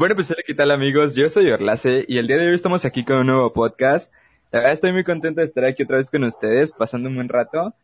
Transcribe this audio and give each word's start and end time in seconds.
Bueno, 0.00 0.14
pues 0.14 0.30
hola, 0.30 0.40
¿qué 0.46 0.54
tal 0.54 0.70
amigos? 0.70 1.14
Yo 1.14 1.28
soy 1.28 1.50
Orlace 1.50 2.06
y 2.08 2.16
el 2.16 2.26
día 2.26 2.38
de 2.38 2.48
hoy 2.48 2.54
estamos 2.54 2.86
aquí 2.86 3.04
con 3.04 3.18
un 3.18 3.26
nuevo 3.26 3.52
podcast. 3.52 4.10
La 4.50 4.60
verdad 4.60 4.72
estoy 4.72 4.94
muy 4.94 5.04
contento 5.04 5.42
de 5.42 5.44
estar 5.44 5.66
aquí 5.66 5.82
otra 5.82 5.98
vez 5.98 6.10
con 6.10 6.24
ustedes, 6.24 6.72
pasando 6.72 7.10
un 7.10 7.16
buen 7.16 7.28
rato. 7.28 7.74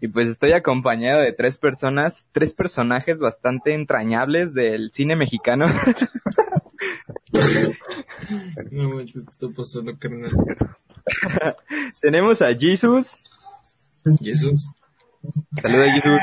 Y 0.00 0.06
pues 0.06 0.28
estoy 0.28 0.52
acompañado 0.52 1.22
de 1.22 1.32
tres 1.32 1.58
personas, 1.58 2.28
tres 2.30 2.52
personajes 2.54 3.18
bastante 3.18 3.74
entrañables 3.74 4.54
del 4.54 4.92
cine 4.92 5.16
mexicano. 5.16 5.66
No 8.70 8.90
manches, 8.90 9.24
¿qué 9.24 9.30
está 9.30 9.48
pasando, 9.48 9.98
carnal? 9.98 10.30
Tenemos 12.00 12.42
a 12.42 12.54
Jesus. 12.54 13.18
Jesús. 14.20 14.70
Saluda 15.60 15.92
Jesus. 15.92 16.20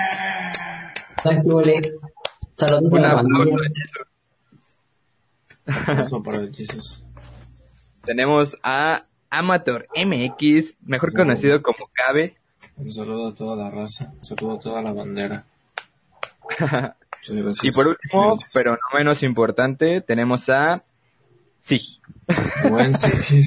Saludos 2.55 2.93
a 2.93 2.99
la 2.99 3.23
Jesus. 6.53 7.03
Tenemos 8.05 8.57
a 8.63 9.05
Amateur 9.29 9.87
MX, 9.95 10.75
mejor 10.85 11.13
conocido 11.13 11.61
como 11.61 11.89
Cabe. 11.93 12.35
Un 12.75 12.91
saludo 12.91 13.29
a 13.29 13.35
toda 13.35 13.55
la 13.55 13.69
raza. 13.69 14.11
Un 14.13 14.23
saludo 14.23 14.55
a 14.55 14.59
toda 14.59 14.81
la 14.81 14.93
bandera. 14.93 15.45
Muchas 16.59 16.95
gracias. 17.43 17.63
Y 17.63 17.71
por 17.71 17.87
último, 17.87 18.29
Gracias. 18.31 18.51
pero 18.53 18.71
no 18.73 18.97
menos 18.97 19.23
importante, 19.23 20.01
tenemos 20.01 20.49
a 20.49 20.83
Sí. 21.61 22.01
Buen 22.69 22.97
sí. 22.99 23.41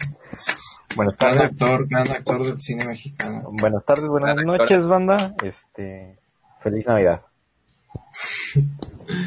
Buenas 0.97 1.17
Gran 1.19 1.35
tardes, 1.35 1.51
actor, 1.53 1.87
gran 1.89 2.11
actor 2.11 2.47
del 2.47 2.61
cine 2.61 2.87
mexicano. 2.87 3.51
buenas 3.53 3.85
tardes, 3.85 4.07
buenas 4.09 4.35
Gran 4.35 4.49
actor. 4.51 4.59
noches, 4.71 4.87
banda. 4.87 5.35
Este, 5.43 6.19
feliz 6.61 6.87
Navidad. 6.87 7.21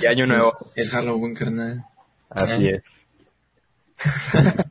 Y 0.02 0.06
año 0.08 0.26
nuevo. 0.26 0.54
Es 0.76 0.92
Halloween, 0.92 1.34
carnal. 1.34 1.86
Así 2.30 2.68
Eh. 2.68 2.76
es. 2.76 2.84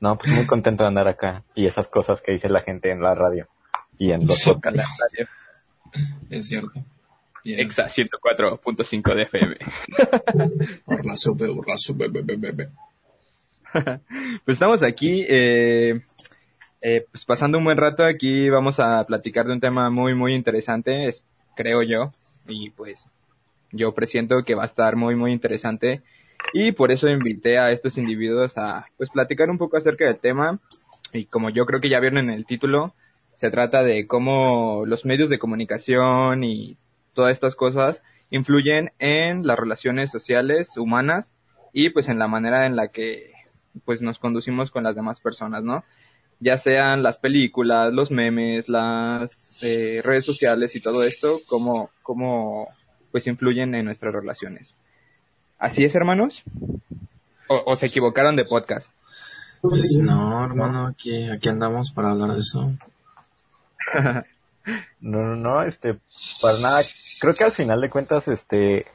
no, 0.00 0.16
pues 0.18 0.32
muy 0.32 0.46
contento 0.46 0.84
de 0.84 0.88
andar 0.88 1.08
acá 1.08 1.42
y 1.54 1.66
esas 1.66 1.88
cosas 1.88 2.20
que 2.22 2.32
dice 2.32 2.48
la 2.48 2.60
gente 2.60 2.90
en 2.90 3.02
la 3.02 3.14
radio 3.14 3.48
y 3.98 4.12
en 4.12 4.26
los 4.26 4.42
podcasts. 4.44 4.82
Es 6.30 6.48
cierto. 6.48 6.72
Yeah. 7.42 7.58
Exa 7.60 7.84
104.5 7.84 9.14
de 9.14 9.22
FM. 9.22 9.56
Por 10.84 11.06
la 11.06 11.16
sube, 11.16 11.52
por 11.54 11.66
la 11.68 11.76
sube, 11.78 12.08
be, 12.08 12.22
be, 12.22 12.36
be, 12.36 12.52
be. 12.52 12.68
Pues 14.44 14.56
estamos 14.56 14.82
aquí, 14.82 15.24
eh, 15.28 16.02
eh, 16.82 17.06
pues 17.10 17.24
pasando 17.24 17.56
un 17.58 17.64
buen 17.64 17.78
rato 17.78 18.04
aquí 18.04 18.50
vamos 18.50 18.78
a 18.80 19.04
platicar 19.06 19.46
de 19.46 19.52
un 19.52 19.60
tema 19.60 19.90
muy 19.90 20.14
muy 20.14 20.34
interesante, 20.34 21.06
es, 21.06 21.24
creo 21.56 21.82
yo, 21.82 22.12
y 22.46 22.70
pues 22.70 23.08
yo 23.72 23.94
presiento 23.94 24.42
que 24.44 24.54
va 24.54 24.62
a 24.62 24.66
estar 24.66 24.96
muy 24.96 25.14
muy 25.14 25.32
interesante 25.32 26.02
y 26.52 26.72
por 26.72 26.90
eso 26.90 27.08
invité 27.08 27.58
a 27.58 27.70
estos 27.70 27.98
individuos 27.98 28.58
a 28.58 28.86
pues 28.96 29.10
platicar 29.10 29.50
un 29.50 29.58
poco 29.58 29.76
acerca 29.76 30.06
del 30.06 30.18
tema 30.18 30.58
y 31.12 31.26
como 31.26 31.50
yo 31.50 31.66
creo 31.66 31.80
que 31.80 31.88
ya 31.88 32.00
vieron 32.00 32.18
en 32.18 32.30
el 32.30 32.46
título, 32.46 32.94
se 33.34 33.50
trata 33.50 33.82
de 33.82 34.06
cómo 34.06 34.84
los 34.86 35.04
medios 35.04 35.30
de 35.30 35.38
comunicación 35.38 36.44
y 36.44 36.76
todas 37.14 37.32
estas 37.32 37.56
cosas 37.56 38.02
influyen 38.30 38.92
en 38.98 39.46
las 39.46 39.58
relaciones 39.58 40.10
sociales 40.10 40.76
humanas 40.76 41.34
y 41.72 41.90
pues 41.90 42.08
en 42.08 42.18
la 42.18 42.28
manera 42.28 42.66
en 42.66 42.76
la 42.76 42.88
que 42.88 43.32
pues 43.84 44.02
nos 44.02 44.18
conducimos 44.18 44.70
con 44.70 44.84
las 44.84 44.94
demás 44.94 45.20
personas, 45.20 45.62
¿no? 45.62 45.84
Ya 46.40 46.56
sean 46.56 47.02
las 47.02 47.18
películas, 47.18 47.92
los 47.92 48.10
memes, 48.10 48.68
las 48.68 49.52
eh, 49.60 50.00
redes 50.02 50.24
sociales 50.24 50.74
y 50.74 50.80
todo 50.80 51.04
esto, 51.04 51.40
cómo, 51.46 51.90
cómo 52.02 52.68
pues 53.10 53.26
influyen 53.26 53.74
en 53.74 53.84
nuestras 53.84 54.14
relaciones. 54.14 54.74
¿Así 55.60 55.84
es, 55.84 55.94
hermanos? 55.94 56.42
¿O, 57.46 57.62
o 57.66 57.76
se 57.76 57.86
equivocaron 57.86 58.34
de 58.34 58.46
podcast? 58.46 58.92
Pues 59.60 60.00
no, 60.02 60.42
hermano, 60.42 60.86
aquí, 60.86 61.28
aquí 61.28 61.50
andamos 61.50 61.92
para 61.92 62.10
hablar 62.10 62.32
de 62.32 62.40
eso. 62.40 62.72
No, 65.00 65.22
no, 65.22 65.36
no, 65.36 65.62
este, 65.62 65.98
para 66.40 66.58
nada. 66.58 66.82
Creo 67.18 67.34
que 67.34 67.44
al 67.44 67.52
final 67.52 67.80
de 67.80 67.88
cuentas, 67.88 68.28
este, 68.28 68.86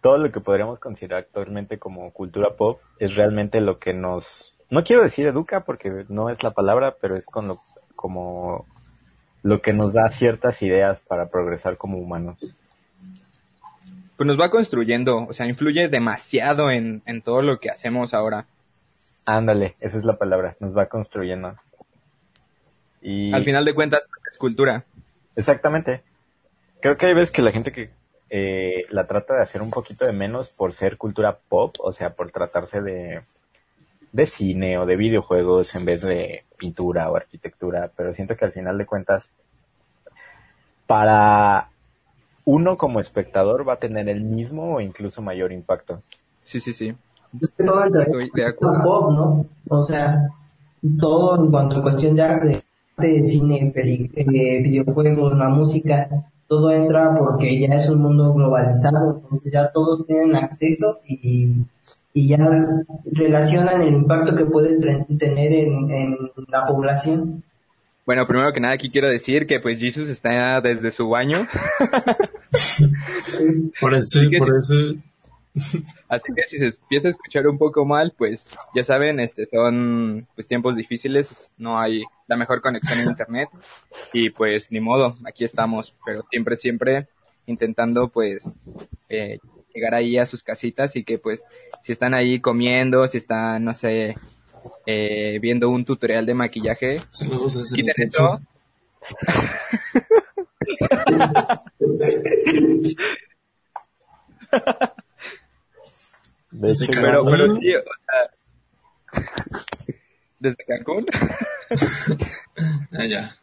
todo 0.00 0.18
lo 0.18 0.30
que 0.32 0.40
podríamos 0.40 0.80
considerar 0.80 1.20
actualmente 1.20 1.78
como 1.78 2.12
cultura 2.12 2.56
pop 2.56 2.80
es 2.98 3.14
realmente 3.14 3.60
lo 3.60 3.78
que 3.78 3.94
nos, 3.94 4.54
no 4.68 4.82
quiero 4.82 5.04
decir 5.04 5.26
educa 5.28 5.60
porque 5.60 6.04
no 6.08 6.28
es 6.28 6.42
la 6.42 6.50
palabra, 6.50 6.96
pero 7.00 7.16
es 7.16 7.26
con 7.26 7.48
lo, 7.48 7.60
como 7.94 8.66
lo 9.42 9.62
que 9.62 9.72
nos 9.72 9.92
da 9.92 10.10
ciertas 10.10 10.60
ideas 10.60 11.00
para 11.06 11.30
progresar 11.30 11.76
como 11.76 11.98
humanos. 11.98 12.54
Pues 14.22 14.36
nos 14.36 14.40
va 14.40 14.50
construyendo, 14.50 15.26
o 15.26 15.32
sea, 15.32 15.46
influye 15.46 15.88
demasiado 15.88 16.70
en, 16.70 17.02
en 17.06 17.22
todo 17.22 17.42
lo 17.42 17.58
que 17.58 17.70
hacemos 17.70 18.14
ahora. 18.14 18.46
Ándale, 19.26 19.74
esa 19.80 19.98
es 19.98 20.04
la 20.04 20.16
palabra, 20.16 20.54
nos 20.60 20.78
va 20.78 20.86
construyendo. 20.86 21.56
Y 23.00 23.34
Al 23.34 23.42
final 23.42 23.64
de 23.64 23.74
cuentas, 23.74 24.04
es 24.30 24.38
cultura. 24.38 24.84
exactamente. 25.34 26.04
Creo 26.80 26.96
que 26.96 27.06
hay 27.06 27.14
veces 27.14 27.32
que 27.32 27.42
la 27.42 27.50
gente 27.50 27.72
que 27.72 27.90
eh, 28.30 28.84
la 28.90 29.08
trata 29.08 29.34
de 29.34 29.42
hacer 29.42 29.60
un 29.60 29.70
poquito 29.70 30.06
de 30.06 30.12
menos 30.12 30.46
por 30.46 30.72
ser 30.72 30.98
cultura 30.98 31.38
pop, 31.48 31.74
o 31.80 31.92
sea, 31.92 32.10
por 32.10 32.30
tratarse 32.30 32.80
de, 32.80 33.22
de 34.12 34.26
cine 34.26 34.78
o 34.78 34.86
de 34.86 34.94
videojuegos 34.94 35.74
en 35.74 35.84
vez 35.84 36.02
de 36.02 36.44
pintura 36.58 37.10
o 37.10 37.16
arquitectura, 37.16 37.90
pero 37.96 38.14
siento 38.14 38.36
que 38.36 38.44
al 38.44 38.52
final 38.52 38.78
de 38.78 38.86
cuentas, 38.86 39.32
para 40.86 41.71
uno 42.44 42.76
como 42.76 43.00
espectador 43.00 43.66
va 43.68 43.74
a 43.74 43.78
tener 43.78 44.08
el 44.08 44.22
mismo 44.22 44.74
o 44.76 44.80
incluso 44.80 45.22
mayor 45.22 45.52
impacto. 45.52 46.00
Sí, 46.44 46.60
sí, 46.60 46.72
sí. 46.72 46.94
Todo 47.56 47.84
Estoy 47.84 48.30
de 48.34 48.46
acuerdo. 48.46 48.82
pop, 48.82 49.10
¿no? 49.12 49.46
O 49.68 49.82
sea, 49.82 50.28
todo 50.98 51.42
en 51.44 51.50
cuanto 51.50 51.76
a 51.78 51.82
cuestión 51.82 52.16
ya 52.16 52.38
de, 52.38 52.62
de 52.98 53.28
cine, 53.28 53.70
peli- 53.74 54.10
eh, 54.16 54.60
videojuegos, 54.62 55.36
la 55.38 55.48
música, 55.48 56.08
todo 56.48 56.70
entra 56.72 57.16
porque 57.16 57.58
ya 57.60 57.74
es 57.76 57.88
un 57.88 58.02
mundo 58.02 58.34
globalizado, 58.34 59.16
entonces 59.22 59.50
ya 59.52 59.72
todos 59.72 60.06
tienen 60.06 60.36
acceso 60.36 60.98
y, 61.08 61.52
y 62.12 62.28
ya 62.28 62.38
relacionan 63.06 63.80
el 63.80 63.94
impacto 63.94 64.36
que 64.36 64.44
puede 64.44 64.78
tener 65.18 65.52
en, 65.54 65.90
en 65.90 66.18
la 66.48 66.66
población. 66.66 67.42
Bueno, 68.04 68.26
primero 68.26 68.52
que 68.52 68.60
nada 68.60 68.74
aquí 68.74 68.90
quiero 68.90 69.08
decir 69.08 69.46
que 69.46 69.60
pues 69.60 69.78
Jesus 69.78 70.08
está 70.08 70.60
desde 70.60 70.90
su 70.90 71.08
baño, 71.08 71.46
Por 73.80 73.94
eso, 73.94 74.20
Así 74.20 74.38
por 74.38 74.56
eso. 74.58 74.74
así 76.08 76.32
que 76.34 76.42
si 76.46 76.58
se 76.58 76.66
empieza 76.66 77.08
a 77.08 77.10
escuchar 77.10 77.46
un 77.46 77.58
poco 77.58 77.84
mal, 77.84 78.12
pues 78.16 78.46
ya 78.74 78.84
saben, 78.84 79.20
este 79.20 79.46
son 79.46 80.26
pues 80.34 80.46
tiempos 80.46 80.76
difíciles, 80.76 81.34
no 81.56 81.78
hay 81.80 82.02
la 82.26 82.36
mejor 82.36 82.60
conexión 82.60 83.00
en 83.00 83.10
internet. 83.10 83.48
Y 84.12 84.30
pues 84.30 84.70
ni 84.70 84.80
modo, 84.80 85.16
aquí 85.26 85.44
estamos, 85.44 85.96
pero 86.04 86.22
siempre 86.30 86.56
siempre 86.56 87.08
intentando 87.46 88.08
pues 88.08 88.52
eh, 89.08 89.38
llegar 89.74 89.94
ahí 89.94 90.18
a 90.18 90.26
sus 90.26 90.42
casitas 90.42 90.96
y 90.96 91.04
que 91.04 91.18
pues 91.18 91.44
si 91.82 91.92
están 91.92 92.14
ahí 92.14 92.40
comiendo, 92.40 93.06
si 93.06 93.18
están 93.18 93.64
no 93.64 93.74
sé 93.74 94.14
eh, 94.86 95.38
viendo 95.40 95.68
un 95.70 95.84
tutorial 95.84 96.26
de 96.26 96.34
maquillaje, 96.34 97.00
Saludos 97.10 97.54
desde 97.54 97.76
quiten 97.76 97.94
el 97.98 98.08
eso 98.08 98.40
De 106.50 106.68
Ese 106.68 106.84
hecho, 106.84 107.00
Pero, 107.00 107.24
Cancún. 107.24 107.30
pero 107.32 107.54
sí, 107.56 107.74
o 107.74 107.82
sea, 108.06 108.30
desde 110.38 110.64
Cancún. 110.64 111.06
Ah, 112.92 113.06
ya. 113.06 113.36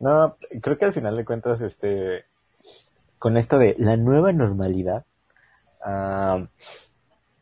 No, 0.00 0.36
creo 0.60 0.76
que 0.76 0.84
al 0.84 0.92
final 0.92 1.16
de 1.16 1.24
cuentas, 1.24 1.60
este, 1.60 2.24
con 3.18 3.36
esto 3.36 3.58
de 3.58 3.76
la 3.78 3.96
nueva 3.96 4.32
normalidad, 4.32 5.04
ah, 5.80 6.46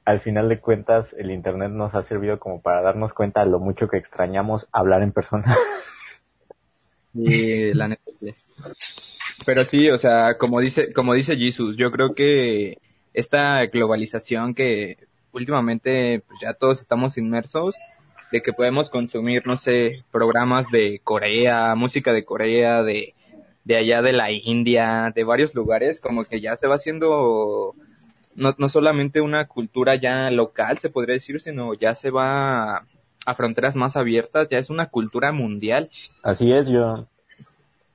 al 0.05 0.21
final 0.21 0.49
de 0.49 0.61
cuentas 0.61 1.15
el 1.19 1.31
internet 1.31 1.71
nos 1.71 1.95
ha 1.95 2.03
servido 2.03 2.39
como 2.39 2.61
para 2.61 2.83
darnos 2.83 3.15
cuenta 3.15 3.45
de 3.45 3.51
lo 3.51 3.59
mucho 3.59 3.89
que 3.89 3.97
extrañamos 3.97 4.69
hablar 4.73 5.03
en 5.03 5.13
persona. 5.13 5.45
Y 7.17 7.73
la. 7.75 7.97
Pero 9.47 9.63
sí, 9.63 9.89
o 9.89 9.99
sea, 9.99 10.37
como 10.37 10.59
dice, 10.59 10.93
como 10.93 11.15
dice 11.15 11.37
Jesus, 11.37 11.77
yo 11.77 11.93
creo 11.93 12.13
que 12.13 12.79
esta 13.13 13.65
globalización 13.67 14.53
que 14.53 14.99
últimamente 15.33 16.25
pues, 16.27 16.41
ya 16.41 16.55
todos 16.55 16.81
estamos 16.81 17.17
inmersos, 17.19 17.77
de 18.33 18.43
que 18.43 18.53
podemos 18.53 18.91
consumir, 18.91 19.47
no 19.47 19.57
sé, 19.57 20.05
programas 20.11 20.69
de 20.71 21.01
Corea, 21.05 21.75
música 21.77 22.13
de 22.13 22.25
Corea, 22.25 22.83
de, 22.83 23.15
de 23.65 23.77
allá 23.77 24.03
de 24.03 24.13
la 24.13 24.33
India, 24.33 25.13
de 25.15 25.23
varios 25.23 25.55
lugares, 25.55 26.01
como 26.01 26.25
que 26.25 26.41
ya 26.41 26.57
se 26.57 26.67
va 26.67 26.75
haciendo 26.75 27.75
no, 28.35 28.55
no 28.59 28.69
solamente 28.69 29.21
una 29.21 29.47
cultura 29.47 29.97
ya 29.97 30.31
local, 30.31 30.79
se 30.79 30.91
podría 30.91 31.15
decir, 31.15 31.41
sino 31.41 31.75
ya 31.75 31.95
se 31.95 32.11
va 32.11 32.87
a 33.27 33.35
fronteras 33.35 33.77
más 33.77 33.97
abiertas, 33.97 34.49
ya 34.49 34.59
es 34.59 34.71
una 34.71 34.87
cultura 34.91 35.33
mundial. 35.33 35.91
Así 36.23 36.53
es, 36.53 36.69
yo, 36.69 37.07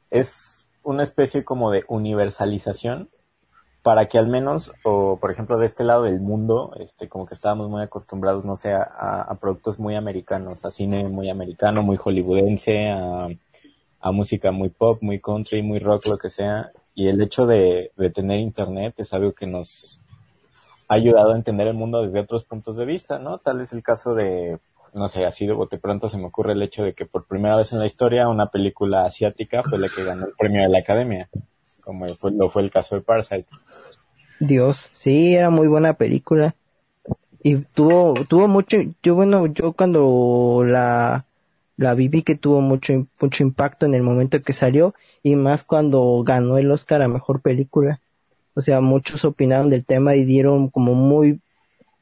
es 0.10 0.66
una 0.84 1.04
especie 1.04 1.44
como 1.44 1.72
de 1.72 1.84
universalización 1.88 3.10
para 3.82 4.08
que 4.08 4.18
al 4.18 4.28
menos, 4.28 4.74
o 4.84 5.18
por 5.20 5.32
ejemplo 5.32 5.58
de 5.58 5.66
este 5.66 5.84
lado 5.84 6.04
del 6.04 6.20
mundo, 6.20 6.74
este, 6.80 7.08
como 7.08 7.26
que 7.26 7.34
estábamos 7.34 7.70
muy 7.70 7.82
acostumbrados, 7.82 8.44
no 8.44 8.56
sé, 8.56 8.74
a, 8.74 8.82
a 8.84 9.36
productos 9.36 9.80
muy 9.80 9.96
americanos, 9.96 10.66
a 10.66 10.72
cine 10.72 11.08
muy 11.08 11.30
americano, 11.30 11.82
muy 11.82 11.96
hollywoodense, 11.96 12.90
a, 12.90 13.30
a 14.02 14.12
música 14.12 14.52
muy 14.52 14.70
pop, 14.70 15.00
muy 15.02 15.20
country, 15.20 15.62
muy 15.62 15.80
rock, 15.80 16.08
lo 16.08 16.18
que 16.18 16.30
sea. 16.30 16.72
Y 16.94 17.08
el 17.08 17.22
hecho 17.22 17.46
de, 17.46 17.92
de 17.96 18.10
tener 18.10 18.40
internet 18.40 18.96
es 18.98 19.14
algo 19.14 19.34
que 19.34 19.48
nos 19.48 19.99
ha 20.90 20.96
ayudado 20.96 21.32
a 21.32 21.36
entender 21.36 21.68
el 21.68 21.76
mundo 21.76 22.02
desde 22.02 22.20
otros 22.20 22.44
puntos 22.44 22.76
de 22.76 22.86
vista, 22.86 23.20
¿no? 23.20 23.38
Tal 23.38 23.62
es 23.62 23.74
el 23.74 23.84
caso 23.84 24.16
de, 24.16 24.58
no 24.94 25.08
sé, 25.08 25.24
así 25.24 25.46
de 25.46 25.54
bote 25.54 25.78
pronto 25.78 26.10
se 26.10 26.18
me 26.18 26.26
ocurre 26.26 26.54
el 26.54 26.62
hecho 26.64 26.84
de 26.84 26.94
que 26.94 27.06
por 27.06 27.26
primera 27.26 27.56
vez 27.56 27.72
en 27.72 27.80
la 27.80 27.86
historia 27.86 28.28
una 28.28 28.48
película 28.48 29.06
asiática 29.06 29.62
fue 29.64 29.78
la 29.78 29.88
que 29.88 30.04
ganó 30.04 30.26
el 30.26 30.34
premio 30.34 30.64
de 30.64 30.70
la 30.70 30.80
academia, 30.80 31.30
como 31.82 32.08
fue, 32.16 32.32
lo 32.32 32.50
fue 32.50 32.64
el 32.64 32.72
caso 32.72 32.96
de 32.96 33.02
Parasite. 33.02 33.48
Dios, 34.40 34.90
sí, 34.94 35.36
era 35.36 35.52
muy 35.52 35.68
buena 35.68 35.94
película. 35.94 36.56
Y 37.44 37.58
tuvo, 37.58 38.26
tuvo 38.26 38.48
mucho, 38.48 38.78
yo 39.04 39.16
bueno, 39.16 39.46
yo 39.46 39.74
cuando 39.74 40.64
la, 40.66 41.26
la 41.78 41.94
vi 41.94 42.10
que 42.24 42.36
tuvo 42.36 42.62
mucho, 42.62 43.08
mucho 43.22 43.44
impacto 43.44 43.86
en 43.86 43.94
el 43.94 44.02
momento 44.02 44.42
que 44.42 44.54
salió 44.54 44.94
y 45.24 45.36
más 45.36 45.64
cuando 45.64 46.24
ganó 46.26 46.58
el 46.58 46.72
Oscar 46.72 47.02
a 47.02 47.08
Mejor 47.08 47.42
Película. 47.42 48.02
O 48.60 48.62
sea, 48.62 48.82
muchos 48.82 49.24
opinaron 49.24 49.70
del 49.70 49.86
tema 49.86 50.16
y 50.16 50.26
dieron 50.26 50.68
como 50.68 50.94
muy 50.94 51.40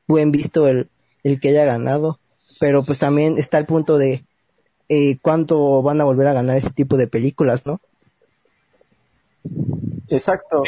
buen 0.07 0.31
visto 0.31 0.68
el, 0.68 0.89
el 1.24 1.39
que 1.39 1.50
haya 1.50 1.65
ganado. 1.65 2.19
Pero 2.59 2.83
pues 2.83 2.98
también 2.98 3.38
está 3.38 3.59
el 3.59 3.68
punto 3.68 4.00
de 4.00 4.25
eh, 4.89 5.19
cuánto 5.21 5.83
van 5.83 6.01
a 6.01 6.04
volver 6.04 6.25
a 6.25 6.33
ganar 6.33 6.57
ese 6.57 6.71
tipo 6.71 6.98
de 6.98 7.07
películas, 7.07 7.68
¿no? 7.68 7.80
Exacto. 10.07 10.63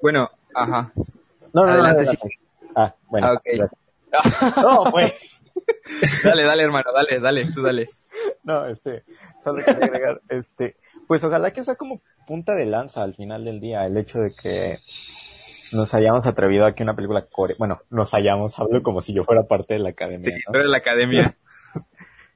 Bueno, 0.00 0.30
ajá. 0.54 0.90
No, 1.52 1.66
no, 1.66 1.70
Adelante, 1.70 2.04
no, 2.04 2.10
sí. 2.10 2.18
Ah, 2.74 2.94
bueno. 3.10 3.26
Ah, 3.26 3.32
ok. 3.34 3.42
gracias. 3.44 3.80
No, 4.56 4.90
pues. 4.90 5.42
dale, 6.24 6.44
dale, 6.44 6.62
hermano, 6.62 6.90
dale, 6.94 7.20
dale, 7.20 7.52
tú 7.52 7.62
dale. 7.62 7.90
No, 8.42 8.66
este, 8.68 9.04
solo 9.42 9.62
quería 9.62 9.84
agregar, 9.84 10.22
este, 10.30 10.76
pues 11.06 11.22
ojalá 11.24 11.52
que 11.52 11.62
sea 11.62 11.74
como 11.74 12.00
punta 12.26 12.54
de 12.54 12.66
lanza 12.66 13.02
al 13.02 13.14
final 13.14 13.44
del 13.44 13.60
día, 13.60 13.86
el 13.86 13.96
hecho 13.96 14.20
de 14.20 14.34
que 14.34 14.78
nos 15.72 15.92
hayamos 15.94 16.26
atrevido 16.26 16.66
a 16.66 16.74
que 16.74 16.82
una 16.82 16.94
película 16.94 17.26
core, 17.26 17.54
bueno, 17.58 17.80
nos 17.90 18.14
hayamos, 18.14 18.58
hablo 18.58 18.82
como 18.82 19.00
si 19.00 19.12
yo 19.12 19.24
fuera 19.24 19.44
parte 19.44 19.74
de 19.74 19.80
la 19.80 19.90
Sí, 19.90 19.94
academia, 19.94 20.36
¿no? 20.48 20.54
eres 20.58 20.68
la 20.68 20.76
academia. 20.78 21.36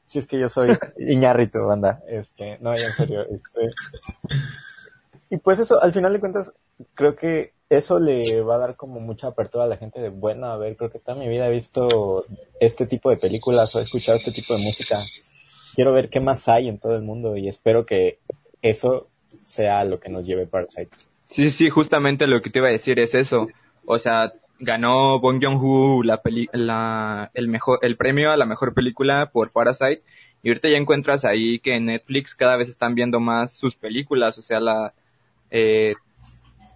Si 0.06 0.18
es 0.18 0.26
que 0.26 0.38
yo 0.38 0.48
soy 0.48 0.70
Iñarrito, 0.98 1.66
banda, 1.66 2.00
este, 2.08 2.56
no, 2.60 2.74
ya 2.74 2.86
en 2.86 2.92
serio, 2.92 3.20
este. 3.24 3.70
Y 5.28 5.36
pues 5.36 5.58
eso, 5.58 5.82
al 5.82 5.92
final 5.92 6.14
de 6.14 6.20
cuentas, 6.20 6.54
creo 6.94 7.14
que 7.14 7.52
eso 7.68 7.98
le 8.00 8.40
va 8.40 8.54
a 8.54 8.58
dar 8.58 8.76
como 8.76 9.00
mucha 9.00 9.26
apertura 9.26 9.64
a 9.64 9.66
la 9.66 9.76
gente 9.76 10.00
de, 10.00 10.08
bueno, 10.08 10.46
a 10.46 10.56
ver, 10.56 10.76
creo 10.76 10.90
que 10.90 10.98
toda 10.98 11.18
mi 11.18 11.28
vida 11.28 11.46
he 11.46 11.50
visto 11.52 12.24
este 12.58 12.86
tipo 12.86 13.10
de 13.10 13.18
películas 13.18 13.74
o 13.74 13.80
he 13.80 13.82
escuchado 13.82 14.16
este 14.16 14.32
tipo 14.32 14.56
de 14.56 14.62
música. 14.62 15.00
Quiero 15.74 15.92
ver 15.92 16.08
qué 16.08 16.20
más 16.20 16.48
hay 16.48 16.68
en 16.70 16.78
todo 16.78 16.94
el 16.94 17.02
mundo 17.02 17.36
y 17.36 17.46
espero 17.46 17.84
que 17.84 18.18
eso 18.62 19.08
sea 19.44 19.84
lo 19.84 20.00
que 20.00 20.08
nos 20.08 20.26
lleve 20.26 20.46
Parasite. 20.46 20.90
Sí, 21.26 21.50
sí, 21.50 21.70
justamente 21.70 22.26
lo 22.26 22.40
que 22.40 22.50
te 22.50 22.58
iba 22.58 22.68
a 22.68 22.72
decir 22.72 22.98
es 22.98 23.14
eso. 23.14 23.48
O 23.84 23.98
sea, 23.98 24.32
ganó 24.58 25.20
Bong 25.20 25.42
Joon-ho 25.42 26.02
la 26.02 26.22
peli 26.22 26.48
la, 26.52 27.30
el 27.34 27.48
mejor, 27.48 27.78
el 27.82 27.96
premio 27.96 28.30
a 28.30 28.36
la 28.36 28.46
mejor 28.46 28.74
película 28.74 29.30
por 29.32 29.52
Parasite. 29.52 30.02
Y 30.42 30.48
ahorita 30.48 30.68
ya 30.68 30.76
encuentras 30.76 31.24
ahí 31.24 31.58
que 31.58 31.74
en 31.74 31.86
Netflix 31.86 32.34
cada 32.34 32.56
vez 32.56 32.68
están 32.68 32.94
viendo 32.94 33.20
más 33.20 33.52
sus 33.52 33.76
películas. 33.76 34.38
O 34.38 34.42
sea, 34.42 34.60
la, 34.60 34.94
eh, 35.50 35.94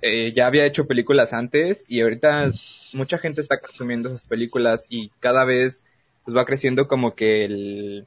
eh, 0.03 0.33
ya 0.33 0.49
había 0.49 0.67
hecho 0.67 0.87
películas 0.87 1.33
antes 1.33 1.85
y 1.87 2.01
ahorita 2.01 2.51
mucha 2.93 3.19
gente 3.19 3.41
está 3.41 3.61
consumiendo 3.61 4.09
esas 4.09 4.25
películas 4.25 4.87
y 4.89 5.11
cada 5.21 5.45
vez 5.45 5.85
pues 6.25 6.37
va 6.37 6.45
creciendo 6.45 6.89
como 6.89 7.15
que 7.15 7.45
el, 7.45 8.07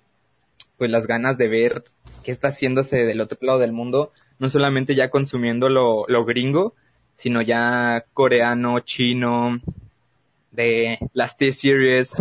pues 0.77 0.91
las 0.91 1.07
ganas 1.07 1.37
de 1.37 1.47
ver 1.47 1.83
qué 2.23 2.31
está 2.31 2.49
haciéndose 2.49 2.97
del 2.97 3.21
otro 3.21 3.37
lado 3.41 3.59
del 3.59 3.71
mundo, 3.71 4.11
no 4.39 4.49
solamente 4.49 4.95
ya 4.95 5.09
consumiendo 5.09 5.69
lo, 5.69 6.05
lo 6.07 6.25
gringo, 6.25 6.73
sino 7.15 7.41
ya 7.41 8.05
coreano, 8.13 8.79
chino, 8.81 9.59
de 10.51 10.99
las 11.13 11.37
T-series. 11.37 12.13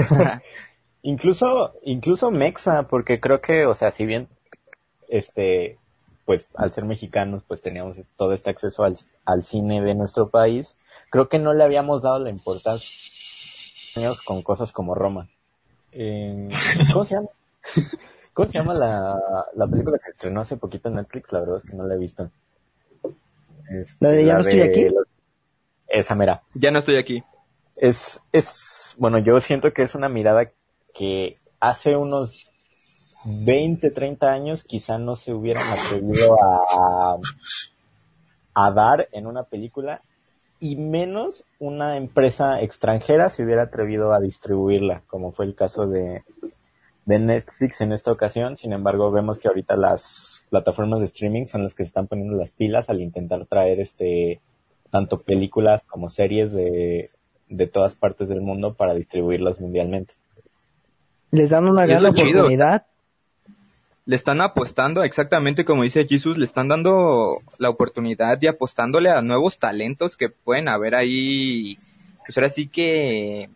Incluso, 1.03 1.75
incluso 1.83 2.31
Mexa, 2.31 2.85
porque 2.85 3.21
creo 3.21 3.43
que, 3.43 3.67
o 3.67 3.75
sea, 3.75 3.91
si 3.91 4.07
bien, 4.07 4.27
este, 5.07 5.77
pues 6.25 6.49
al 6.55 6.73
ser 6.73 6.87
mexicanos, 6.87 7.43
pues 7.47 7.61
teníamos 7.61 7.99
todo 8.17 8.33
este 8.33 8.49
acceso 8.49 8.85
al, 8.85 8.97
al 9.27 9.45
cine 9.45 9.83
de 9.83 9.95
nuestro 9.95 10.31
país, 10.31 10.77
creo 11.11 11.29
que 11.29 11.39
no 11.39 11.53
le 11.53 11.63
habíamos 11.63 12.03
dado 12.03 12.21
la 12.21 12.31
importancia 12.31 12.89
con 14.25 14.41
cosas 14.41 14.73
como 14.73 14.95
Roma. 14.95 15.29
Eh, 15.93 16.49
¿Cómo 16.91 17.05
se 17.05 17.17
llama? 17.17 17.29
¿Cómo 18.35 18.49
se 18.49 18.59
llama 18.59 18.75
la, 18.75 19.17
la 19.55 19.67
película 19.67 19.99
que 19.99 20.11
estrenó 20.11 20.41
hace 20.43 20.57
poquito 20.57 20.89
en 20.89 20.97
Netflix? 20.97 21.33
La 21.33 21.41
verdad 21.41 21.59
es 21.59 21.65
que 21.65 21.77
no 21.77 21.87
la 21.87 21.95
he 21.95 21.99
visto. 21.99 22.31
Este, 23.71 24.05
¿La 24.05 24.11
de 24.11 24.25
Ya 24.27 24.35
no 24.35 24.41
estoy 24.41 24.61
aquí? 24.61 24.85
los- 24.91 25.07
Esa 25.87 26.15
mera 26.15 26.43
ya 26.55 26.71
no 26.71 26.79
estoy 26.81 26.97
aquí. 26.99 27.23
es, 27.77 28.21
es, 28.33 28.95
bueno, 28.99 29.19
yo 29.19 29.41
siento 29.41 29.73
que 29.73 29.83
es 29.83 29.95
una 29.95 30.09
mirada 30.09 30.51
que 30.93 31.39
hace 31.61 31.97
unos 31.97 32.47
20, 33.25 33.91
30 33.91 34.33
años 34.33 34.65
quizá 34.65 34.99
no 34.99 35.17
se 35.17 35.33
hubieran 35.33 35.63
atrevido 35.73 36.37
a, 36.43 37.17
a 38.55 38.71
dar 38.73 39.09
en 39.13 39.27
una 39.27 39.45
película 39.45 40.03
y 40.61 40.77
menos 40.77 41.45
una 41.59 41.97
empresa 41.97 42.61
extranjera 42.61 43.31
se 43.31 43.45
hubiera 43.45 43.63
atrevido 43.63 44.13
a 44.13 44.21
distribuirla, 44.21 45.03
como 45.07 45.33
fue 45.33 45.47
el 45.47 45.55
caso 45.55 45.87
de, 45.87 46.23
de 47.07 47.19
Netflix 47.19 47.81
en 47.81 47.93
esta 47.93 48.13
ocasión. 48.13 48.57
Sin 48.57 48.73
embargo, 48.73 49.11
vemos 49.11 49.39
que 49.39 49.49
ahorita 49.49 49.77
las 49.77 50.45
plataformas 50.51 51.01
de 51.01 51.07
streaming 51.07 51.47
son 51.47 51.63
las 51.63 51.75
que 51.75 51.85
se 51.85 51.89
están 51.89 52.07
poniendo 52.07 52.37
las 52.37 52.51
pilas 52.51 52.89
al 52.91 53.01
intentar 53.01 53.47
traer 53.47 53.81
este 53.81 54.41
tanto 54.91 55.23
películas 55.23 55.83
como 55.89 56.09
series 56.09 56.53
de, 56.53 57.11
de 57.49 57.67
todas 57.67 57.95
partes 57.95 58.29
del 58.29 58.41
mundo 58.41 58.75
para 58.75 58.95
distribuirlas 58.95 59.61
mundialmente. 59.61 60.15
Les 61.31 61.51
dan 61.51 61.67
una 61.67 61.87
gran 61.87 62.07
oportunidad. 62.07 62.87
Le 64.07 64.17
están 64.17 64.43
apostando, 64.43 65.03
exactamente 65.03 65.65
como 65.65 65.83
dice 65.83 66.07
Jesus, 66.07 66.37
le 66.37 66.45
están 66.45 66.69
dando 66.69 67.39
la 67.59 67.71
oportunidad 67.71 68.41
y 68.41 68.47
apostándole 68.47 69.09
a 69.11 69.23
nuevos 69.23 69.59
talentos 69.59 70.17
que 70.17 70.29
pueden 70.29 70.69
haber 70.69 70.95
ahí, 70.95 71.79
pues 72.25 72.37
ahora 72.39 72.49
sí 72.49 72.69
que 72.69 73.49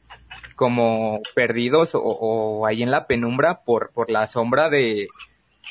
como 0.57 1.21
perdidos 1.35 1.95
o, 1.95 2.01
o 2.03 2.67
ahí 2.67 2.83
en 2.83 2.91
la 2.91 3.07
penumbra 3.07 3.61
por, 3.65 3.91
por 3.93 4.11
la 4.11 4.27
sombra 4.27 4.71
de 4.71 5.09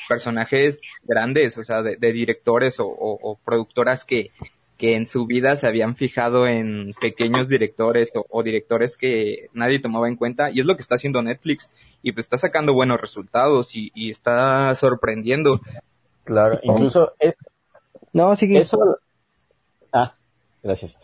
personajes 0.08 0.80
grandes, 1.04 1.58
o 1.58 1.64
sea, 1.64 1.82
de, 1.82 1.96
de 1.96 2.12
directores 2.12 2.80
o, 2.80 2.86
o- 2.86 3.18
o 3.20 3.36
productoras 3.44 4.04
que, 4.04 4.30
que 4.78 4.96
en 4.96 5.06
su 5.06 5.26
vida 5.26 5.56
se 5.56 5.66
habían 5.66 5.96
fijado 5.96 6.46
en 6.46 6.94
pequeños 7.00 7.48
directores 7.48 8.10
o, 8.14 8.24
o 8.30 8.42
directores 8.42 8.96
que 8.96 9.48
nadie 9.52 9.80
tomaba 9.80 10.08
en 10.08 10.16
cuenta 10.16 10.50
y 10.50 10.60
es 10.60 10.66
lo 10.66 10.76
que 10.76 10.82
está 10.82 10.94
haciendo 10.94 11.20
Netflix 11.22 11.70
y 12.02 12.12
pues 12.12 12.26
está 12.26 12.38
sacando 12.38 12.72
buenos 12.74 13.00
resultados 13.00 13.74
y, 13.76 13.90
y 13.94 14.10
está 14.10 14.74
sorprendiendo. 14.74 15.60
Claro, 16.24 16.60
incluso 16.62 17.12
es, 17.18 17.34
No, 18.12 18.34
sigue. 18.36 18.58
eso, 18.60 18.98
ah, 19.92 20.14
gracias. 20.62 20.96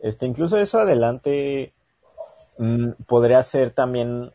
Este, 0.00 0.26
incluso 0.26 0.56
eso 0.56 0.80
adelante 0.80 1.72
mm, 2.58 2.90
podría 3.06 3.42
ser 3.42 3.70
también 3.70 4.30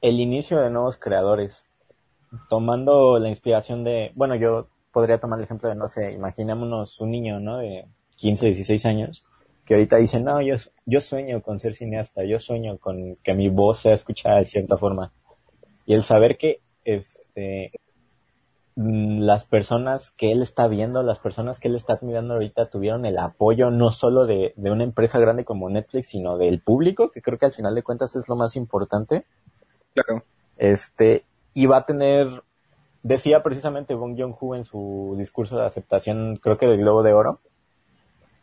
el 0.00 0.20
inicio 0.20 0.60
de 0.60 0.70
nuevos 0.70 0.96
creadores, 0.96 1.66
tomando 2.48 3.18
la 3.18 3.28
inspiración 3.28 3.84
de, 3.84 4.12
bueno, 4.14 4.36
yo 4.36 4.68
podría 4.92 5.18
tomar 5.18 5.38
el 5.38 5.44
ejemplo 5.44 5.68
de, 5.68 5.74
no 5.74 5.88
sé, 5.88 6.12
imaginémonos 6.12 7.00
un 7.00 7.10
niño, 7.10 7.40
¿no? 7.40 7.58
De 7.58 7.86
15, 8.16 8.46
16 8.46 8.86
años, 8.86 9.24
que 9.64 9.74
ahorita 9.74 9.96
dice, 9.96 10.20
no, 10.20 10.40
yo, 10.40 10.54
yo 10.86 11.00
sueño 11.00 11.42
con 11.42 11.58
ser 11.58 11.74
cineasta, 11.74 12.24
yo 12.24 12.38
sueño 12.38 12.78
con 12.78 13.16
que 13.16 13.34
mi 13.34 13.48
voz 13.48 13.80
sea 13.80 13.92
escuchada 13.92 14.38
de 14.38 14.44
cierta 14.44 14.76
forma. 14.76 15.12
Y 15.86 15.94
el 15.94 16.02
saber 16.02 16.36
que, 16.36 16.60
este, 16.84 17.72
las 18.80 19.44
personas 19.44 20.12
que 20.12 20.30
él 20.30 20.40
está 20.40 20.68
viendo, 20.68 21.02
las 21.02 21.18
personas 21.18 21.58
que 21.58 21.66
él 21.66 21.74
está 21.74 21.94
admirando 21.94 22.34
ahorita 22.34 22.70
tuvieron 22.70 23.06
el 23.06 23.18
apoyo 23.18 23.70
no 23.70 23.90
solo 23.90 24.24
de, 24.24 24.52
de 24.54 24.70
una 24.70 24.84
empresa 24.84 25.18
grande 25.18 25.44
como 25.44 25.68
Netflix, 25.68 26.10
sino 26.10 26.38
del 26.38 26.60
público, 26.60 27.10
que 27.10 27.20
creo 27.20 27.38
que 27.38 27.46
al 27.46 27.52
final 27.52 27.74
de 27.74 27.82
cuentas 27.82 28.14
es 28.14 28.28
lo 28.28 28.36
más 28.36 28.54
importante. 28.54 29.24
Claro. 29.94 30.22
Este, 30.58 31.24
y 31.54 31.66
va 31.66 31.78
a 31.78 31.86
tener, 31.86 32.44
decía 33.02 33.42
precisamente 33.42 33.94
Bong 33.94 34.16
Joon-ho 34.16 34.54
en 34.54 34.62
su 34.62 35.16
discurso 35.18 35.56
de 35.56 35.66
aceptación, 35.66 36.36
creo 36.36 36.56
que 36.56 36.66
del 36.66 36.78
Globo 36.78 37.02
de 37.02 37.14
Oro, 37.14 37.40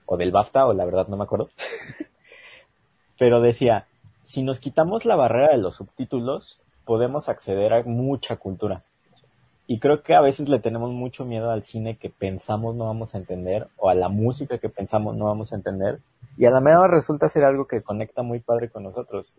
o 0.05 0.17
del 0.17 0.33
BAFTA, 0.33 0.65
o 0.65 0.73
la 0.73 0.83
verdad 0.83 1.07
no 1.07 1.15
me 1.15 1.23
acuerdo. 1.23 1.47
Pero 3.17 3.39
decía, 3.39 3.87
si 4.25 4.43
nos 4.43 4.59
quitamos 4.59 5.05
la 5.05 5.15
barrera 5.15 5.51
de 5.51 5.59
los 5.59 5.77
subtítulos, 5.77 6.59
podemos 6.83 7.29
acceder 7.29 7.73
a 7.73 7.83
mucha 7.83 8.35
cultura. 8.35 8.83
Y 9.67 9.79
creo 9.79 10.03
que 10.03 10.13
a 10.13 10.21
veces 10.21 10.47
le 10.47 10.59
tenemos 10.59 10.91
mucho 10.91 11.25
miedo 11.25 11.49
al 11.49 11.63
cine 11.63 11.97
que 11.97 12.09
pensamos 12.09 12.75
no 12.75 12.85
vamos 12.85 13.15
a 13.15 13.17
entender 13.17 13.67
o 13.77 13.89
a 13.89 13.95
la 13.95 14.09
música 14.09 14.59
que 14.59 14.69
pensamos 14.69 15.15
no 15.15 15.25
vamos 15.25 15.51
a 15.51 15.55
entender. 15.55 15.99
Y 16.37 16.45
a 16.45 16.51
la 16.51 16.61
mejor 16.61 16.91
resulta 16.91 17.29
ser 17.29 17.43
algo 17.43 17.65
que 17.65 17.81
conecta 17.81 18.21
muy 18.21 18.39
padre 18.39 18.69
con 18.69 18.83
nosotros. 18.83 19.33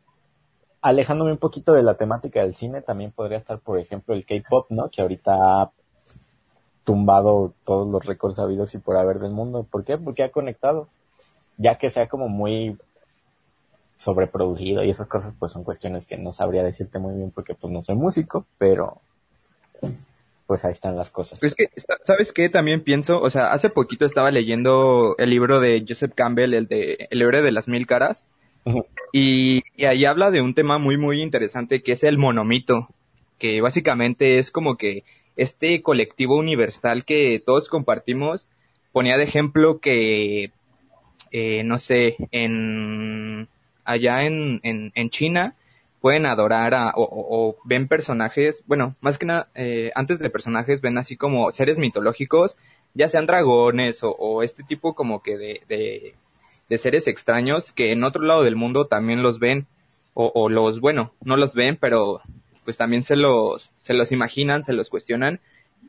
Alejándome 0.81 1.33
un 1.33 1.39
poquito 1.39 1.73
de 1.73 1.83
la 1.83 1.95
temática 1.95 2.41
del 2.41 2.55
cine, 2.55 2.83
también 2.83 3.13
podría 3.13 3.39
estar, 3.39 3.61
por 3.61 3.79
ejemplo, 3.79 4.15
el 4.15 4.25
K-pop, 4.25 4.67
¿no? 4.71 4.89
Que 4.89 5.03
ahorita 5.03 5.33
ha 5.35 5.71
tumbado 6.85 7.53
todos 7.65 7.89
los 7.89 8.05
récords 8.05 8.37
sabidos 8.37 8.75
y 8.75 8.79
por 8.79 8.97
haber 8.97 9.19
del 9.19 9.33
mundo. 9.33 9.65
¿Por 9.69 9.85
qué? 9.85 9.97
Porque 9.99 10.25
ha 10.25 10.31
conectado. 10.31 10.89
Ya 11.57 11.79
que 11.79 11.91
sea 11.91 12.09
como 12.09 12.29
muy 12.29 12.77
sobreproducido 13.99 14.85
y 14.85 14.91
esas 14.91 15.09
cosas, 15.09 15.35
pues 15.39 15.53
son 15.53 15.65
cuestiones 15.65 16.05
que 16.05 16.17
no 16.17 16.33
sabría 16.33 16.63
decirte 16.63 16.99
muy 16.99 17.15
bien 17.15 17.31
porque 17.31 17.55
pues 17.55 17.73
no 17.73 17.83
soy 17.83 17.97
músico, 17.97 18.45
pero 18.59 19.01
pues 20.47 20.65
ahí 20.65 20.73
están 20.73 20.97
las 20.97 21.11
cosas. 21.11 21.41
Pues 21.41 21.55
que, 21.55 21.69
¿sabes 22.05 22.33
qué? 22.33 22.49
También 22.49 22.83
pienso, 22.83 23.21
o 23.21 23.31
sea, 23.31 23.53
hace 23.53 23.69
poquito 23.69 24.07
estaba 24.07 24.31
leyendo 24.31 25.17
el 25.19 25.31
libro 25.31 25.61
de 25.61 25.85
Joseph 25.87 26.13
Campbell, 26.15 26.55
el 26.55 26.67
de 26.69 27.09
El 27.11 27.23
héroe 27.23 27.43
de 27.43 27.53
las 27.53 27.69
mil 27.69 27.87
caras, 27.87 28.25
y, 29.13 29.63
ahí 29.85 30.05
habla 30.05 30.31
de 30.31 30.41
un 30.41 30.55
tema 30.55 30.79
muy, 30.79 30.97
muy 30.97 31.21
interesante 31.21 31.83
que 31.83 31.93
es 31.93 32.05
el 32.05 32.19
monomito, 32.19 32.89
que 33.39 33.61
básicamente 33.61 34.39
es 34.39 34.51
como 34.51 34.77
que 34.77 35.05
este 35.37 35.83
colectivo 35.83 36.37
universal 36.37 37.05
que 37.05 37.43
todos 37.45 37.69
compartimos, 37.69 38.49
ponía 38.93 39.17
de 39.19 39.25
ejemplo 39.25 39.79
que, 39.81 40.51
eh, 41.31 41.63
no 41.65 41.79
sé, 41.79 42.17
en, 42.33 43.49
allá 43.85 44.25
en, 44.25 44.61
en, 44.63 44.93
en 44.95 45.11
China, 45.11 45.55
pueden 46.07 46.27
adorar 46.27 46.73
a, 46.73 46.93
o, 46.95 47.57
ven 47.65 47.89
personajes, 47.89 48.63
bueno, 48.69 48.95
más 49.01 49.19
que 49.19 49.27
nada, 49.27 49.49
eh, 49.57 49.91
antes 49.97 50.21
de 50.21 50.31
personajes 50.31 50.81
ven 50.81 50.99
así 50.99 51.17
como 51.17 51.51
seres 51.51 51.79
mitológicos, 51.79 52.57
ya 52.95 53.09
sean 53.09 53.27
dragones 53.27 53.99
o, 54.05 54.45
este 54.45 54.63
tipo 54.63 54.95
como 54.95 55.21
que 55.21 55.37
de, 55.37 56.15
de, 56.69 56.79
seres 56.79 57.09
extraños 57.09 57.73
que 57.73 57.91
en 57.91 58.05
otro 58.05 58.23
lado 58.23 58.45
del 58.45 58.55
mundo 58.55 58.87
también 58.87 59.21
los 59.21 59.41
ven, 59.41 59.67
o, 60.15 60.49
los, 60.49 60.79
bueno, 60.79 61.11
no 61.25 61.37
los 61.37 61.55
ven, 61.55 61.77
pero 61.77 62.21
pues 62.63 62.77
también 62.77 63.03
se 63.03 63.17
los, 63.17 63.73
se 63.83 63.93
los 63.93 64.13
imaginan, 64.13 64.63
se 64.63 64.75
los 64.75 64.91
cuestionan, 64.91 65.41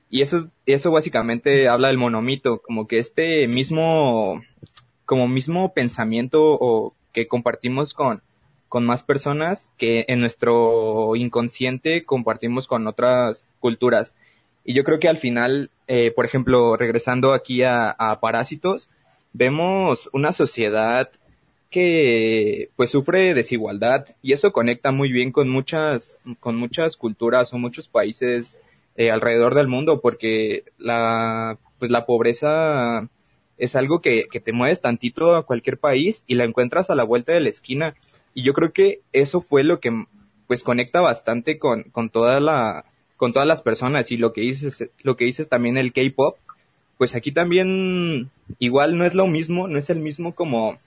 y 0.10 0.24
eso, 0.24 0.50
eso 0.66 0.90
básicamente 0.90 1.70
habla 1.70 1.90
del 1.90 2.00
monomito, 2.00 2.60
como 2.64 2.88
que 2.88 2.98
este 2.98 3.48
mismo, 3.48 4.42
como 5.06 5.28
mismo 5.28 5.76
pensamiento 5.76 6.42
o 6.42 6.96
que 7.14 7.28
compartimos 7.28 7.94
con, 7.94 8.24
con 8.70 8.86
más 8.86 9.04
personas 9.04 9.72
que 9.78 10.06
en 10.08 10.20
nuestro 10.20 11.16
inconsciente 11.16 12.04
compartimos 12.04 12.68
con 12.68 12.88
otras 12.88 13.52
culturas. 13.60 14.14
Y 14.64 14.74
yo 14.74 14.84
creo 14.84 15.00
que 15.00 15.08
al 15.08 15.18
final, 15.18 15.72
eh, 15.88 16.12
por 16.12 16.26
ejemplo, 16.26 16.76
regresando 16.76 17.34
aquí 17.34 17.64
a, 17.64 17.96
Parásitos, 18.22 18.90
vemos 19.34 20.10
una 20.12 20.34
sociedad 20.34 21.10
que 21.70 22.70
pues 22.76 22.90
sufre 22.90 23.34
desigualdad 23.34 24.06
y 24.22 24.34
eso 24.34 24.54
conecta 24.54 24.92
muy 24.92 25.12
bien 25.12 25.34
con 25.34 25.50
muchas 25.50 26.20
con 26.40 26.56
muchas 26.56 26.96
culturas 26.96 27.54
o 27.54 27.58
muchos 27.58 27.90
países 27.90 28.56
eh, 28.96 29.12
alrededor 29.12 29.54
del 29.54 29.68
mundo 29.68 30.00
porque 30.00 30.64
la 30.78 31.58
pues 31.78 31.92
la 31.92 32.06
pobreza 32.06 33.10
es 33.58 33.76
algo 33.76 34.00
que, 34.00 34.28
que 34.32 34.40
te 34.40 34.54
mueves 34.54 34.80
tantito 34.80 35.36
a 35.36 35.46
cualquier 35.46 35.78
país 35.78 36.24
y 36.26 36.36
la 36.36 36.46
encuentras 36.46 36.90
a 36.90 36.96
la 36.96 37.04
vuelta 37.04 37.34
de 37.34 37.42
la 37.42 37.50
esquina 37.50 37.96
y 38.38 38.44
yo 38.44 38.54
creo 38.54 38.72
que 38.72 39.00
eso 39.14 39.42
fue 39.42 39.64
lo 39.64 39.80
que 39.80 39.90
pues 40.46 40.62
conecta 40.62 41.02
bastante 41.02 41.58
con, 41.58 41.86
con 41.86 42.12
toda 42.12 42.40
la, 42.40 42.86
con 43.16 43.34
todas 43.34 43.48
las 43.48 43.64
personas 43.64 44.12
y 44.12 44.18
lo 44.18 44.32
que 44.32 44.42
dices, 44.42 44.92
lo 45.02 45.18
que 45.18 45.26
dices 45.26 45.50
también 45.50 45.76
el 45.76 45.92
K-pop, 45.92 46.38
pues 47.00 47.16
aquí 47.16 47.32
también 47.32 48.30
igual 48.60 48.96
no 48.96 49.06
es 49.06 49.16
lo 49.16 49.26
mismo, 49.26 49.68
no 49.68 49.80
es 49.80 49.90
el 49.90 49.98
mismo 49.98 50.36
como 50.36 50.78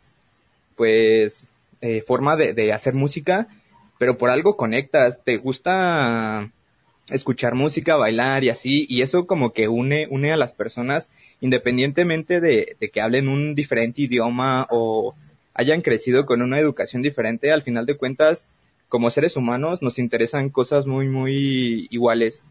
pues 0.77 1.45
eh, 1.81 2.05
forma 2.07 2.37
de, 2.37 2.55
de 2.55 2.73
hacer 2.73 2.95
música, 2.95 3.49
pero 3.99 4.17
por 4.17 4.31
algo 4.31 4.57
conectas, 4.57 5.19
te 5.25 5.37
gusta 5.37 6.53
escuchar 7.11 7.57
música, 7.57 7.97
bailar 7.97 8.45
y 8.45 8.51
así, 8.51 8.87
y 8.89 9.03
eso 9.03 9.27
como 9.27 9.53
que 9.53 9.67
une, 9.67 10.07
une 10.09 10.33
a 10.33 10.37
las 10.37 10.53
personas 10.53 11.11
independientemente 11.41 12.41
de, 12.41 12.77
de 12.79 12.91
que 12.91 13.01
hablen 13.01 13.27
un 13.27 13.57
diferente 13.57 14.03
idioma 14.03 14.69
o 14.71 15.17
hayan 15.61 15.83
crecido 15.83 16.25
con 16.25 16.41
una 16.41 16.59
educación 16.59 17.03
diferente, 17.03 17.53
al 17.53 17.63
final 17.63 17.85
de 17.85 17.99
cuentas, 17.99 18.49
como 18.89 19.11
seres 19.11 19.37
humanos, 19.37 19.83
nos 19.83 19.99
interesan 19.99 20.49
cosas 20.49 20.87
muy, 20.87 21.07
muy 21.07 21.87
iguales. 21.91 22.47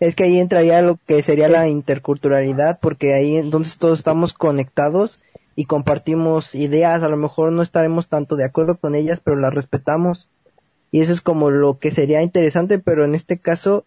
Es 0.00 0.16
que 0.16 0.24
ahí 0.24 0.38
entraría 0.38 0.82
lo 0.82 0.98
que 1.06 1.22
sería 1.22 1.48
la 1.48 1.68
interculturalidad, 1.68 2.80
porque 2.80 3.14
ahí 3.14 3.36
entonces 3.36 3.78
todos 3.78 4.00
estamos 4.00 4.32
conectados 4.32 5.20
y 5.54 5.66
compartimos 5.66 6.56
ideas, 6.56 7.04
a 7.04 7.08
lo 7.08 7.16
mejor 7.16 7.52
no 7.52 7.62
estaremos 7.62 8.08
tanto 8.08 8.34
de 8.34 8.44
acuerdo 8.44 8.78
con 8.78 8.96
ellas, 8.96 9.20
pero 9.20 9.36
las 9.36 9.54
respetamos. 9.54 10.28
Y 10.90 11.02
eso 11.02 11.12
es 11.12 11.20
como 11.20 11.50
lo 11.50 11.78
que 11.78 11.92
sería 11.92 12.20
interesante, 12.20 12.80
pero 12.80 13.04
en 13.04 13.14
este 13.14 13.38
caso, 13.38 13.84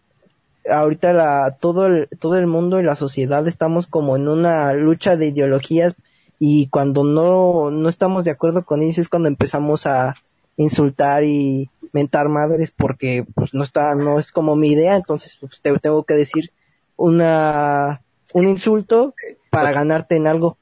ahorita 0.70 1.12
la, 1.12 1.58
todo 1.60 1.86
el, 1.86 2.08
todo 2.18 2.38
el 2.38 2.46
mundo 2.46 2.80
y 2.80 2.82
la 2.82 2.94
sociedad 2.94 3.46
estamos 3.46 3.86
como 3.86 4.16
en 4.16 4.26
una 4.26 4.72
lucha 4.72 5.16
de 5.18 5.26
ideologías 5.26 5.94
y 6.38 6.68
cuando 6.68 7.04
no, 7.04 7.70
no 7.70 7.88
estamos 7.88 8.24
de 8.24 8.30
acuerdo 8.30 8.64
con 8.64 8.82
ellos 8.82 8.98
es 8.98 9.08
cuando 9.08 9.28
empezamos 9.28 9.86
a 9.86 10.14
insultar 10.56 11.24
y 11.24 11.70
mentar 11.92 12.28
madres 12.28 12.72
porque 12.76 13.24
pues 13.34 13.54
no 13.54 13.62
está, 13.62 13.94
no 13.94 14.18
es 14.18 14.30
como 14.32 14.56
mi 14.56 14.72
idea, 14.72 14.96
entonces 14.96 15.36
pues, 15.40 15.60
te 15.60 15.76
tengo 15.78 16.04
que 16.04 16.14
decir 16.14 16.50
una, 16.96 18.02
un 18.32 18.46
insulto 18.46 19.14
para 19.50 19.72
ganarte 19.72 20.16
en 20.16 20.26
algo. 20.26 20.56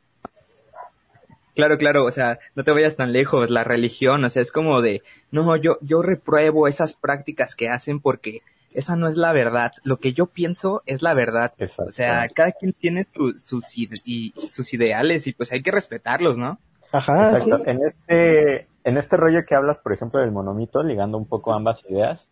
Claro, 1.55 1.76
claro, 1.76 2.07
o 2.07 2.11
sea, 2.11 2.38
no 2.55 2.64
te 2.64 2.71
vayas 2.71 2.97
tan 2.97 3.12
lejos, 3.12 3.50
la 3.50 3.64
religión, 3.64 4.25
o 4.25 4.31
sea, 4.31 4.41
es 4.41 4.52
como 4.52 4.81
de, 4.81 5.02
no, 5.31 5.55
yo, 5.57 5.76
yo 5.83 6.00
repruebo 6.00 6.67
esas 6.67 6.95
prácticas 6.95 7.55
que 7.55 7.69
hacen 7.69 8.00
porque 8.00 8.41
esa 8.75 8.97
no 8.97 9.09
es 9.09 9.17
la 9.17 9.33
verdad. 9.33 9.73
Lo 9.85 9.99
que 9.99 10.12
yo 10.12 10.26
pienso 10.26 10.83
es 10.87 11.02
la 11.02 11.14
verdad. 11.14 11.52
O 11.79 11.91
sea, 11.91 12.29
cada 12.29 12.52
quien 12.52 12.73
tiene 12.73 13.07
sus, 13.37 13.76
y, 13.76 14.35
sus 14.50 14.73
ideales 14.75 15.26
y 15.26 15.33
pues 15.33 15.52
hay 15.52 15.62
que 15.62 15.71
respetarlos, 15.71 16.38
¿no? 16.38 16.59
Ajá. 16.93 17.31
Exacto. 17.33 17.67
En 17.67 17.81
este, 17.87 18.67
en 18.85 18.97
este 18.97 19.17
rollo 19.17 19.45
que 19.47 19.55
hablas, 19.55 19.79
por 19.79 19.93
ejemplo, 19.93 20.21
del 20.21 20.33
monomito, 20.33 20.83
ligando 20.83 21.19
un 21.19 21.26
poco 21.26 21.52
ambas 21.52 21.85
ideas, 21.88 22.29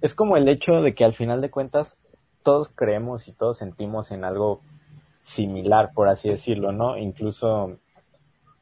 es 0.00 0.14
como 0.14 0.36
el 0.36 0.48
hecho 0.48 0.82
de 0.82 0.94
que 0.94 1.04
al 1.04 1.14
final 1.14 1.40
de 1.40 1.50
cuentas 1.50 1.96
todos 2.42 2.68
creemos 2.68 3.28
y 3.28 3.32
todos 3.32 3.58
sentimos 3.58 4.10
en 4.10 4.24
algo 4.24 4.60
similar, 5.24 5.90
por 5.94 6.08
así 6.08 6.28
decirlo, 6.28 6.72
¿no? 6.72 6.96
Incluso, 6.96 7.78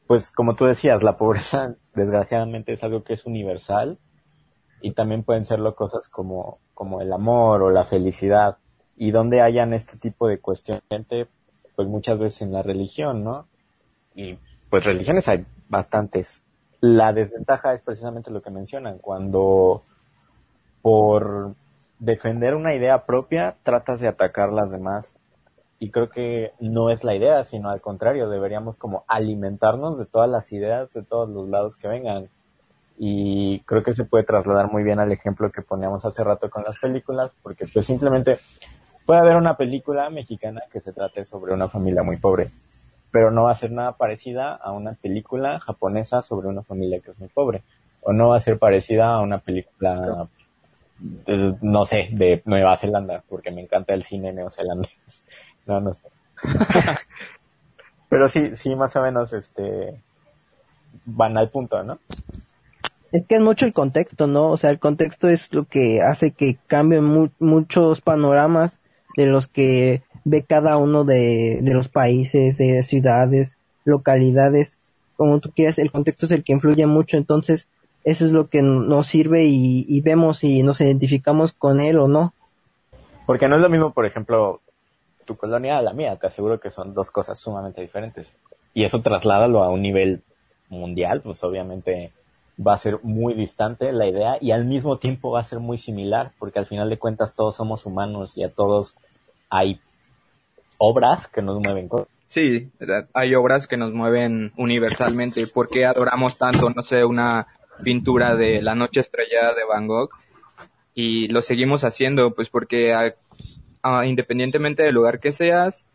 pues 0.07 0.31
como 0.31 0.55
tú 0.55 0.65
decías, 0.65 1.03
la 1.03 1.17
pobreza 1.17 1.75
desgraciadamente 1.95 2.73
es 2.73 2.83
algo 2.83 3.05
que 3.05 3.13
es 3.13 3.27
universal 3.27 3.99
y 4.85 4.93
también 4.93 5.23
pueden 5.23 5.47
serlo 5.47 5.75
cosas 5.75 6.11
como, 6.11 6.59
como 6.75 7.01
el 7.01 7.11
amor 7.11 7.63
o 7.63 7.71
la 7.71 7.87
felicidad 7.87 8.59
y 8.99 9.13
donde 9.13 9.41
hayan 9.41 9.73
este 9.73 9.97
tipo 9.97 10.29
de 10.29 10.41
cuestiones, 10.41 10.83
pues 11.75 11.89
muchas 11.89 12.19
veces 12.19 12.43
en 12.43 12.53
la 12.53 12.63
religión, 12.63 13.25
¿no? 13.25 13.47
Y 14.15 14.39
pues 14.69 14.85
religiones 14.85 15.27
hay 15.27 15.47
bastantes. 15.71 16.43
La 16.81 17.15
desventaja 17.15 17.73
es 17.73 17.81
precisamente 17.81 18.31
lo 18.31 18.43
que 18.43 18.51
mencionan, 18.51 18.99
cuando 18.99 19.85
por 20.83 21.55
defender 21.99 22.55
una 22.55 22.75
idea 22.75 23.07
propia 23.07 23.57
tratas 23.63 24.01
de 24.01 24.09
atacar 24.09 24.53
las 24.53 24.71
demás. 24.71 25.17
Y 25.79 25.93
creo 25.93 26.11
que 26.11 26.53
no 26.61 26.91
es 26.91 27.05
la 27.05 27.15
idea, 27.15 27.43
sino 27.45 27.71
al 27.71 27.81
contrario, 27.81 28.29
deberíamos 28.29 28.77
como 28.77 29.05
alimentarnos 29.09 29.99
de 29.99 30.05
todas 30.05 30.29
las 30.29 30.53
ideas 30.53 30.93
de 30.93 31.03
todos 31.03 31.31
los 31.31 31.49
lados 31.49 31.77
que 31.79 31.89
vengan 31.89 32.29
y 32.97 33.61
creo 33.61 33.83
que 33.83 33.95
se 33.95 34.05
puede 34.05 34.25
trasladar 34.25 34.71
muy 34.71 34.83
bien 34.83 35.01
al 35.01 35.11
ejemplo 35.11 35.51
que 35.51 35.63
poníamos 35.63 36.05
hace 36.05 36.23
rato 36.23 36.49
con 36.49 36.63
las 36.65 36.79
películas, 36.79 37.33
porque 37.43 37.67
pues 37.73 37.87
simplemente 37.87 38.39
puede 39.05 39.21
haber 39.21 39.37
una 39.37 39.57
película 39.57 40.09
mexicana 40.11 40.63
que 40.73 40.81
se 40.81 40.93
trate 40.93 41.25
sobre 41.25 41.53
una 41.53 41.69
familia 41.69 42.03
muy 42.03 42.17
pobre, 42.17 42.51
pero 43.11 43.31
no 43.31 43.45
va 43.45 43.53
a 43.53 43.57
ser 43.57 43.73
nada 43.73 43.93
parecida 43.93 44.55
a 44.55 44.73
una 44.73 44.95
película 44.95 45.59
japonesa 45.61 46.23
sobre 46.23 46.49
una 46.49 46.63
familia 46.63 47.01
que 47.01 47.11
es 47.11 47.19
muy 47.19 47.29
pobre, 47.29 47.63
o 48.03 48.13
no 48.13 48.29
va 48.29 48.37
a 48.37 48.41
ser 48.41 48.59
parecida 48.59 49.13
a 49.13 49.21
una 49.21 49.39
película, 49.39 50.29
no 51.27 51.85
sé, 51.85 52.09
de 52.13 52.43
Nueva 52.45 52.77
Zelanda, 52.77 53.23
porque 53.29 53.51
me 53.51 53.63
encanta 53.63 53.95
el 53.95 54.03
cine 54.03 54.33
neozelandés. 54.33 54.93
No, 55.67 55.81
no 55.81 55.95
sé. 55.95 56.11
pero 58.11 58.29
sí, 58.29 58.55
sí, 58.55 58.77
más 58.77 58.95
o 58.97 59.01
menos, 59.01 59.33
este, 59.33 59.99
van 61.07 61.39
al 61.39 61.49
punto, 61.49 61.83
¿no? 61.83 61.99
Es 63.15 63.25
que 63.29 63.37
es 63.37 63.41
mucho 63.41 63.65
el 63.65 63.73
contexto, 63.73 64.27
¿no? 64.27 64.51
O 64.51 64.57
sea, 64.57 64.71
el 64.71 64.81
contexto 64.81 65.29
es 65.29 65.55
lo 65.55 65.67
que 65.67 66.03
hace 66.03 66.33
que 66.33 66.57
cambien 66.67 67.31
muchos 67.39 68.01
panoramas 68.01 68.77
de 69.17 69.27
los 69.27 69.47
que 69.47 70.03
ve 70.25 70.43
cada 70.43 70.79
uno 70.79 71.05
de, 71.05 71.61
los 71.63 71.89
países, 71.89 72.59
de 72.59 72.83
ciudades, 72.83 73.57
localidades, 73.85 74.79
como 75.17 75.39
tú 75.39 75.53
quieras, 75.53 75.79
el 75.79 75.93
contexto 75.93 76.27
es 76.27 76.33
el 76.33 76.43
que 76.43 76.55
influye 76.55 76.87
mucho, 76.87 77.17
entonces 77.17 77.69
eso 78.03 78.25
es 78.25 78.33
lo 78.33 78.49
que 78.49 78.63
nos 78.63 79.07
sirve 79.07 79.45
y, 79.45 80.01
vemos 80.01 80.39
si 80.39 80.65
nos 80.65 80.81
identificamos 80.81 81.53
con 81.53 81.79
él 81.79 82.01
o 82.01 82.09
no. 82.09 82.35
Porque 83.27 83.47
no 83.47 83.55
es 83.55 83.63
lo 83.63 83.71
mismo, 83.71 83.93
por 83.93 84.07
ejemplo, 84.07 84.61
tu 85.25 85.37
colonia 85.37 85.79
a 85.79 85.83
la 85.83 85.93
mía, 85.93 86.17
te 86.17 86.27
aseguro 86.27 86.59
que 86.59 86.71
son 86.71 86.95
dos 86.95 87.13
cosas 87.13 87.39
sumamente 87.39 87.81
diferentes. 87.81 88.35
Y 88.73 88.83
eso 88.83 89.03
trasládalo 89.03 89.63
a 89.63 89.71
un 89.71 89.83
nivel 89.83 90.25
mundial, 90.69 91.21
pues 91.21 91.45
obviamente 91.45 92.11
va 92.57 92.75
a 92.75 92.79
ser 92.79 93.01
muy 93.03 93.35
distante 93.35 93.93
la 93.93 94.07
idea 94.07 94.37
y 94.41 94.53
al 94.53 94.65
mismo 94.65 94.99
tiempo 94.99 95.31
va 95.31 95.41
a 95.41 95.45
ser 95.45 95.59
muy 95.59 95.79
similar, 95.79 96.33
porque 96.39 96.59
al 96.59 96.67
final 96.67 96.89
de 96.89 96.99
cuentas 96.99 97.35
todos 97.35 97.57
somos 97.57 97.87
humanos 97.87 98.37
y 98.37 98.45
a 98.45 98.53
todos 98.53 98.97
hay 99.51 99.81
obras 100.79 101.27
que 101.27 101.43
nos 101.43 101.61
mueven. 101.61 101.89
Sí, 102.29 102.71
hay 103.13 103.35
obras 103.35 103.67
que 103.67 103.77
nos 103.77 103.93
mueven 103.93 104.53
universalmente. 104.57 105.47
¿Por 105.47 105.69
qué 105.69 105.87
adoramos 105.87 106.37
tanto, 106.37 106.71
no 106.71 106.83
sé, 106.83 107.05
una 107.05 107.47
pintura 107.83 108.35
de 108.35 108.63
La 108.63 108.75
Noche 108.75 109.01
Estrellada 109.01 109.55
de 109.55 109.65
Van 109.65 109.87
Gogh? 109.87 110.11
Y 110.95 111.29
lo 111.29 111.43
seguimos 111.43 111.85
haciendo, 111.85 112.35
pues 112.35 112.49
porque 112.51 112.95
independientemente 114.05 114.83
del 114.83 114.95
lugar 114.95 115.21
que 115.21 115.33
seas, 115.33 115.87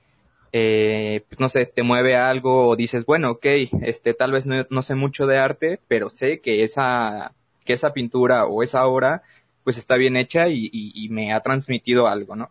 eh, 0.51 1.23
pues 1.27 1.39
no 1.39 1.47
sé, 1.47 1.65
te 1.65 1.83
mueve 1.83 2.15
algo 2.15 2.69
o 2.69 2.75
dices, 2.75 3.05
bueno, 3.05 3.31
ok, 3.31 3.45
este, 3.81 4.13
tal 4.13 4.31
vez 4.31 4.45
no, 4.45 4.81
sé 4.81 4.95
mucho 4.95 5.27
de 5.27 5.37
arte, 5.37 5.79
pero 5.87 6.09
sé 6.09 6.39
que 6.39 6.63
esa, 6.63 7.33
que 7.65 7.73
esa 7.73 7.93
pintura 7.93 8.45
o 8.45 8.63
esa 8.63 8.85
obra, 8.87 9.21
pues 9.63 9.77
está 9.77 9.95
bien 9.95 10.15
hecha 10.15 10.49
y, 10.49 10.69
y, 10.71 11.09
me 11.09 11.33
ha 11.33 11.41
transmitido 11.41 12.07
algo, 12.07 12.35
¿no? 12.35 12.49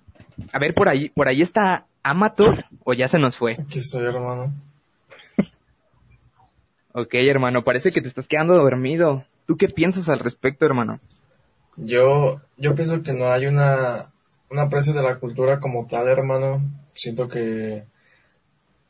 A 0.53 0.59
ver, 0.61 0.75
por 0.75 0.89
ahí, 0.89 1.09
por 1.09 1.27
ahí 1.27 1.43
está 1.43 1.87
Amator, 2.05 2.65
o 2.85 2.93
ya 2.93 3.09
se 3.09 3.19
nos 3.19 3.37
fue. 3.37 3.55
Aquí 3.55 3.79
estoy, 3.81 4.07
hermano. 4.07 4.55
ok, 6.93 7.15
hermano, 7.15 7.65
parece 7.65 7.91
que 7.91 8.01
te 8.01 8.09
estás 8.09 8.29
quedando 8.29 8.55
dormido. 8.55 9.25
¿Tú 9.47 9.57
qué 9.57 9.69
piensas 9.69 10.09
al 10.09 10.21
respecto, 10.21 10.65
hermano? 10.65 11.01
Yo, 11.77 12.41
yo 12.57 12.75
pienso 12.77 13.03
que 13.03 13.13
no 13.13 13.31
hay 13.31 13.47
una, 13.47 14.13
un 14.51 14.59
aprecio 14.61 14.93
de 14.93 15.03
la 15.03 15.19
cultura 15.19 15.59
como 15.59 15.87
tal, 15.87 16.07
hermano 16.07 16.63
siento 16.99 17.29
que 17.29 17.85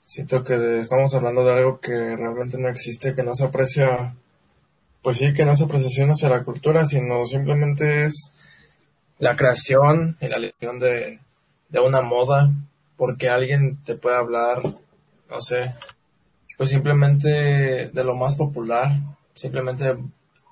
siento 0.02 0.42
que 0.42 0.78
estamos 0.78 1.14
hablando 1.14 1.44
de 1.44 1.52
algo 1.52 1.80
que 1.80 2.16
realmente 2.16 2.56
no 2.56 2.68
existe, 2.68 3.14
que 3.14 3.22
no 3.22 3.34
se 3.34 3.44
aprecia, 3.44 4.14
pues 5.02 5.18
sí, 5.18 5.34
que 5.34 5.44
no 5.44 5.54
se 5.54 5.64
apreciación 5.64 6.10
hacia 6.10 6.30
la 6.30 6.44
cultura, 6.44 6.86
sino 6.86 7.24
simplemente 7.26 8.04
es 8.04 8.32
la 9.18 9.36
creación 9.36 10.16
y 10.20 10.28
la 10.28 10.36
elección 10.36 10.78
de, 10.78 11.20
de 11.68 11.80
una 11.80 12.00
moda, 12.00 12.50
porque 12.96 13.28
alguien 13.28 13.76
te 13.84 13.96
puede 13.96 14.16
hablar, 14.16 14.62
no 15.28 15.40
sé, 15.42 15.74
pues 16.56 16.70
simplemente 16.70 17.88
de 17.88 18.04
lo 18.04 18.14
más 18.14 18.34
popular, 18.34 19.00
simplemente 19.34 19.94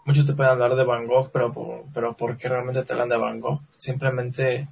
muchos 0.05 0.27
te 0.27 0.35
pueden 0.35 0.53
hablar 0.53 0.77
de 0.77 0.85
Van 0.85 1.07
Gogh, 1.07 1.31
pero, 1.33 1.87
pero 1.95 2.15
¿por 2.15 2.37
qué 2.37 2.49
realmente 2.49 2.85
te 2.85 2.93
hablan 2.93 3.09
de 3.09 3.17
Van 3.17 3.41
Gogh? 3.41 3.61
Simplemente 3.79 4.69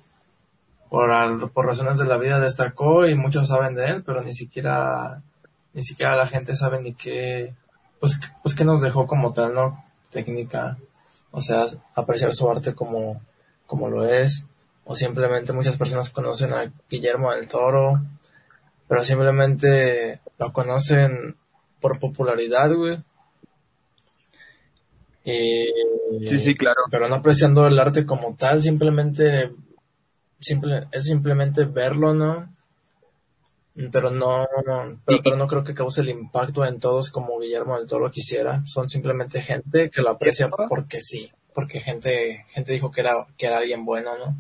por, 0.95 1.51
por 1.51 1.67
razones 1.67 1.99
de 1.99 2.05
la 2.05 2.19
vida 2.19 2.39
destacó 2.39 3.05
y 3.05 3.17
muchos 3.17 3.49
saben 3.49 3.75
de 3.75 3.87
él, 3.87 4.05
pero 4.05 4.23
ni 4.23 4.33
siquiera, 4.33 5.23
ni 5.73 5.83
siquiera 5.83 6.15
la 6.15 6.29
gente 6.29 6.55
sabe 6.55 6.81
ni 6.81 6.95
qué, 6.95 7.53
pues, 7.99 8.21
pues 8.45 8.55
qué 8.55 8.65
nos 8.65 8.81
dejó 8.81 9.09
como 9.09 9.33
tal, 9.33 9.55
¿no? 9.55 9.85
Técnica, 10.11 10.79
o 11.33 11.41
sea, 11.41 11.67
apreciar 11.97 12.33
su 12.33 12.49
arte 12.49 12.77
como, 12.77 13.21
como 13.67 13.89
lo 13.89 14.07
es, 14.07 14.47
o 14.85 14.95
simplemente 14.95 15.53
muchas 15.53 15.77
personas 15.77 16.11
conocen 16.11 16.53
a 16.53 16.71
Guillermo 16.89 17.33
del 17.33 17.49
Toro, 17.49 18.01
pero 18.87 19.03
simplemente 19.03 20.21
lo 20.39 20.53
conocen 20.53 21.35
por 21.81 21.99
popularidad, 21.99 22.73
güey. 22.73 23.03
Y, 25.25 25.65
sí, 26.23 26.39
sí, 26.39 26.55
claro. 26.55 26.83
Pero 26.89 27.09
no 27.09 27.17
apreciando 27.17 27.67
el 27.67 27.81
arte 27.81 28.07
como 28.07 28.37
tal, 28.37 28.63
simplemente 28.63 29.51
simple, 30.45 30.87
es 30.93 31.07
simplemente 31.07 31.65
verlo, 31.65 32.15
¿no? 32.15 32.49
Pero 33.91 34.11
no, 34.11 34.47
pero, 35.05 35.37
no 35.37 35.49
creo 35.49 35.65
que 35.65 35.75
cause 35.75 36.01
el 36.01 36.09
impacto 36.09 36.65
en 36.65 36.79
todos 36.79 37.11
como 37.11 37.41
Guillermo 37.41 37.77
del 37.77 37.89
Toro 37.89 38.09
quisiera. 38.11 38.63
Son 38.67 38.89
simplemente 38.89 39.43
gente 39.43 39.91
que 39.91 40.01
lo 40.01 40.11
aprecia 40.11 40.49
porque 40.49 41.01
sí, 41.01 41.33
porque 41.53 41.81
gente, 41.81 42.47
gente 42.51 42.73
dijo 42.73 42.93
que 42.93 43.01
era, 43.01 43.27
que 43.37 43.47
era 43.47 43.59
alguien 43.59 43.85
bueno, 43.85 44.11
¿no? 44.17 44.37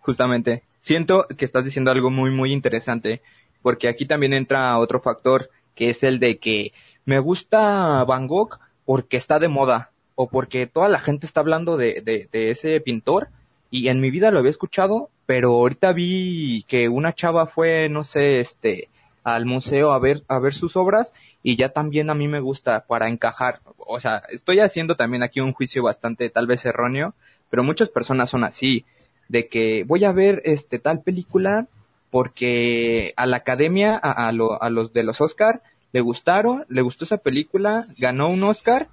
Justamente. 0.00 0.62
Siento 0.80 1.26
que 1.36 1.44
estás 1.44 1.64
diciendo 1.64 1.90
algo 1.90 2.10
muy, 2.10 2.30
muy 2.30 2.52
interesante, 2.52 3.20
porque 3.60 3.88
aquí 3.88 4.06
también 4.06 4.32
entra 4.32 4.78
otro 4.78 5.00
factor, 5.00 5.50
que 5.74 5.90
es 5.90 6.02
el 6.02 6.18
de 6.18 6.38
que 6.38 6.72
me 7.04 7.18
gusta 7.18 8.02
Van 8.04 8.26
Gogh 8.26 8.58
porque 8.84 9.16
está 9.16 9.38
de 9.38 9.48
moda, 9.48 9.90
o 10.14 10.28
porque 10.28 10.66
toda 10.66 10.88
la 10.88 10.98
gente 10.98 11.26
está 11.26 11.40
hablando 11.40 11.76
de, 11.76 12.00
de, 12.02 12.28
de 12.32 12.50
ese 12.50 12.80
pintor, 12.80 13.28
y 13.70 13.88
en 13.88 14.00
mi 14.00 14.10
vida 14.10 14.30
lo 14.30 14.38
había 14.38 14.50
escuchado, 14.50 15.08
pero 15.32 15.52
ahorita 15.52 15.94
vi 15.94 16.62
que 16.68 16.90
una 16.90 17.14
chava 17.14 17.46
fue, 17.46 17.88
no 17.88 18.04
sé, 18.04 18.40
este, 18.40 18.90
al 19.24 19.46
museo 19.46 19.92
a 19.92 19.98
ver, 19.98 20.20
a 20.28 20.38
ver 20.38 20.52
sus 20.52 20.76
obras 20.76 21.14
y 21.42 21.56
ya 21.56 21.70
también 21.70 22.10
a 22.10 22.14
mí 22.14 22.28
me 22.28 22.40
gusta 22.40 22.84
para 22.86 23.08
encajar. 23.08 23.60
O 23.78 23.98
sea, 23.98 24.24
estoy 24.28 24.60
haciendo 24.60 24.94
también 24.94 25.22
aquí 25.22 25.40
un 25.40 25.54
juicio 25.54 25.82
bastante 25.82 26.28
tal 26.28 26.46
vez 26.46 26.66
erróneo, 26.66 27.14
pero 27.48 27.64
muchas 27.64 27.88
personas 27.88 28.28
son 28.28 28.44
así, 28.44 28.84
de 29.30 29.48
que 29.48 29.84
voy 29.84 30.04
a 30.04 30.12
ver 30.12 30.42
este 30.44 30.78
tal 30.78 31.00
película 31.00 31.66
porque 32.10 33.14
a 33.16 33.24
la 33.24 33.38
academia, 33.38 33.98
a, 34.02 34.26
a, 34.26 34.28
a 34.28 34.68
los 34.68 34.92
de 34.92 35.02
los 35.02 35.22
Oscar, 35.22 35.62
le 35.92 36.02
gustaron, 36.02 36.66
le 36.68 36.82
gustó 36.82 37.06
esa 37.06 37.16
película, 37.16 37.86
ganó 37.96 38.28
un 38.28 38.42
Oscar 38.42 38.88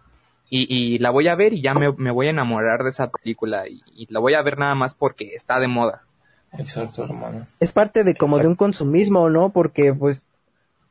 y, 0.50 1.00
la 1.00 1.12
voy 1.12 1.28
a 1.28 1.36
ver 1.36 1.54
y 1.54 1.62
ya 1.62 1.74
me, 1.74 1.90
voy 1.90 2.28
a 2.28 2.32
enamorar 2.32 2.84
de 2.84 2.92
esa 2.92 3.10
película 3.10 3.68
y, 3.68 4.08
la 4.10 4.20
voy 4.20 4.36
a 4.36 4.42
ver 4.42 4.58
nada 4.58 4.74
más 4.74 4.96
porque 4.96 5.34
está 5.36 5.60
de 5.60 5.68
moda. 5.68 6.04
Exacto, 6.58 7.04
hermano. 7.04 7.46
Es 7.60 7.72
parte 7.74 8.04
de 8.04 8.16
como 8.16 8.40
de 8.40 8.48
un 8.48 8.56
consumismo, 8.56 9.30
¿no? 9.30 9.50
Porque 9.50 9.94
pues 9.94 10.24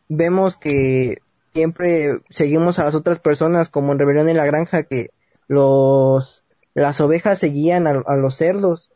vemos 0.08 0.56
que 0.56 1.18
siempre 1.52 2.20
seguimos 2.30 2.78
a 2.78 2.84
las 2.84 2.94
otras 2.94 3.18
personas 3.18 3.68
como 3.68 3.92
en 3.92 3.98
Rebelión 3.98 4.28
en 4.28 4.36
la 4.36 4.46
Granja 4.46 4.84
que 4.84 5.10
los 5.48 6.44
las 6.74 7.00
ovejas 7.00 7.38
seguían 7.38 7.86
a, 7.86 8.16
los 8.16 8.36
cerdos 8.36 8.90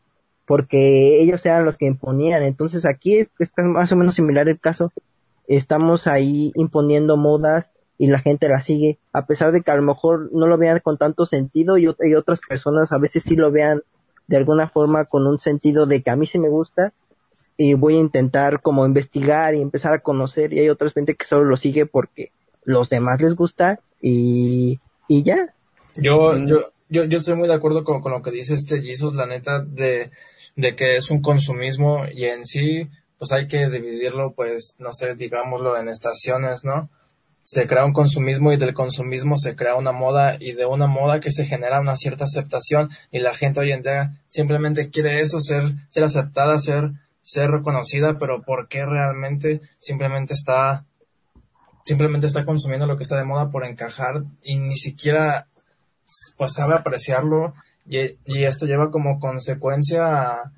porque 0.45 1.21
ellos 1.21 1.45
eran 1.45 1.65
los 1.65 1.77
que 1.77 1.85
imponían. 1.85 2.43
Entonces 2.43 2.85
aquí 2.85 3.17
es, 3.17 3.29
es 3.39 3.51
más 3.57 3.91
o 3.91 3.95
menos 3.97 4.15
similar 4.15 4.47
el 4.47 4.59
caso. 4.59 4.91
Estamos 5.47 6.07
ahí 6.07 6.51
imponiendo 6.55 7.17
modas 7.17 7.71
y 7.97 8.07
la 8.07 8.19
gente 8.19 8.49
la 8.49 8.59
sigue, 8.59 8.99
a 9.11 9.25
pesar 9.25 9.51
de 9.51 9.61
que 9.61 9.71
a 9.71 9.75
lo 9.75 9.81
mejor 9.81 10.29
no 10.33 10.47
lo 10.47 10.57
vean 10.57 10.79
con 10.79 10.97
tanto 10.97 11.25
sentido 11.25 11.77
y, 11.77 11.87
otras 11.87 12.39
personas 12.47 12.91
a 12.91 12.97
veces 12.97 13.23
sí 13.23 13.35
lo 13.35 13.51
vean 13.51 13.81
de 14.27 14.37
alguna 14.37 14.69
forma 14.69 15.05
con 15.05 15.27
un 15.27 15.39
sentido 15.39 15.85
de 15.85 16.01
que 16.01 16.09
a 16.09 16.15
mí 16.15 16.27
sí 16.27 16.39
me 16.39 16.49
gusta 16.49 16.93
y 17.57 17.73
voy 17.73 17.97
a 17.97 18.01
intentar 18.01 18.61
como 18.61 18.85
investigar 18.85 19.55
y 19.55 19.61
empezar 19.61 19.93
a 19.93 19.99
conocer 19.99 20.53
y 20.53 20.59
hay 20.59 20.69
otra 20.69 20.89
gente 20.89 21.15
que 21.15 21.25
solo 21.25 21.45
lo 21.45 21.57
sigue 21.57 21.85
porque 21.85 22.31
los 22.63 22.89
demás 22.89 23.21
les 23.21 23.35
gusta 23.35 23.79
y, 24.01 24.79
y 25.07 25.23
ya. 25.23 25.53
Yo, 25.95 26.37
yo, 26.37 26.71
yo, 26.89 27.03
yo 27.05 27.17
estoy 27.17 27.35
muy 27.35 27.47
de 27.47 27.53
acuerdo 27.53 27.83
con, 27.83 28.01
con 28.01 28.11
lo 28.11 28.21
que 28.21 28.31
dice 28.31 28.53
este 28.53 28.81
Jesus, 28.81 29.15
la 29.15 29.25
neta, 29.25 29.59
de, 29.63 30.11
de 30.55 30.75
que 30.75 30.95
es 30.95 31.11
un 31.11 31.21
consumismo 31.21 32.05
y 32.11 32.25
en 32.25 32.45
sí, 32.45 32.87
pues 33.19 33.31
hay 33.31 33.47
que 33.47 33.69
dividirlo, 33.69 34.33
pues, 34.33 34.75
no 34.79 34.91
sé, 34.91 35.15
digámoslo 35.15 35.77
en 35.77 35.89
estaciones, 35.89 36.63
¿no? 36.63 36.89
Se 37.43 37.67
crea 37.67 37.85
un 37.85 37.93
consumismo 37.93 38.53
y 38.53 38.57
del 38.57 38.73
consumismo 38.73 39.37
se 39.37 39.55
crea 39.55 39.75
una 39.75 39.91
moda 39.91 40.37
y 40.39 40.53
de 40.53 40.65
una 40.65 40.87
moda 40.87 41.19
que 41.19 41.31
se 41.31 41.45
genera 41.45 41.81
una 41.81 41.95
cierta 41.95 42.23
aceptación 42.23 42.89
y 43.11 43.19
la 43.19 43.33
gente 43.33 43.59
hoy 43.59 43.73
en 43.73 43.83
día 43.83 44.13
simplemente 44.29 44.89
quiere 44.89 45.19
eso, 45.19 45.41
ser, 45.41 45.63
ser 45.89 46.03
aceptada, 46.05 46.57
ser, 46.57 46.91
ser 47.21 47.51
reconocida, 47.51 48.17
pero 48.17 48.41
¿por 48.41 48.69
qué 48.69 48.85
realmente 48.85 49.61
simplemente 49.79 50.33
está, 50.33 50.85
simplemente 51.83 52.27
está 52.27 52.45
consumiendo 52.45 52.87
lo 52.87 52.95
que 52.95 53.03
está 53.03 53.17
de 53.17 53.25
moda 53.25 53.51
por 53.51 53.65
encajar 53.65 54.23
y 54.41 54.55
ni 54.55 54.77
siquiera 54.77 55.47
pues 56.37 56.53
sabe 56.53 56.75
apreciarlo 56.75 57.53
y, 57.85 57.99
y 58.25 58.43
esto 58.45 58.65
lleva 58.65 58.89
como 58.89 59.19
consecuencia 59.19 60.07
a, 60.07 60.51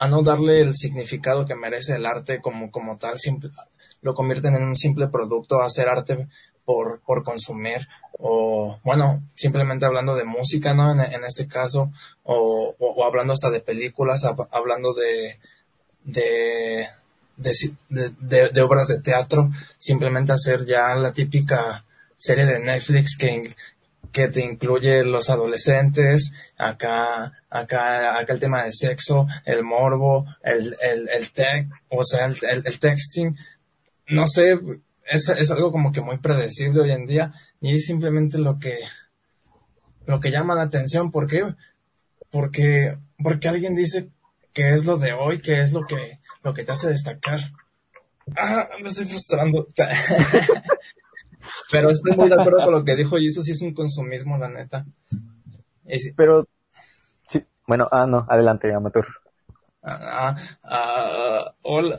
a 0.00 0.08
no 0.08 0.22
darle 0.22 0.62
el 0.62 0.74
significado 0.74 1.44
que 1.44 1.54
merece 1.54 1.94
el 1.94 2.06
arte 2.06 2.40
como, 2.40 2.70
como 2.70 2.96
tal, 2.96 3.18
lo 4.00 4.14
convierten 4.14 4.54
en 4.54 4.62
un 4.62 4.76
simple 4.76 5.08
producto, 5.08 5.60
hacer 5.60 5.88
arte 5.90 6.26
por, 6.64 7.00
por 7.00 7.22
consumir, 7.22 7.86
o 8.12 8.78
bueno, 8.82 9.22
simplemente 9.34 9.84
hablando 9.84 10.14
de 10.14 10.24
música, 10.24 10.72
¿no? 10.72 10.90
En, 10.92 11.24
este 11.24 11.46
caso, 11.46 11.92
o, 12.22 12.74
o, 12.78 13.04
hablando 13.04 13.34
hasta 13.34 13.50
de 13.50 13.60
películas, 13.60 14.24
hablando 14.24 14.94
de, 14.94 15.38
de, 16.02 16.88
de, 17.36 18.48
de, 18.48 18.62
obras 18.62 18.88
de 18.88 19.02
teatro, 19.02 19.50
simplemente 19.78 20.32
hacer 20.32 20.64
ya 20.64 20.94
la 20.94 21.12
típica 21.12 21.84
serie 22.16 22.46
de 22.46 22.58
Netflix 22.58 23.18
que, 23.18 23.54
que 24.12 24.28
te 24.28 24.40
incluye 24.40 25.04
los 25.04 25.30
adolescentes, 25.30 26.32
acá, 26.56 27.32
acá, 27.48 28.18
acá 28.18 28.32
el 28.32 28.40
tema 28.40 28.64
de 28.64 28.72
sexo, 28.72 29.26
el 29.44 29.62
morbo, 29.62 30.26
el, 30.42 30.76
el, 30.82 31.08
el 31.08 31.30
tech, 31.32 31.68
o 31.88 32.04
sea, 32.04 32.26
el, 32.26 32.36
el, 32.64 32.80
texting, 32.80 33.36
no 34.08 34.26
sé, 34.26 34.58
es, 35.04 35.28
es 35.28 35.50
algo 35.50 35.70
como 35.70 35.92
que 35.92 36.00
muy 36.00 36.18
predecible 36.18 36.82
hoy 36.82 36.92
en 36.92 37.06
día 37.06 37.32
y 37.60 37.76
es 37.76 37.86
simplemente 37.86 38.38
lo 38.38 38.58
que, 38.58 38.78
lo 40.06 40.20
que 40.20 40.30
llama 40.30 40.54
la 40.54 40.62
atención. 40.62 41.10
¿Por 41.10 41.26
qué? 41.26 41.54
Porque, 42.30 42.96
porque 43.22 43.48
alguien 43.48 43.74
dice 43.74 44.08
qué 44.52 44.70
es 44.70 44.86
lo 44.86 44.98
de 44.98 45.12
hoy, 45.12 45.40
qué 45.40 45.60
es 45.60 45.72
lo 45.72 45.86
que, 45.86 46.18
lo 46.42 46.54
que 46.54 46.64
te 46.64 46.72
hace 46.72 46.88
destacar. 46.88 47.38
Ah, 48.36 48.68
me 48.82 48.88
estoy 48.88 49.06
frustrando. 49.06 49.68
Pero 51.70 51.90
estoy 51.90 52.16
muy 52.16 52.28
de 52.28 52.34
acuerdo 52.34 52.64
con 52.64 52.72
lo 52.72 52.84
que 52.84 52.96
dijo 52.96 53.18
y 53.18 53.26
eso 53.26 53.42
sí 53.42 53.52
es 53.52 53.62
un 53.62 53.72
consumismo, 53.74 54.36
la 54.38 54.48
neta. 54.48 54.86
Pero, 56.16 56.46
sí, 57.28 57.44
bueno, 57.66 57.88
ah, 57.90 58.06
no, 58.06 58.26
adelante, 58.28 58.72
Amateur. 58.72 59.06
Ah, 59.82 60.36
ah, 60.62 61.54
hola. 61.62 61.96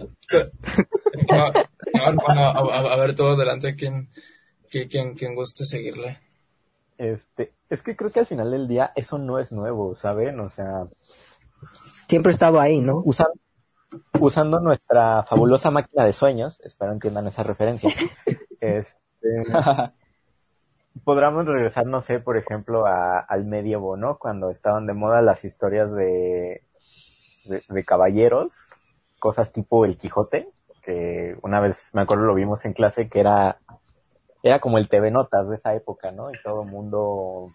a, 1.29 2.95
ver 2.97 3.15
todo 3.15 3.31
adelante, 3.31 3.75
¿quién, 3.75 4.09
quién, 4.69 5.15
quién 5.15 5.35
guste 5.35 5.65
seguirle? 5.65 6.19
Este, 6.97 7.53
es 7.69 7.81
que 7.81 7.95
creo 7.95 8.11
que 8.11 8.19
al 8.19 8.27
final 8.27 8.51
del 8.51 8.67
día 8.67 8.91
eso 8.95 9.17
no 9.17 9.39
es 9.39 9.51
nuevo, 9.51 9.95
¿saben? 9.95 10.39
O 10.39 10.49
sea... 10.49 10.83
Siempre 12.07 12.31
estaba 12.31 12.61
ahí, 12.61 12.81
¿no? 12.81 13.01
Usando, 13.05 13.33
usando 14.19 14.59
nuestra 14.59 15.23
fabulosa 15.23 15.71
máquina 15.71 16.05
de 16.05 16.13
sueños, 16.13 16.59
espero 16.63 16.91
entiendan 16.91 17.27
esa 17.27 17.43
referencia, 17.43 17.89
este, 19.21 19.91
podríamos 21.03 21.45
regresar, 21.45 21.85
no 21.85 22.01
sé, 22.01 22.19
por 22.19 22.37
ejemplo, 22.37 22.85
al 22.85 23.45
medievo, 23.45 23.97
¿no? 23.97 24.17
Cuando 24.17 24.49
estaban 24.49 24.85
de 24.85 24.93
moda 24.93 25.21
las 25.21 25.45
historias 25.45 25.91
de, 25.93 26.63
de, 27.45 27.85
caballeros, 27.85 28.67
cosas 29.19 29.51
tipo 29.51 29.85
el 29.85 29.97
Quijote, 29.97 30.49
que 30.83 31.37
una 31.41 31.59
vez 31.59 31.91
me 31.93 32.01
acuerdo 32.01 32.25
lo 32.25 32.35
vimos 32.35 32.65
en 32.65 32.73
clase 32.73 33.07
que 33.07 33.19
era 33.19 33.59
era 34.43 34.59
como 34.59 34.79
el 34.79 34.89
TV 34.89 35.11
Notas 35.11 35.47
de 35.49 35.55
esa 35.55 35.75
época, 35.75 36.11
¿no? 36.11 36.31
Y 36.31 36.41
todo 36.43 36.63
el 36.63 36.69
mundo 36.69 37.51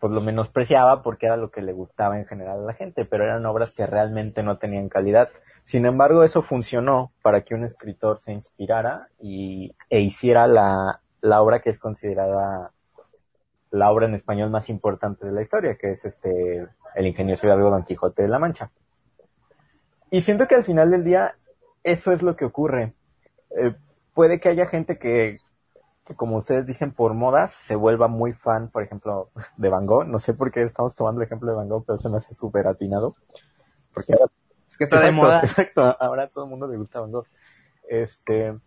pues 0.00 0.12
lo 0.12 0.20
menospreciaba 0.20 1.02
porque 1.02 1.26
era 1.26 1.36
lo 1.36 1.50
que 1.50 1.62
le 1.62 1.72
gustaba 1.72 2.18
en 2.18 2.26
general 2.26 2.58
a 2.60 2.66
la 2.66 2.74
gente, 2.74 3.04
pero 3.04 3.24
eran 3.24 3.46
obras 3.46 3.70
que 3.70 3.86
realmente 3.86 4.42
no 4.42 4.58
tenían 4.58 4.88
calidad. 4.88 5.30
Sin 5.64 5.86
embargo, 5.86 6.22
eso 6.22 6.42
funcionó 6.42 7.12
para 7.22 7.42
que 7.42 7.54
un 7.54 7.64
escritor 7.64 8.18
se 8.18 8.32
inspirara 8.32 9.08
y, 9.18 9.74
e 9.88 10.00
hiciera 10.00 10.46
la, 10.46 11.00
la 11.20 11.42
obra 11.42 11.60
que 11.60 11.70
es 11.70 11.78
considerada 11.78 12.72
la 13.70 13.90
obra 13.90 14.06
en 14.06 14.14
español 14.14 14.50
más 14.50 14.68
importante 14.68 15.26
de 15.26 15.32
la 15.32 15.42
historia, 15.42 15.76
que 15.76 15.92
es 15.92 16.04
este 16.04 16.68
El 16.94 17.06
ingenioso 17.06 17.46
hidalgo 17.46 17.70
Don 17.70 17.82
Quijote 17.82 18.22
de 18.22 18.28
la 18.28 18.38
Mancha. 18.38 18.70
Y 20.10 20.22
siento 20.22 20.46
que 20.46 20.54
al 20.54 20.64
final 20.64 20.90
del 20.92 21.02
día 21.02 21.36
eso 21.82 22.12
es 22.12 22.22
lo 22.22 22.36
que 22.36 22.44
ocurre. 22.44 22.94
Eh, 23.50 23.74
puede 24.12 24.38
que 24.38 24.48
haya 24.48 24.66
gente 24.66 24.96
que, 24.96 25.38
que, 26.04 26.14
como 26.14 26.36
ustedes 26.36 26.66
dicen, 26.66 26.92
por 26.92 27.14
moda 27.14 27.50
se 27.66 27.74
vuelva 27.74 28.06
muy 28.06 28.32
fan, 28.32 28.68
por 28.68 28.84
ejemplo, 28.84 29.30
de 29.56 29.68
Van 29.70 29.86
Gogh. 29.86 30.06
No 30.06 30.20
sé 30.20 30.34
por 30.34 30.52
qué 30.52 30.62
estamos 30.62 30.94
tomando 30.94 31.20
el 31.20 31.26
ejemplo 31.26 31.50
de 31.50 31.56
Van 31.56 31.68
Gogh, 31.68 31.84
pero 31.84 31.98
se 31.98 32.08
me 32.08 32.18
hace 32.18 32.32
súper 32.32 32.68
atinado. 32.68 33.16
Porque 33.92 34.12
ahora, 34.12 34.30
es 34.74 34.78
que 34.78 34.84
está 34.84 35.00
de 35.00 35.12
moda. 35.12 35.40
Exacto, 35.42 35.82
ahora 36.00 36.24
a 36.24 36.28
todo 36.28 36.44
el 36.44 36.50
mundo 36.50 36.66
le 36.66 36.76
gusta 36.76 36.98
Van 36.98 37.12
Gogh. 37.12 37.26
Este, 37.88 38.58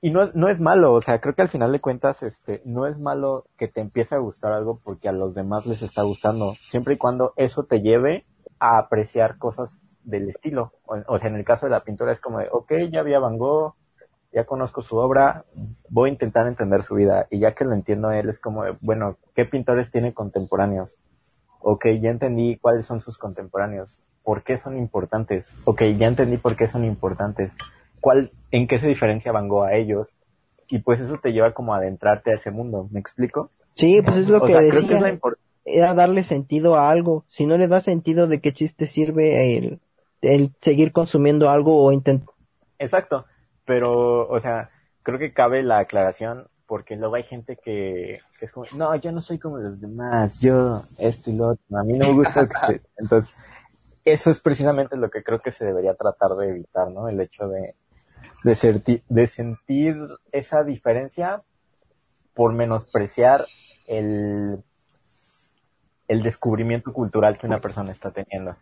y 0.00 0.10
no, 0.10 0.30
no 0.34 0.48
es 0.48 0.60
malo, 0.60 0.92
o 0.92 1.00
sea, 1.00 1.20
creo 1.20 1.34
que 1.34 1.42
al 1.42 1.48
final 1.48 1.72
de 1.72 1.80
cuentas, 1.80 2.22
este, 2.22 2.62
no 2.64 2.86
es 2.86 3.00
malo 3.00 3.46
que 3.56 3.66
te 3.66 3.80
empiece 3.80 4.14
a 4.14 4.18
gustar 4.18 4.52
algo 4.52 4.78
porque 4.84 5.08
a 5.08 5.12
los 5.12 5.34
demás 5.34 5.66
les 5.66 5.82
está 5.82 6.02
gustando, 6.02 6.54
siempre 6.60 6.94
y 6.94 6.96
cuando 6.96 7.32
eso 7.34 7.64
te 7.64 7.80
lleve 7.80 8.24
a 8.60 8.78
apreciar 8.78 9.36
cosas 9.38 9.80
del 10.04 10.28
estilo. 10.28 10.74
O, 10.86 11.18
sea, 11.18 11.28
en 11.28 11.34
el 11.34 11.44
caso 11.44 11.66
de 11.66 11.70
la 11.70 11.82
pintura 11.82 12.12
es 12.12 12.20
como 12.20 12.38
de, 12.38 12.48
ok, 12.52 12.72
ya 12.88 13.02
vi 13.02 13.14
a 13.14 13.18
Van 13.18 13.36
Gogh, 13.36 13.74
ya 14.32 14.44
conozco 14.44 14.82
su 14.82 14.96
obra, 14.96 15.44
voy 15.88 16.10
a 16.10 16.12
intentar 16.12 16.46
entender 16.46 16.84
su 16.84 16.94
vida. 16.94 17.26
Y 17.30 17.40
ya 17.40 17.52
que 17.52 17.64
lo 17.64 17.72
entiendo 17.72 18.12
él, 18.12 18.28
es 18.28 18.38
como 18.38 18.62
de, 18.62 18.76
bueno, 18.80 19.16
¿qué 19.34 19.44
pintores 19.44 19.90
tiene 19.90 20.14
contemporáneos? 20.14 20.98
Ok, 21.58 21.86
ya 22.00 22.10
entendí 22.10 22.58
cuáles 22.58 22.86
son 22.86 23.00
sus 23.00 23.18
contemporáneos. 23.18 23.98
¿Por 24.22 24.42
qué 24.42 24.58
son 24.58 24.78
importantes? 24.78 25.48
Ok, 25.64 25.82
ya 25.96 26.06
entendí 26.06 26.36
por 26.36 26.56
qué 26.56 26.68
son 26.68 26.84
importantes 26.84 27.52
cuál, 28.02 28.32
en 28.50 28.66
qué 28.66 28.78
se 28.78 28.88
diferencia 28.88 29.32
Van 29.32 29.48
Gogh 29.48 29.64
a 29.64 29.74
ellos. 29.74 30.14
Y 30.68 30.80
pues 30.80 31.00
eso 31.00 31.18
te 31.22 31.32
lleva 31.32 31.52
como 31.52 31.74
a 31.74 31.78
adentrarte 31.78 32.32
a 32.32 32.34
ese 32.34 32.50
mundo, 32.50 32.88
¿me 32.90 33.00
explico? 33.00 33.50
Sí, 33.74 34.02
pues 34.04 34.18
es 34.18 34.28
lo 34.28 34.42
que 34.42 34.54
decía. 34.54 35.18
Era 35.64 35.94
darle 35.94 36.24
sentido 36.24 36.74
a 36.74 36.90
algo. 36.90 37.24
Si 37.28 37.46
no 37.46 37.56
le 37.56 37.68
da 37.68 37.80
sentido, 37.80 38.26
¿de 38.26 38.40
qué 38.40 38.52
chiste 38.52 38.86
sirve 38.86 39.56
el, 39.56 39.80
el 40.20 40.50
seguir 40.60 40.92
consumiendo 40.92 41.48
algo 41.48 41.84
o 41.84 41.92
intentar? 41.92 42.34
Exacto. 42.80 43.26
Pero, 43.64 44.28
o 44.28 44.40
sea, 44.40 44.70
creo 45.04 45.20
que 45.20 45.32
cabe 45.32 45.62
la 45.62 45.78
aclaración 45.78 46.48
porque 46.66 46.96
luego 46.96 47.14
hay 47.16 47.22
gente 47.22 47.58
que, 47.62 48.20
es 48.40 48.50
como, 48.50 48.66
no, 48.74 48.96
yo 48.96 49.12
no 49.12 49.20
soy 49.20 49.38
como 49.38 49.58
los 49.58 49.78
demás, 49.78 50.40
yo 50.40 50.82
esto 50.96 51.30
y 51.30 51.34
lo 51.34 51.48
otro, 51.50 51.76
a 51.76 51.84
mí 51.84 51.98
no 51.98 52.06
me 52.06 52.14
gusta 52.14 52.46
que 52.66 52.80
Entonces, 52.96 53.36
eso 54.04 54.30
es 54.30 54.40
precisamente 54.40 54.96
lo 54.96 55.10
que 55.10 55.22
creo 55.22 55.40
que 55.40 55.50
se 55.50 55.64
debería 55.64 55.94
tratar 55.94 56.30
de 56.30 56.48
evitar, 56.48 56.90
¿no? 56.90 57.08
El 57.08 57.20
hecho 57.20 57.48
de, 57.48 57.74
de, 58.44 59.02
de 59.08 59.26
sentir 59.26 59.96
esa 60.32 60.64
diferencia 60.64 61.42
por 62.34 62.52
menospreciar 62.52 63.46
el, 63.86 64.62
el 66.08 66.22
descubrimiento 66.22 66.92
cultural 66.92 67.38
que 67.38 67.46
una 67.46 67.60
persona 67.60 67.92
está 67.92 68.10
teniendo. 68.10 68.56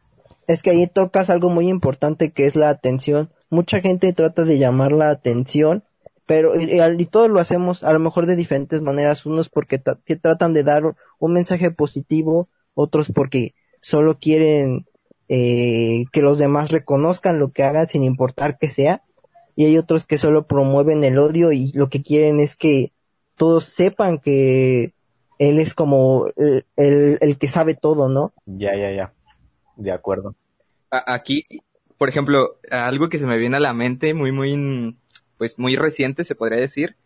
Es 0.47 0.63
que 0.63 0.71
ahí 0.71 0.87
tocas 0.87 1.31
algo 1.31 1.51
muy 1.51 1.69
importante 1.69 2.33
que 2.33 2.47
es 2.47 2.57
la 2.57 2.71
atención. 2.71 3.31
Mucha 3.51 3.81
gente 3.81 4.13
trata 4.13 4.45
de 4.45 4.59
llamar 4.59 4.93
la 4.93 5.11
atención, 5.11 5.85
pero 6.27 6.53
y, 6.61 7.07
todos 7.07 7.29
lo 7.31 7.41
hacemos 7.41 7.83
a 7.83 7.93
lo 7.93 7.99
mejor 7.99 8.27
de 8.27 8.37
diferentes 8.37 8.81
maneras. 8.83 9.27
Unos 9.27 9.49
porque 9.49 9.83
que 10.05 10.17
tratan 10.17 10.53
de 10.53 10.65
dar 10.65 10.83
un 11.19 11.33
mensaje 11.33 11.71
positivo, 11.71 12.49
otros 12.75 13.13
porque 13.13 13.55
solo 13.81 14.19
quieren 14.19 14.87
eh, 15.33 16.07
que 16.13 16.23
los 16.23 16.39
demás 16.39 16.73
reconozcan 16.73 17.39
lo 17.39 17.53
que 17.53 17.63
hagan 17.63 17.87
sin 17.87 18.03
importar 18.03 18.59
que 18.59 18.69
sea 18.69 19.03
y 19.55 19.65
hay 19.65 19.79
otros 19.79 20.05
que 20.05 20.19
solo 20.19 20.49
promueven 20.49 21.05
el 21.05 21.21
odio 21.21 21.53
y 21.53 21.71
lo 21.71 21.89
que 21.89 22.03
quieren 22.03 22.41
es 22.41 22.57
que 22.57 22.91
todos 23.37 23.65
sepan 23.65 24.19
que 24.19 24.93
él 25.39 25.61
es 25.61 25.75
como 25.75 26.27
el, 26.37 26.65
el, 27.21 27.39
que 27.39 27.47
sabe 27.47 27.77
todo, 27.77 28.09
¿no? 28.09 28.33
Ya, 28.45 28.75
ya, 28.77 28.91
ya. 28.91 29.13
De 29.77 29.93
acuerdo. 29.93 30.35
Aquí, 30.91 31.47
por 31.97 32.09
ejemplo, 32.09 32.57
algo 32.69 33.09
que 33.09 33.19
se 33.19 33.27
me 33.27 33.39
viene 33.39 33.59
a 33.59 33.61
la 33.61 33.73
mente 33.73 34.15
muy, 34.15 34.33
muy, 34.33 34.97
pues 35.39 35.61
muy 35.61 35.77
reciente, 35.77 36.25
se 36.25 36.35
podría 36.35 36.59
decir, 36.59 36.97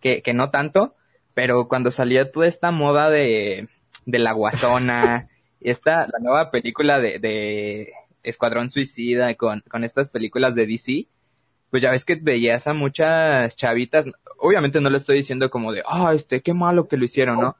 que, 0.00 0.20
que 0.20 0.34
no 0.34 0.50
tanto, 0.50 0.94
pero 1.32 1.66
cuando 1.66 1.90
salía 1.90 2.30
toda 2.30 2.46
esta 2.46 2.70
moda 2.70 3.08
de, 3.08 3.68
de 4.04 4.18
la 4.18 4.32
guasona, 4.32 5.28
esta, 5.60 6.06
la 6.06 6.18
nueva 6.20 6.50
película 6.50 7.00
de, 7.00 7.18
de 7.18 7.92
Escuadrón 8.22 8.70
Suicida 8.70 9.34
con, 9.34 9.62
con 9.68 9.84
estas 9.84 10.08
películas 10.08 10.54
de 10.54 10.66
DC, 10.66 11.06
pues 11.70 11.82
ya 11.82 11.90
ves 11.90 12.04
que 12.04 12.16
veías 12.16 12.66
a 12.66 12.74
muchas 12.74 13.54
chavitas, 13.56 14.06
obviamente 14.38 14.80
no 14.80 14.90
le 14.90 14.98
estoy 14.98 15.18
diciendo 15.18 15.50
como 15.50 15.72
de, 15.72 15.82
ah, 15.86 16.12
este, 16.14 16.42
qué 16.42 16.52
malo 16.52 16.88
que 16.88 16.96
lo 16.96 17.04
hicieron, 17.04 17.40
¿no? 17.40 17.56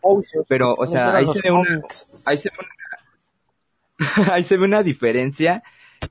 Pero, 0.48 0.74
o 0.74 0.86
sea, 0.86 1.14
ahí 1.14 1.26
se 1.26 1.40
ve 1.42 1.52
una, 1.52 1.80
ahí 2.24 2.38
se 2.38 2.50
ve 2.50 2.56
una, 2.58 4.34
ahí 4.34 4.44
se 4.44 4.56
ve 4.56 4.64
una 4.64 4.82
diferencia 4.82 5.62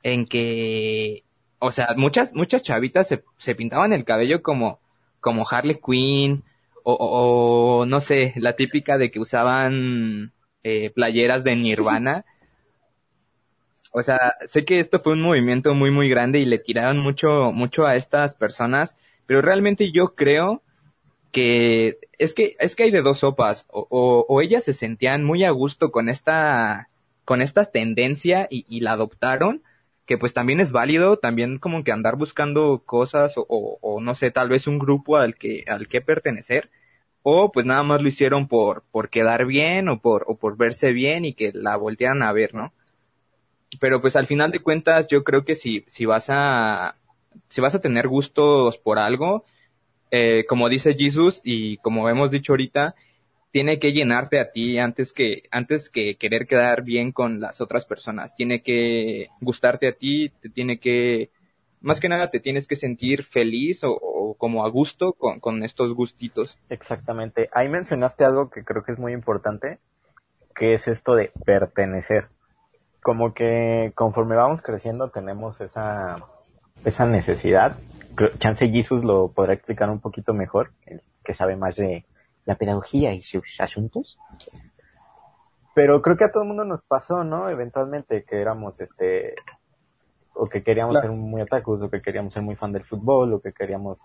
en 0.03 0.25
que, 0.25 1.23
o 1.59 1.71
sea, 1.71 1.89
muchas, 1.97 2.33
muchas 2.33 2.63
chavitas 2.63 3.07
se, 3.07 3.23
se 3.37 3.55
pintaban 3.55 3.91
el 3.91 4.05
cabello 4.05 4.41
como, 4.41 4.79
como 5.19 5.45
Harley 5.49 5.79
Quinn, 5.85 6.43
o, 6.83 6.93
o, 6.93 7.85
no 7.85 7.99
sé, 7.99 8.33
la 8.37 8.53
típica 8.53 8.97
de 8.97 9.11
que 9.11 9.19
usaban 9.19 10.31
eh, 10.63 10.91
playeras 10.91 11.43
de 11.43 11.55
Nirvana. 11.55 12.25
O 13.91 14.03
sea, 14.03 14.35
sé 14.45 14.65
que 14.65 14.79
esto 14.79 14.99
fue 14.99 15.13
un 15.13 15.21
movimiento 15.21 15.73
muy, 15.73 15.91
muy 15.91 16.09
grande 16.09 16.39
y 16.39 16.45
le 16.45 16.59
tiraron 16.59 16.99
mucho, 16.99 17.51
mucho 17.51 17.87
a 17.87 17.95
estas 17.95 18.35
personas, 18.35 18.95
pero 19.25 19.41
realmente 19.41 19.91
yo 19.91 20.15
creo 20.15 20.61
que 21.31 21.99
es 22.17 22.33
que, 22.33 22.55
es 22.59 22.75
que 22.75 22.83
hay 22.83 22.91
de 22.91 23.01
dos 23.01 23.19
sopas, 23.19 23.65
o, 23.69 24.25
o, 24.27 24.41
ellas 24.41 24.63
se 24.63 24.73
sentían 24.73 25.23
muy 25.23 25.43
a 25.43 25.51
gusto 25.51 25.91
con 25.91 26.09
esta, 26.09 26.89
con 27.25 27.41
esta 27.41 27.65
tendencia 27.65 28.47
y, 28.49 28.79
la 28.81 28.93
adoptaron, 28.93 29.63
que 30.05 30.17
pues 30.17 30.33
también 30.33 30.59
es 30.59 30.71
válido, 30.71 31.17
también 31.17 31.59
como 31.59 31.83
que 31.83 31.91
andar 31.91 32.15
buscando 32.15 32.83
cosas 32.85 33.33
o, 33.37 33.45
o, 33.47 34.01
no 34.01 34.15
sé, 34.15 34.31
tal 34.31 34.49
vez 34.49 34.67
un 34.67 34.79
grupo 34.79 35.17
al 35.17 35.35
que, 35.35 35.63
al 35.67 35.87
que 35.87 36.01
pertenecer, 36.01 36.69
o 37.23 37.51
pues 37.51 37.65
nada 37.65 37.83
más 37.83 38.01
lo 38.01 38.07
hicieron 38.07 38.47
por, 38.47 38.83
por 38.91 39.09
quedar 39.09 39.45
bien 39.45 39.89
o 39.89 39.99
por, 39.99 40.25
o 40.27 40.37
por 40.37 40.57
verse 40.57 40.93
bien 40.93 41.25
y 41.25 41.33
que 41.33 41.51
la 41.53 41.75
voltearan 41.75 42.23
a 42.23 42.31
ver, 42.31 42.53
¿no? 42.55 42.73
pero 43.79 44.01
pues 44.01 44.15
al 44.15 44.25
final 44.25 44.51
de 44.51 44.61
cuentas 44.61 45.07
yo 45.07 45.23
creo 45.23 45.45
que 45.45 45.55
si, 45.55 45.83
si 45.87 46.05
vas 46.05 46.27
a, 46.29 46.95
si 47.49 47.61
vas 47.61 47.75
a 47.75 47.81
tener 47.81 48.07
gustos 48.07 48.77
por 48.77 48.97
algo, 48.97 49.45
eh, 50.11 50.45
como 50.47 50.69
dice 50.69 50.95
Jesus 50.97 51.41
y 51.43 51.77
como 51.77 52.09
hemos 52.09 52.31
dicho 52.31 52.53
ahorita, 52.53 52.95
tiene 53.51 53.79
que 53.79 53.91
llenarte 53.91 54.39
a 54.39 54.51
ti 54.51 54.79
antes 54.79 55.13
que, 55.13 55.43
antes 55.51 55.89
que 55.89 56.15
querer 56.15 56.47
quedar 56.47 56.83
bien 56.83 57.11
con 57.11 57.39
las 57.39 57.61
otras 57.61 57.85
personas. 57.85 58.35
Tiene 58.35 58.61
que 58.61 59.27
gustarte 59.41 59.87
a 59.87 59.93
ti, 59.93 60.29
te 60.41 60.49
tiene 60.49 60.79
que, 60.79 61.29
más 61.81 61.99
que 61.99 62.09
nada 62.09 62.29
te 62.29 62.39
tienes 62.39 62.67
que 62.67 62.75
sentir 62.75 63.23
feliz 63.23 63.81
o, 63.83 64.35
como 64.37 64.65
a 64.65 64.69
gusto 64.69 65.13
con, 65.13 65.39
con 65.39 65.63
estos 65.63 65.93
gustitos. 65.93 66.57
Exactamente. 66.69 67.49
Ahí 67.53 67.69
mencionaste 67.69 68.23
algo 68.25 68.49
que 68.49 68.63
creo 68.63 68.83
que 68.83 68.91
es 68.91 68.99
muy 68.99 69.13
importante, 69.13 69.79
que 70.55 70.73
es 70.73 70.87
esto 70.87 71.15
de 71.15 71.31
pertenecer 71.45 72.27
como 73.01 73.33
que 73.33 73.91
conforme 73.95 74.35
vamos 74.35 74.61
creciendo 74.61 75.09
tenemos 75.09 75.61
esa, 75.61 76.17
esa 76.83 77.05
necesidad. 77.05 77.77
Chance 78.37 78.69
Jesus 78.69 79.03
lo 79.03 79.31
podrá 79.33 79.53
explicar 79.53 79.89
un 79.89 79.99
poquito 79.99 80.33
mejor, 80.33 80.71
el 80.85 81.01
que 81.23 81.33
sabe 81.33 81.55
más 81.55 81.77
de 81.77 82.05
la 82.45 82.55
pedagogía 82.55 83.13
y 83.13 83.21
sus 83.21 83.59
asuntos. 83.61 84.19
Pero 85.73 86.01
creo 86.01 86.17
que 86.17 86.25
a 86.25 86.31
todo 86.31 86.43
el 86.43 86.49
mundo 86.49 86.65
nos 86.65 86.81
pasó, 86.81 87.23
¿no? 87.23 87.49
Eventualmente 87.49 88.25
que 88.25 88.41
éramos 88.41 88.81
este 88.81 89.35
o 90.39 90.47
que 90.47 90.63
queríamos 90.63 90.93
Claro. 90.93 91.07
ser 91.09 91.17
muy 91.17 91.41
otakus, 91.41 91.81
o 91.81 91.89
que 91.89 92.01
queríamos 92.01 92.33
ser 92.33 92.41
muy 92.43 92.55
fan 92.55 92.71
del 92.71 92.83
fútbol, 92.83 93.33
o 93.33 93.41
que 93.41 93.51
queríamos 93.53 93.99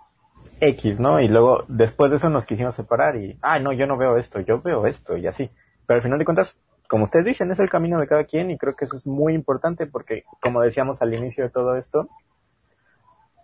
X, 0.61 1.01
¿no? 1.01 1.20
Y 1.20 1.29
luego, 1.29 1.64
después 1.68 2.11
de 2.11 2.18
eso 2.18 2.29
nos 2.31 2.47
quisimos 2.47 2.75
separar 2.75 3.16
y, 3.16 3.38
ah, 3.42 3.59
no, 3.59 3.73
yo 3.73 3.87
no 3.87 3.97
veo 3.97 4.16
esto, 4.18 4.40
yo 4.40 4.61
veo 4.61 4.87
esto, 4.87 5.16
y 5.16 5.27
así. 5.27 5.51
Pero 5.87 5.97
al 5.97 6.03
final 6.03 6.18
de 6.18 6.25
cuentas, 6.25 6.59
como 6.88 7.05
ustedes 7.05 7.25
dicen, 7.25 7.51
es 7.51 7.61
el 7.61 7.70
camino 7.70 7.99
de 7.99 8.07
cada 8.07 8.25
quien 8.25 8.51
y 8.51 8.59
creo 8.59 8.75
que 8.77 8.85
eso 8.85 8.97
es 8.97 9.07
muy 9.07 9.35
importante 9.35 9.87
porque, 9.87 10.25
como 10.40 10.61
decíamos 10.61 11.01
al 11.03 11.14
inicio 11.14 11.44
de 11.44 11.51
todo 11.51 11.77
esto, 11.77 12.09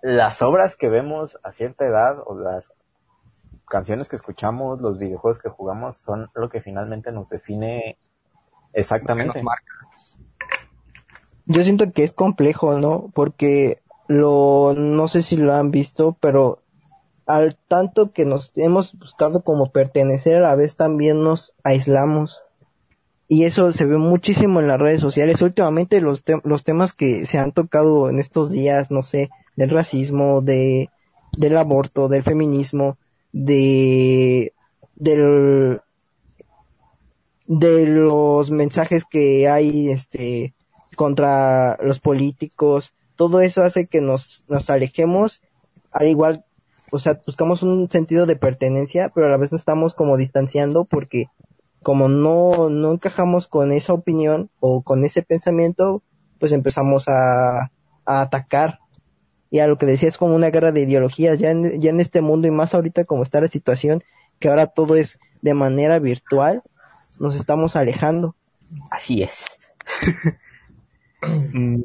las 0.03 0.41
obras 0.43 0.77
que 0.77 0.89
vemos 0.89 1.39
a 1.43 1.53
cierta 1.53 1.87
edad 1.87 2.17
o 2.27 2.39
las 2.39 2.73
canciones 3.69 4.09
que 4.09 4.17
escuchamos, 4.17 4.81
los 4.81 4.99
videojuegos 4.99 5.39
que 5.39 5.49
jugamos 5.49 5.97
son 5.97 6.31
lo 6.35 6.49
que 6.49 6.61
finalmente 6.61 7.13
nos 7.13 7.29
define 7.29 7.99
exactamente. 8.73 9.39
Nos 9.39 9.45
marca. 9.45 9.73
Yo 11.53 11.65
siento 11.65 11.93
que 11.93 12.05
es 12.05 12.13
complejo, 12.13 12.79
¿no? 12.79 13.11
Porque 13.15 13.79
lo, 14.09 14.75
no 14.77 15.09
sé 15.09 15.23
si 15.23 15.37
lo 15.37 15.53
han 15.53 15.71
visto, 15.71 16.17
pero 16.21 16.61
al 17.27 17.57
tanto 17.69 18.13
que 18.13 18.25
nos 18.27 18.53
hemos 18.57 18.99
buscado 18.99 19.43
como 19.43 19.73
pertenecer, 19.73 20.37
a 20.39 20.41
la 20.51 20.55
vez 20.57 20.77
también 20.77 21.23
nos 21.25 21.55
aislamos. 21.65 22.43
Y 23.29 23.45
eso 23.45 23.73
se 23.73 23.87
ve 23.87 23.99
muchísimo 23.99 24.61
en 24.61 24.69
las 24.69 24.81
redes 24.81 25.01
sociales. 25.01 25.43
Últimamente 25.43 26.01
los, 26.01 26.25
te- 26.25 26.41
los 26.45 26.65
temas 26.65 26.93
que 26.95 27.27
se 27.27 27.39
han 27.39 27.53
tocado 27.53 28.11
en 28.11 28.21
estos 28.21 28.51
días, 28.53 28.91
no 28.91 29.03
sé, 29.03 29.31
del 29.57 29.71
racismo, 29.71 30.43
de, 30.43 30.91
del 31.39 31.59
aborto, 31.59 32.09
del 32.09 32.25
feminismo, 32.25 32.99
de, 33.33 34.55
del, 34.97 35.81
de 37.47 37.87
los 37.87 38.51
mensajes 38.51 39.05
que 39.05 39.49
hay, 39.49 39.91
este, 39.91 40.55
contra 41.01 41.79
los 41.83 41.99
políticos, 41.99 42.93
todo 43.17 43.41
eso 43.41 43.63
hace 43.63 43.87
que 43.87 44.03
nos, 44.03 44.45
nos 44.49 44.69
alejemos, 44.69 45.41
al 45.91 46.09
igual, 46.09 46.45
o 46.93 46.99
sea, 46.99 47.19
buscamos 47.25 47.63
un 47.63 47.91
sentido 47.91 48.27
de 48.27 48.37
pertenencia, 48.37 49.11
pero 49.15 49.27
a 49.27 49.31
la 49.31 49.39
vez 49.39 49.51
nos 49.51 49.63
estamos 49.63 49.95
como 49.95 50.19
distanciando 50.19 50.85
porque 50.85 51.29
como 51.83 52.11
no, 52.11 52.69
no 52.69 52.93
encajamos 52.93 53.49
con 53.49 53.73
esa 53.73 53.95
opinión 53.95 54.51
o 54.61 54.83
con 54.83 55.03
ese 55.03 55.23
pensamiento, 55.23 56.03
pues 56.39 56.53
empezamos 56.53 57.09
a, 57.09 57.71
a 58.05 58.21
atacar. 58.21 58.81
Y 59.51 59.61
a 59.61 59.69
lo 59.69 59.79
que 59.79 59.87
decía 59.87 60.07
es 60.07 60.19
como 60.19 60.35
una 60.35 60.51
guerra 60.51 60.71
de 60.71 60.83
ideologías, 60.83 61.39
ya 61.39 61.51
en, 61.51 61.81
ya 61.81 61.89
en 61.89 62.01
este 62.01 62.21
mundo 62.21 62.47
y 62.47 62.51
más 62.51 62.75
ahorita 62.75 63.07
como 63.07 63.23
está 63.23 63.41
la 63.41 63.49
situación, 63.49 64.05
que 64.39 64.51
ahora 64.51 64.67
todo 64.67 64.97
es 64.97 65.19
de 65.41 65.55
manera 65.55 65.99
virtual, 65.99 66.63
nos 67.19 67.37
estamos 67.37 67.75
alejando. 67.75 68.37
Así 68.91 69.23
es. 69.23 69.47
Mm, 71.53 71.83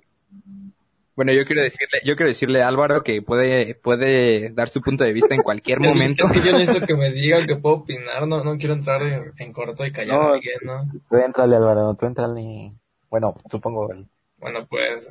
Bueno, 1.16 1.32
yo 1.34 1.46
quiero 1.46 1.62
decirle, 1.62 2.00
yo 2.04 2.16
quiero 2.16 2.30
decirle 2.30 2.62
a 2.62 2.68
Álvaro 2.68 3.04
que 3.04 3.22
puede, 3.22 3.76
puede 3.76 4.50
dar 4.52 4.68
su 4.70 4.82
punto 4.82 5.04
de 5.06 5.14
vista 5.14 5.34
en 5.34 5.42
cualquier 5.44 5.80
momento. 5.82 6.28
Es 6.28 6.32
que 6.34 6.46
yo 6.46 6.58
necesito 6.58 6.86
que 6.86 6.96
me 6.96 7.10
digan 7.12 7.48
que 7.48 7.56
puedo 7.56 7.76
opinar, 7.84 8.28
no, 8.28 8.44
no 8.44 8.58
quiero 8.58 8.74
entrar 8.74 9.02
en, 9.04 9.32
en 9.38 9.54
corto 9.54 9.86
y 9.86 9.92
callar 9.92 10.18
No. 10.20 10.28
a 10.30 10.34
alguien, 10.34 10.56
¿no? 10.64 10.86
Tú 11.10 11.16
entrale, 11.18 11.56
Álvaro, 11.56 11.96
tú 12.00 12.06
entrale. 12.06 12.74
Bueno, 13.10 13.34
supongo. 13.50 13.90
Bueno, 14.38 14.66
pues, 14.70 15.10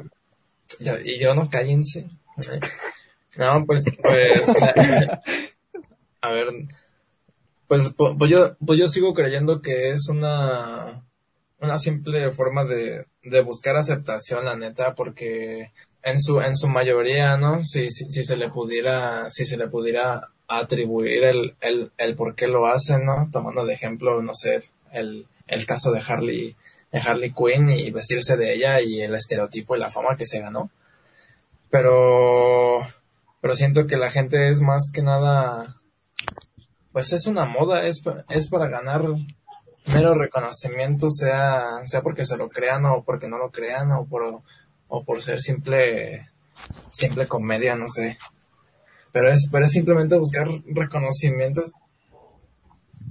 ya- 0.80 1.00
y 1.02 1.18
yo 1.18 1.34
no 1.34 1.48
cállense. 1.48 2.06
No, 3.38 3.64
pues, 3.66 3.84
pues, 4.02 4.48
a 6.20 6.30
ver, 6.30 6.46
pues, 7.66 7.96
pu- 7.96 8.16
pues 8.18 8.30
yo, 8.30 8.56
pues 8.64 8.78
yo 8.78 8.88
sigo 8.88 9.14
creyendo 9.14 9.60
que 9.62 9.90
es 9.90 10.08
una, 10.08 11.02
una 11.60 11.78
simple 11.78 12.30
forma 12.30 12.64
de, 12.64 13.06
de 13.22 13.40
buscar 13.42 13.76
aceptación, 13.76 14.44
la 14.44 14.56
neta, 14.56 14.94
porque 14.94 15.70
en 16.02 16.20
su, 16.20 16.40
en 16.40 16.56
su 16.56 16.68
mayoría, 16.68 17.36
¿no? 17.36 17.64
Si, 17.64 17.90
si, 17.90 18.22
se 18.22 18.36
le 18.36 18.50
pudiera, 18.50 19.30
si 19.30 19.44
se 19.46 19.56
le 19.56 19.68
pudiera 19.68 20.28
atribuir 20.46 21.24
el, 21.24 21.56
el, 21.60 21.92
el 21.96 22.14
por 22.14 22.34
qué 22.34 22.46
lo 22.46 22.66
hacen, 22.66 23.04
¿no? 23.04 23.28
Tomando 23.32 23.64
de 23.64 23.74
ejemplo, 23.74 24.22
no 24.22 24.34
sé, 24.34 24.62
el, 24.92 25.26
el 25.46 25.66
caso 25.66 25.90
de 25.90 26.02
Harley, 26.06 26.56
de 26.92 26.98
Harley 26.98 27.32
Quinn 27.32 27.70
y 27.70 27.90
vestirse 27.90 28.36
de 28.36 28.52
ella 28.54 28.80
y 28.80 29.00
el 29.00 29.14
estereotipo 29.14 29.74
y 29.74 29.80
la 29.80 29.90
fama 29.90 30.16
que 30.16 30.26
se 30.26 30.40
ganó. 30.40 30.70
Pero, 31.70 32.86
pero 33.40 33.56
siento 33.56 33.86
que 33.86 33.96
la 33.96 34.10
gente 34.10 34.48
es 34.48 34.60
más 34.60 34.90
que 34.92 35.02
nada, 35.02 35.80
pues 36.92 37.12
es 37.12 37.26
una 37.26 37.46
moda, 37.46 37.86
es, 37.86 38.02
es 38.28 38.48
para 38.48 38.68
ganar 38.68 39.06
mero 39.86 40.14
reconocimiento, 40.14 41.10
sea, 41.10 41.80
sea 41.86 42.02
porque 42.02 42.24
se 42.24 42.36
lo 42.36 42.48
crean 42.48 42.84
o 42.86 43.02
porque 43.04 43.28
no 43.28 43.38
lo 43.38 43.50
crean 43.50 43.92
o 43.92 44.06
por, 44.06 44.42
o 44.88 45.04
por 45.04 45.22
ser 45.22 45.40
simple, 45.40 46.28
simple 46.90 47.28
comedia, 47.28 47.76
no 47.76 47.86
sé. 47.88 48.18
Pero 49.12 49.30
es, 49.30 49.48
pero 49.52 49.64
es 49.66 49.72
simplemente 49.72 50.16
buscar 50.16 50.48
reconocimientos. 50.66 51.72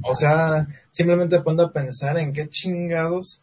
O 0.03 0.13
sea, 0.13 0.67
simplemente 0.91 1.39
ponte 1.41 1.63
a 1.63 1.71
pensar 1.71 2.17
en 2.17 2.33
qué 2.33 2.49
chingados 2.49 3.41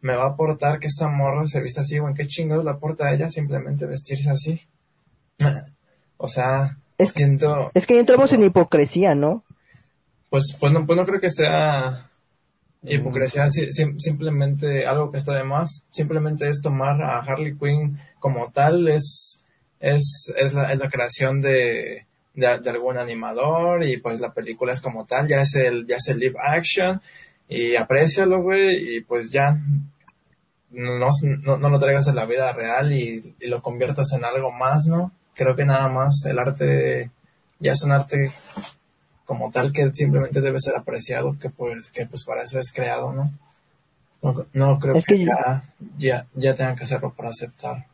me 0.00 0.14
va 0.16 0.24
a 0.24 0.28
aportar 0.28 0.78
que 0.78 0.86
esa 0.86 1.08
morra 1.08 1.44
se 1.44 1.60
vista 1.60 1.82
así 1.82 1.98
o 1.98 2.08
en 2.08 2.14
qué 2.14 2.26
chingados 2.26 2.64
le 2.64 2.70
aporta 2.70 3.06
a 3.06 3.12
ella 3.12 3.28
simplemente 3.28 3.86
vestirse 3.86 4.30
así. 4.30 4.62
O 6.22 6.28
sea, 6.28 6.76
Es- 6.98 7.12
siento, 7.14 7.70
Es 7.72 7.86
que 7.86 7.98
entramos 7.98 8.32
en 8.34 8.44
hipocresía, 8.44 9.14
¿no? 9.14 9.42
pues, 10.28 10.54
pues 10.60 10.70
no, 10.70 10.84
pues 10.84 10.98
no 10.98 11.06
creo 11.06 11.18
que 11.18 11.30
sea 11.30 12.09
hipocresía, 12.82 13.48
si- 13.50 13.72
sim- 13.72 13.98
simplemente 13.98 14.86
algo 14.86 15.10
que 15.10 15.18
está 15.18 15.34
de 15.34 15.44
más, 15.44 15.84
simplemente 15.90 16.48
es 16.48 16.62
tomar 16.62 17.02
a 17.02 17.18
Harley 17.18 17.56
Quinn 17.56 17.98
como 18.18 18.50
tal, 18.52 18.88
es, 18.88 19.44
es, 19.80 20.32
es, 20.36 20.54
la, 20.54 20.72
es 20.72 20.78
la 20.78 20.88
creación 20.88 21.40
de, 21.40 22.06
de, 22.34 22.58
de 22.58 22.70
algún 22.70 22.98
animador 22.98 23.84
y 23.84 23.98
pues 23.98 24.20
la 24.20 24.32
película 24.32 24.72
es 24.72 24.80
como 24.80 25.04
tal, 25.06 25.28
ya 25.28 25.42
es 25.42 25.54
el, 25.56 25.86
ya 25.86 25.96
es 25.96 26.08
el 26.08 26.18
live 26.18 26.36
action 26.40 27.00
y 27.48 27.76
aprécialo, 27.76 28.40
güey, 28.42 28.96
y 28.96 29.00
pues 29.02 29.30
ya 29.30 29.58
no, 30.70 31.08
no, 31.42 31.56
no 31.58 31.68
lo 31.68 31.78
traigas 31.78 32.08
a 32.08 32.14
la 32.14 32.26
vida 32.26 32.52
real 32.52 32.92
y, 32.92 33.34
y 33.40 33.48
lo 33.48 33.60
conviertas 33.62 34.12
en 34.12 34.24
algo 34.24 34.52
más, 34.52 34.86
¿no? 34.86 35.12
Creo 35.34 35.56
que 35.56 35.64
nada 35.64 35.88
más 35.88 36.24
el 36.26 36.38
arte 36.38 37.10
ya 37.58 37.72
es 37.72 37.82
un 37.82 37.92
arte 37.92 38.30
como 39.30 39.52
tal 39.52 39.72
que 39.72 39.94
simplemente 39.94 40.40
debe 40.40 40.58
ser 40.58 40.74
apreciado, 40.74 41.36
que 41.38 41.50
pues, 41.50 41.92
que 41.92 42.04
pues 42.04 42.24
para 42.24 42.42
eso 42.42 42.58
es 42.58 42.72
creado, 42.72 43.12
¿no? 43.12 43.30
No, 44.24 44.44
no 44.52 44.78
creo 44.80 44.96
Es 44.96 45.06
que, 45.06 45.18
que- 45.18 45.24
ya, 45.26 45.62
ya, 45.98 46.26
ya 46.34 46.56
tengan 46.56 46.74
que 46.74 46.82
hacerlo 46.82 47.14
para 47.16 47.28
aceptar, 47.28 47.86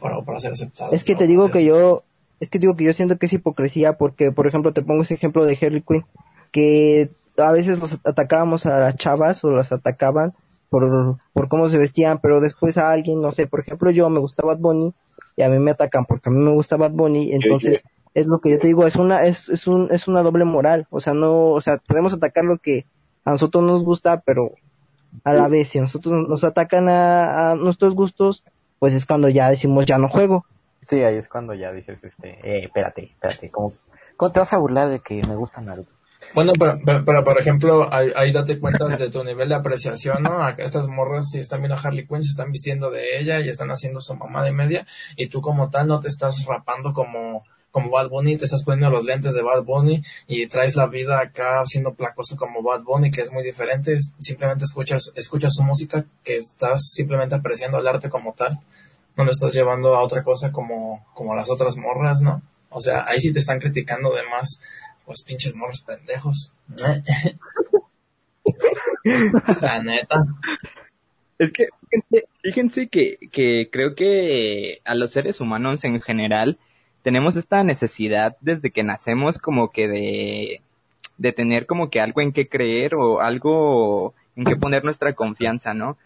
para, 0.00 0.20
para 0.22 0.40
ser 0.40 0.50
aceptado. 0.50 0.90
Es 0.90 1.04
que 1.04 1.14
te 1.14 1.28
digo 1.28 1.52
que 1.52 1.64
yo, 1.64 2.02
es 2.40 2.50
que 2.50 2.58
digo 2.58 2.74
que 2.74 2.82
yo 2.82 2.92
siento 2.94 3.16
que 3.16 3.26
es 3.26 3.32
hipocresía 3.32 3.92
porque, 3.92 4.32
por 4.32 4.48
ejemplo, 4.48 4.72
te 4.72 4.82
pongo 4.82 5.02
ese 5.02 5.14
ejemplo 5.14 5.44
de 5.44 5.56
Harley 5.62 5.82
Quinn, 5.86 6.04
que 6.50 7.10
a 7.38 7.52
veces 7.52 7.78
los 7.78 7.96
atacábamos 8.04 8.66
a 8.66 8.80
las 8.80 8.96
chavas 8.96 9.44
o 9.44 9.52
las 9.52 9.70
atacaban 9.70 10.34
por, 10.68 11.16
por 11.32 11.46
cómo 11.48 11.68
se 11.68 11.78
vestían, 11.78 12.18
pero 12.18 12.40
después 12.40 12.76
a 12.76 12.90
alguien, 12.90 13.22
no 13.22 13.30
sé, 13.30 13.46
por 13.46 13.60
ejemplo, 13.60 13.92
yo 13.92 14.10
me 14.10 14.18
gustaba 14.18 14.54
Bad 14.54 14.60
Bunny 14.62 14.92
y 15.36 15.42
a 15.42 15.48
mí 15.48 15.60
me 15.60 15.70
atacan 15.70 16.06
porque 16.06 16.28
a 16.28 16.32
mí 16.32 16.40
me 16.40 16.50
gusta 16.50 16.76
Bad 16.76 16.90
Bunny, 16.90 17.30
entonces 17.34 17.84
es 18.16 18.28
lo 18.28 18.40
que 18.40 18.50
yo 18.50 18.58
te 18.58 18.66
digo, 18.66 18.86
es 18.86 18.96
una, 18.96 19.26
es, 19.26 19.50
es 19.50 19.66
un, 19.66 19.88
es 19.92 20.08
una 20.08 20.22
doble 20.22 20.46
moral, 20.46 20.86
o 20.88 21.00
sea, 21.00 21.12
no, 21.12 21.50
o 21.50 21.60
sea, 21.60 21.76
podemos 21.76 22.14
atacar 22.14 22.44
lo 22.44 22.56
que 22.56 22.86
a 23.26 23.32
nosotros 23.32 23.62
nos 23.62 23.84
gusta, 23.84 24.22
pero 24.24 24.52
a 25.22 25.34
la 25.34 25.48
vez, 25.48 25.68
si 25.68 25.78
a 25.78 25.82
nosotros 25.82 26.26
nos 26.26 26.42
atacan 26.42 26.88
a, 26.88 27.50
a 27.50 27.54
nuestros 27.56 27.94
gustos, 27.94 28.42
pues 28.78 28.94
es 28.94 29.04
cuando 29.04 29.28
ya 29.28 29.50
decimos 29.50 29.84
ya 29.84 29.98
no 29.98 30.08
juego. 30.08 30.46
Sí, 30.88 31.02
ahí 31.02 31.16
es 31.16 31.28
cuando 31.28 31.52
ya 31.52 31.70
dices, 31.72 31.98
este, 32.02 32.38
eh, 32.42 32.64
espérate, 32.64 33.10
espérate, 33.12 33.50
¿cómo, 33.50 33.74
cómo 34.16 34.32
te 34.32 34.40
vas 34.40 34.52
a 34.54 34.58
burlar 34.58 34.88
de 34.88 35.00
que 35.00 35.22
me 35.28 35.36
gusta 35.36 35.60
Naruto? 35.60 35.90
Bueno, 36.34 36.54
pero, 36.58 36.80
pero, 36.84 37.04
pero, 37.04 37.22
por 37.22 37.38
ejemplo, 37.38 37.92
ahí, 37.92 38.12
ahí 38.16 38.32
date 38.32 38.58
cuenta 38.58 38.86
de 38.88 39.10
tu 39.10 39.22
nivel 39.24 39.50
de 39.50 39.56
apreciación, 39.56 40.22
¿no? 40.22 40.42
Acá 40.42 40.62
estas 40.62 40.88
morras, 40.88 41.30
si 41.30 41.38
están 41.38 41.60
viendo 41.60 41.76
a 41.76 41.80
Harley 41.80 42.06
Quinn, 42.06 42.22
se 42.22 42.30
están 42.30 42.50
vistiendo 42.50 42.90
de 42.90 43.18
ella 43.18 43.40
y 43.40 43.50
están 43.50 43.70
haciendo 43.70 44.00
su 44.00 44.14
mamá 44.16 44.42
de 44.42 44.52
media, 44.52 44.86
y 45.16 45.26
tú 45.26 45.42
como 45.42 45.68
tal 45.68 45.86
no 45.86 46.00
te 46.00 46.08
estás 46.08 46.46
rapando 46.46 46.94
como, 46.94 47.44
como 47.76 47.90
Bad 47.90 48.08
Bunny, 48.08 48.38
te 48.38 48.46
estás 48.46 48.64
poniendo 48.64 48.88
los 48.88 49.04
lentes 49.04 49.34
de 49.34 49.42
Bad 49.42 49.64
Bunny 49.64 50.02
y 50.26 50.46
traes 50.46 50.76
la 50.76 50.86
vida 50.86 51.20
acá 51.20 51.62
siendo 51.66 51.92
placoso 51.92 52.34
como 52.34 52.62
Bad 52.62 52.84
Bunny, 52.84 53.10
que 53.10 53.20
es 53.20 53.30
muy 53.30 53.44
diferente, 53.44 53.98
simplemente 54.18 54.64
escuchas, 54.64 55.12
escuchas 55.14 55.52
su 55.52 55.62
música, 55.62 56.06
que 56.24 56.36
estás 56.36 56.88
simplemente 56.94 57.34
apreciando 57.34 57.78
el 57.78 57.86
arte 57.86 58.08
como 58.08 58.32
tal, 58.32 58.58
no 59.14 59.26
lo 59.26 59.30
estás 59.30 59.52
llevando 59.52 59.94
a 59.94 60.02
otra 60.02 60.24
cosa 60.24 60.52
como, 60.52 61.04
como 61.12 61.36
las 61.36 61.50
otras 61.50 61.76
morras, 61.76 62.22
¿no? 62.22 62.40
O 62.70 62.80
sea, 62.80 63.04
ahí 63.06 63.20
sí 63.20 63.30
te 63.30 63.40
están 63.40 63.60
criticando 63.60 64.10
de 64.14 64.26
más, 64.26 64.58
pues 65.04 65.22
pinches 65.22 65.54
morros 65.54 65.82
pendejos. 65.82 66.54
La 69.60 69.82
neta. 69.82 70.24
Es 71.38 71.52
que 71.52 71.68
fíjense, 72.42 72.88
que, 72.88 73.18
que 73.30 73.68
creo 73.70 73.94
que 73.94 74.80
a 74.86 74.94
los 74.94 75.12
seres 75.12 75.42
humanos 75.42 75.84
en 75.84 76.00
general 76.00 76.58
tenemos 77.06 77.36
esta 77.36 77.62
necesidad 77.62 78.36
desde 78.40 78.72
que 78.72 78.82
nacemos 78.82 79.38
como 79.38 79.70
que 79.70 79.86
de, 79.86 80.60
de 81.18 81.32
tener 81.32 81.66
como 81.66 81.88
que 81.88 82.00
algo 82.00 82.20
en 82.20 82.32
qué 82.32 82.48
creer 82.48 82.96
o 82.96 83.20
algo 83.20 84.12
en 84.34 84.42
qué 84.42 84.56
poner 84.56 84.82
nuestra 84.82 85.12
confianza, 85.12 85.72
¿no? 85.72 85.96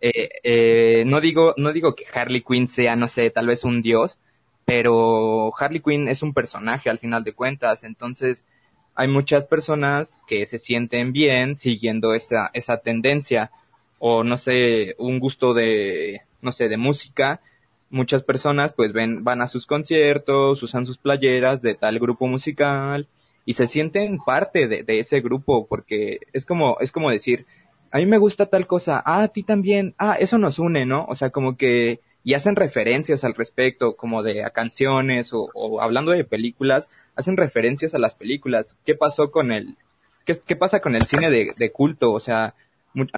Eh, 0.00 0.30
eh, 0.44 1.04
no 1.04 1.20
digo, 1.20 1.52
no 1.58 1.74
digo 1.74 1.94
que 1.94 2.06
Harley 2.10 2.42
Quinn 2.42 2.68
sea, 2.68 2.96
no 2.96 3.06
sé, 3.06 3.28
tal 3.28 3.48
vez 3.48 3.64
un 3.64 3.82
dios, 3.82 4.18
pero 4.64 5.52
Harley 5.60 5.80
Quinn 5.80 6.08
es 6.08 6.22
un 6.22 6.32
personaje 6.32 6.88
al 6.88 7.00
final 7.00 7.22
de 7.22 7.34
cuentas, 7.34 7.84
entonces 7.84 8.46
hay 8.94 9.08
muchas 9.08 9.44
personas 9.46 10.18
que 10.26 10.46
se 10.46 10.56
sienten 10.56 11.12
bien 11.12 11.58
siguiendo 11.58 12.14
esa, 12.14 12.48
esa 12.54 12.78
tendencia 12.78 13.50
o 13.98 14.24
no 14.24 14.38
sé, 14.38 14.94
un 14.96 15.18
gusto 15.20 15.52
de, 15.52 16.22
no 16.40 16.50
sé, 16.50 16.70
de 16.70 16.78
música. 16.78 17.42
Muchas 17.90 18.22
personas 18.22 18.72
pues 18.72 18.92
ven, 18.92 19.22
van 19.24 19.40
a 19.40 19.46
sus 19.46 19.66
conciertos, 19.66 20.62
usan 20.62 20.86
sus 20.86 20.98
playeras 20.98 21.62
de 21.62 21.74
tal 21.74 21.98
grupo 21.98 22.26
musical 22.26 23.06
y 23.44 23.54
se 23.54 23.68
sienten 23.68 24.18
parte 24.18 24.66
de, 24.66 24.84
ese 24.98 25.20
grupo 25.20 25.66
porque 25.66 26.18
es 26.32 26.44
como, 26.44 26.78
es 26.80 26.90
como 26.90 27.10
decir, 27.10 27.46
a 27.92 27.98
mí 27.98 28.06
me 28.06 28.18
gusta 28.18 28.46
tal 28.46 28.66
cosa, 28.66 29.00
ah, 29.04 29.22
a 29.22 29.28
ti 29.28 29.44
también, 29.44 29.94
ah, 29.98 30.16
eso 30.18 30.36
nos 30.36 30.58
une, 30.58 30.84
¿no? 30.84 31.06
O 31.08 31.14
sea, 31.14 31.30
como 31.30 31.56
que, 31.56 32.00
y 32.24 32.34
hacen 32.34 32.56
referencias 32.56 33.22
al 33.22 33.34
respecto, 33.34 33.94
como 33.96 34.24
de 34.24 34.44
a 34.44 34.50
canciones 34.50 35.32
o, 35.32 35.48
o 35.54 35.80
hablando 35.80 36.10
de 36.10 36.24
películas, 36.24 36.88
hacen 37.14 37.36
referencias 37.36 37.94
a 37.94 37.98
las 37.98 38.14
películas. 38.14 38.76
¿Qué 38.84 38.96
pasó 38.96 39.30
con 39.30 39.52
el, 39.52 39.76
qué, 40.24 40.36
qué 40.44 40.56
pasa 40.56 40.80
con 40.80 40.96
el 40.96 41.02
cine 41.02 41.30
de, 41.30 41.52
de 41.56 41.70
culto? 41.70 42.12
O 42.12 42.20
sea, 42.20 42.54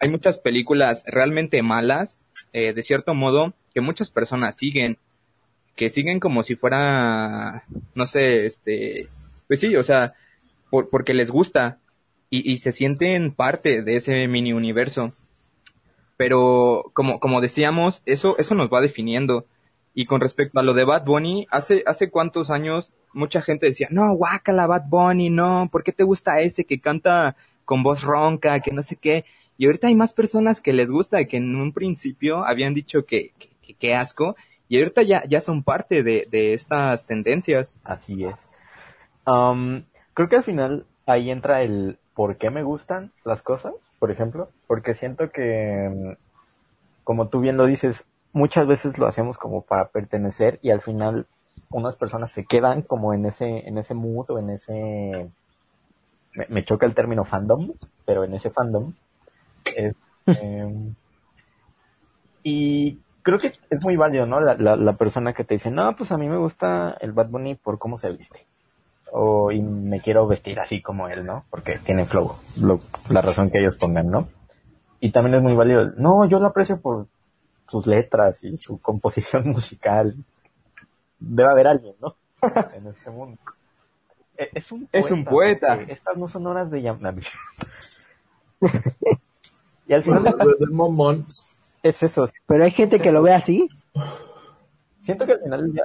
hay 0.00 0.10
muchas 0.10 0.38
películas 0.38 1.04
realmente 1.06 1.62
malas, 1.62 2.18
eh, 2.52 2.72
de 2.72 2.82
cierto 2.82 3.14
modo, 3.14 3.54
que 3.78 3.82
muchas 3.82 4.10
personas 4.10 4.56
siguen, 4.56 4.98
que 5.76 5.88
siguen 5.88 6.18
como 6.18 6.42
si 6.42 6.56
fuera, 6.56 7.62
no 7.94 8.06
sé, 8.06 8.44
este, 8.44 9.06
pues 9.46 9.60
sí, 9.60 9.76
o 9.76 9.84
sea, 9.84 10.14
por, 10.68 10.90
porque 10.90 11.14
les 11.14 11.30
gusta 11.30 11.78
y, 12.28 12.56
se 12.56 12.72
sienten 12.72 13.30
parte 13.30 13.84
de 13.84 13.94
ese 13.94 14.26
mini 14.26 14.52
universo. 14.52 15.12
Pero 16.16 16.90
como, 16.92 17.20
como 17.20 17.40
decíamos, 17.40 18.02
eso, 18.04 18.36
eso 18.38 18.56
nos 18.56 18.68
va 18.68 18.80
definiendo. 18.80 19.46
Y 19.94 20.06
con 20.06 20.20
respecto 20.20 20.58
a 20.58 20.64
lo 20.64 20.74
de 20.74 20.84
Bad 20.84 21.04
Bunny, 21.04 21.46
hace, 21.48 21.84
hace 21.86 22.10
cuántos 22.10 22.50
años 22.50 22.94
mucha 23.12 23.42
gente 23.42 23.66
decía, 23.66 23.86
no, 23.92 24.12
guácala 24.14 24.66
Bad 24.66 24.88
Bunny, 24.88 25.30
no, 25.30 25.68
¿por 25.70 25.84
qué 25.84 25.92
te 25.92 26.02
gusta 26.02 26.40
ese 26.40 26.64
que 26.64 26.80
canta 26.80 27.36
con 27.64 27.84
voz 27.84 28.02
ronca, 28.02 28.58
que 28.58 28.72
no 28.72 28.82
sé 28.82 28.96
qué? 28.96 29.24
Y 29.56 29.66
ahorita 29.66 29.86
hay 29.86 29.94
más 29.94 30.14
personas 30.14 30.60
que 30.60 30.72
les 30.72 30.90
gusta 30.90 31.24
que 31.26 31.36
en 31.36 31.54
un 31.54 31.72
principio 31.72 32.44
habían 32.44 32.74
dicho 32.74 33.04
que, 33.04 33.32
que 33.74 33.94
asco, 33.94 34.36
y 34.68 34.78
ahorita 34.78 35.02
ya, 35.02 35.22
ya 35.26 35.40
son 35.40 35.62
parte 35.62 36.02
de, 36.02 36.26
de 36.30 36.54
estas 36.54 37.06
tendencias. 37.06 37.74
Así 37.84 38.24
es. 38.24 38.46
Creo 40.14 40.28
que 40.28 40.36
al 40.36 40.44
final 40.44 40.86
ahí 41.06 41.30
entra 41.30 41.62
el 41.62 41.98
por 42.14 42.36
qué 42.36 42.50
me 42.50 42.62
gustan 42.62 43.12
las 43.24 43.42
cosas, 43.42 43.72
por 43.98 44.10
ejemplo, 44.10 44.50
porque 44.66 44.94
siento 44.94 45.30
que, 45.30 46.16
como 47.04 47.28
tú 47.28 47.40
bien 47.40 47.56
lo 47.56 47.66
dices, 47.66 48.06
muchas 48.32 48.66
veces 48.66 48.98
lo 48.98 49.06
hacemos 49.06 49.38
como 49.38 49.62
para 49.62 49.88
pertenecer 49.88 50.58
y 50.62 50.70
al 50.70 50.80
final 50.80 51.26
unas 51.70 51.96
personas 51.96 52.30
se 52.30 52.44
quedan 52.44 52.82
como 52.82 53.14
en 53.14 53.26
ese, 53.26 53.68
en 53.68 53.78
ese 53.78 53.94
mood 53.94 54.30
o 54.30 54.38
en 54.38 54.50
ese, 54.50 55.30
me, 56.48 56.64
choca 56.64 56.86
el 56.86 56.94
término 56.94 57.24
fandom, 57.24 57.72
pero 58.04 58.24
en 58.24 58.34
ese 58.34 58.50
fandom. 58.50 58.94
Este, 59.64 59.94
y 62.42 62.98
creo 63.22 63.38
que 63.38 63.48
es 63.48 63.84
muy 63.84 63.96
válido, 63.96 64.26
¿no? 64.26 64.40
La, 64.40 64.54
la, 64.54 64.76
la 64.76 64.92
persona 64.94 65.32
que 65.32 65.44
te 65.44 65.54
dice, 65.54 65.70
no, 65.70 65.96
pues 65.96 66.12
a 66.12 66.18
mí 66.18 66.28
me 66.28 66.38
gusta 66.38 66.96
el 67.00 67.12
Bad 67.12 67.28
Bunny 67.28 67.54
por 67.54 67.78
cómo 67.78 67.98
se 67.98 68.10
viste 68.10 68.46
o 69.12 69.50
y 69.52 69.60
me 69.62 70.00
quiero 70.00 70.26
vestir 70.26 70.58
así 70.60 70.82
como 70.82 71.08
él, 71.08 71.24
¿no? 71.24 71.44
Porque 71.50 71.78
tiene 71.78 72.04
flow, 72.06 72.34
lo, 72.60 72.80
la 73.08 73.20
razón 73.22 73.50
que 73.50 73.58
ellos 73.60 73.76
pongan, 73.76 74.10
¿no? 74.10 74.28
Y 75.00 75.12
también 75.12 75.36
es 75.36 75.42
muy 75.42 75.54
válido. 75.54 75.92
No, 75.96 76.24
yo 76.26 76.40
lo 76.40 76.48
aprecio 76.48 76.80
por 76.80 77.06
sus 77.68 77.86
letras 77.86 78.42
y 78.42 78.56
su 78.56 78.78
composición 78.78 79.48
musical. 79.50 80.16
Debe 81.18 81.50
haber 81.50 81.68
alguien, 81.68 81.94
¿no? 82.00 82.16
en 82.74 82.86
este 82.88 83.10
mundo. 83.10 83.38
E, 84.36 84.50
Es 84.54 84.72
un 84.72 84.86
poeta. 84.86 84.98
Es 84.98 85.10
un 85.10 85.24
poeta. 85.24 85.74
Estas 85.74 86.16
no 86.16 86.28
son 86.28 86.46
horas 86.46 86.70
de 86.70 86.82
llamar. 86.82 87.14
y 89.88 89.92
al 89.92 90.02
final 90.02 90.36
del 90.58 90.70
momón. 90.70 91.26
Es 91.88 92.02
eso. 92.02 92.28
Pero 92.46 92.64
hay 92.64 92.70
gente 92.70 93.00
que 93.00 93.12
lo 93.12 93.22
ve 93.22 93.32
así. 93.34 93.68
Siento 95.02 95.26
que 95.26 95.32
al 95.32 95.40
final 95.40 95.72
ya 95.72 95.84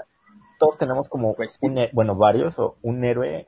todos 0.60 0.78
tenemos 0.78 1.10
como 1.10 1.36
Pues 1.36 1.58
un, 1.62 1.78
bueno, 1.94 2.16
varios 2.16 2.58
o 2.60 2.78
un 2.82 3.04
héroe, 3.04 3.46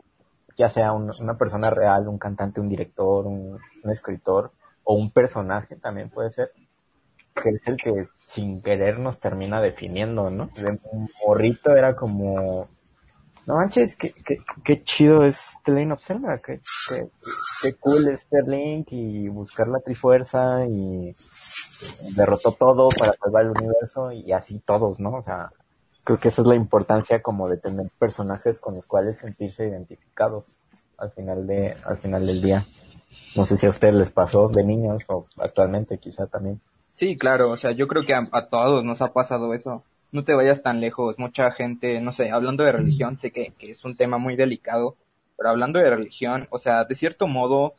ya 0.58 0.70
sea 0.70 0.94
un- 0.94 1.12
una 1.22 1.38
persona 1.38 1.70
real, 1.70 2.08
un 2.08 2.18
cantante, 2.18 2.62
un 2.62 2.70
director, 2.70 3.26
un, 3.28 3.60
un 3.84 3.92
escritor 3.92 4.52
o 4.84 4.96
un 4.96 5.12
personaje 5.12 5.76
también 5.76 6.10
puede 6.10 6.32
ser, 6.32 6.52
que 7.36 7.50
es 7.50 7.62
el 7.68 7.78
que 7.78 8.08
sin 8.28 8.62
querer 8.64 9.00
nos 9.00 9.20
termina 9.20 9.62
definiendo, 9.62 10.30
¿no? 10.30 10.50
De 10.56 10.80
morrito 11.26 11.76
era 11.76 11.96
como, 11.96 12.68
no 13.48 13.56
manches, 13.56 13.96
qué, 13.96 14.14
qué, 14.26 14.38
qué 14.64 14.84
chido 14.84 15.26
es 15.26 15.58
of 15.92 16.04
Zelda, 16.04 16.40
qué, 16.40 16.62
qué, 16.90 17.08
qué 17.62 17.74
cool 17.76 18.08
es 18.10 18.28
Link 18.48 18.88
y 18.92 19.28
buscar 19.30 19.68
la 19.68 19.80
trifuerza 19.80 20.66
y 20.66 21.16
derrotó 22.16 22.52
todo 22.52 22.90
para 22.90 23.14
salvar 23.14 23.46
el 23.46 23.52
universo 23.52 24.12
y 24.12 24.32
así 24.32 24.60
todos, 24.60 25.00
¿no? 25.00 25.16
O 25.16 25.22
sea, 25.22 25.50
creo 26.04 26.20
que 26.20 26.30
esa 26.30 26.42
es 26.42 26.48
la 26.48 26.56
importancia 26.56 27.22
como 27.22 27.50
de 27.50 27.58
tener 27.58 27.88
personajes 27.98 28.60
con 28.60 28.76
los 28.76 28.86
cuales 28.86 29.18
sentirse 29.18 29.68
identificados 29.68 30.46
al 30.98 31.12
final 31.12 31.46
de 31.48 31.76
al 31.86 31.98
final 31.98 32.26
del 32.26 32.42
día. 32.42 32.66
No 33.36 33.46
sé 33.46 33.58
si 33.58 33.66
a 33.66 33.70
ustedes 33.70 33.96
les 33.96 34.12
pasó 34.12 34.48
de 34.48 34.64
niños 34.64 35.04
o 35.08 35.26
actualmente 35.38 35.98
quizá 35.98 36.28
también. 36.28 36.62
Sí, 36.92 37.18
claro, 37.18 37.52
o 37.52 37.58
sea, 37.58 37.72
yo 37.72 37.88
creo 37.88 38.04
que 38.04 38.14
a, 38.14 38.24
a 38.32 38.48
todos 38.48 38.84
nos 38.86 39.02
ha 39.02 39.12
pasado 39.12 39.54
eso. 39.54 39.84
No 40.12 40.24
te 40.24 40.34
vayas 40.34 40.62
tan 40.62 40.80
lejos, 40.80 41.20
mucha 41.20 41.52
gente, 41.52 42.00
no 42.00 42.14
sé, 42.14 42.32
hablando 42.32 42.64
de 42.64 42.72
religión, 42.72 43.18
sé 43.18 43.32
que, 43.32 43.52
que 43.58 43.72
es 43.72 43.84
un 43.84 43.98
tema 43.98 44.18
muy 44.18 44.38
delicado, 44.38 44.96
pero 45.36 45.50
hablando 45.50 45.80
de 45.80 45.90
religión, 45.90 46.48
o 46.52 46.60
sea, 46.60 46.86
de 46.86 46.96
cierto 46.96 47.28
modo, 47.28 47.74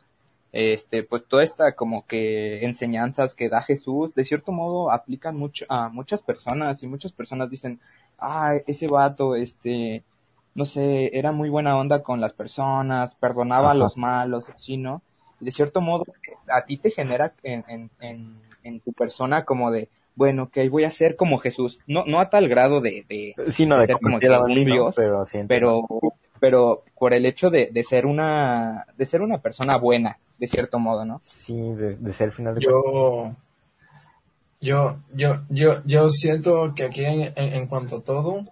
este, 0.51 1.03
pues 1.03 1.25
toda 1.27 1.43
esta 1.43 1.73
como 1.73 2.05
que 2.05 2.65
enseñanzas 2.65 3.33
que 3.33 3.49
da 3.49 3.61
Jesús, 3.61 4.15
de 4.15 4.23
cierto 4.23 4.51
modo 4.51 4.91
aplican 4.91 5.35
mucho 5.35 5.65
a 5.69 5.89
muchas 5.89 6.21
personas 6.21 6.81
y 6.83 6.87
muchas 6.87 7.11
personas 7.11 7.49
dicen, 7.49 7.79
ah, 8.17 8.53
ese 8.65 8.87
vato, 8.87 9.35
este, 9.35 10.03
no 10.55 10.65
sé, 10.65 11.17
era 11.17 11.31
muy 11.31 11.49
buena 11.49 11.77
onda 11.77 12.01
con 12.01 12.21
las 12.21 12.33
personas, 12.33 13.15
perdonaba 13.15 13.71
a 13.71 13.75
los 13.75 13.97
malos, 13.97 14.49
así, 14.49 14.77
¿no? 14.77 15.01
Y 15.39 15.45
de 15.45 15.51
cierto 15.51 15.81
modo, 15.81 16.03
a 16.49 16.65
ti 16.65 16.77
te 16.77 16.91
genera 16.91 17.33
en, 17.43 17.63
en, 17.67 17.89
en, 17.99 18.41
en 18.63 18.79
tu 18.79 18.91
persona 18.93 19.45
como 19.45 19.71
de, 19.71 19.89
bueno, 20.15 20.49
que 20.49 20.67
voy 20.67 20.83
a 20.83 20.89
ser 20.89 21.15
como 21.15 21.37
Jesús, 21.37 21.79
no, 21.85 22.03
no 22.07 22.19
a 22.19 22.31
tal 22.31 22.49
grado 22.49 22.81
de, 22.81 23.05
de, 23.07 23.35
Sí, 23.51 23.67
no 23.67 23.75
de 23.75 23.81
de 23.81 23.87
ser 23.87 23.99
como 24.01 24.19
que 24.19 24.27
un 24.27 24.65
dios, 24.65 24.95
pero 24.95 25.27
sí 25.27 25.39
pero, 25.47 25.87
pero 26.39 26.83
por 26.97 27.13
el 27.13 27.25
hecho 27.25 27.49
de, 27.49 27.69
de 27.71 27.83
ser 27.83 28.05
una, 28.05 28.85
de 28.97 29.05
ser 29.05 29.21
una 29.21 29.39
persona 29.39 29.77
buena, 29.77 30.19
de 30.37 30.47
cierto 30.47 30.79
modo, 30.79 31.05
¿no? 31.05 31.19
sí 31.23 31.53
de, 31.53 31.95
de 31.95 32.13
ser 32.13 32.29
al 32.29 32.33
final 32.33 32.55
de 32.55 32.65
cuentas. 32.65 32.83
Yo, 32.91 33.35
yo, 34.59 34.99
yo, 35.13 35.43
yo, 35.49 35.81
yo 35.85 36.09
siento 36.09 36.73
que 36.75 36.83
aquí 36.83 37.05
en, 37.05 37.21
en, 37.35 37.53
en 37.53 37.67
cuanto 37.67 37.97
a 37.97 38.01
todo 38.01 38.43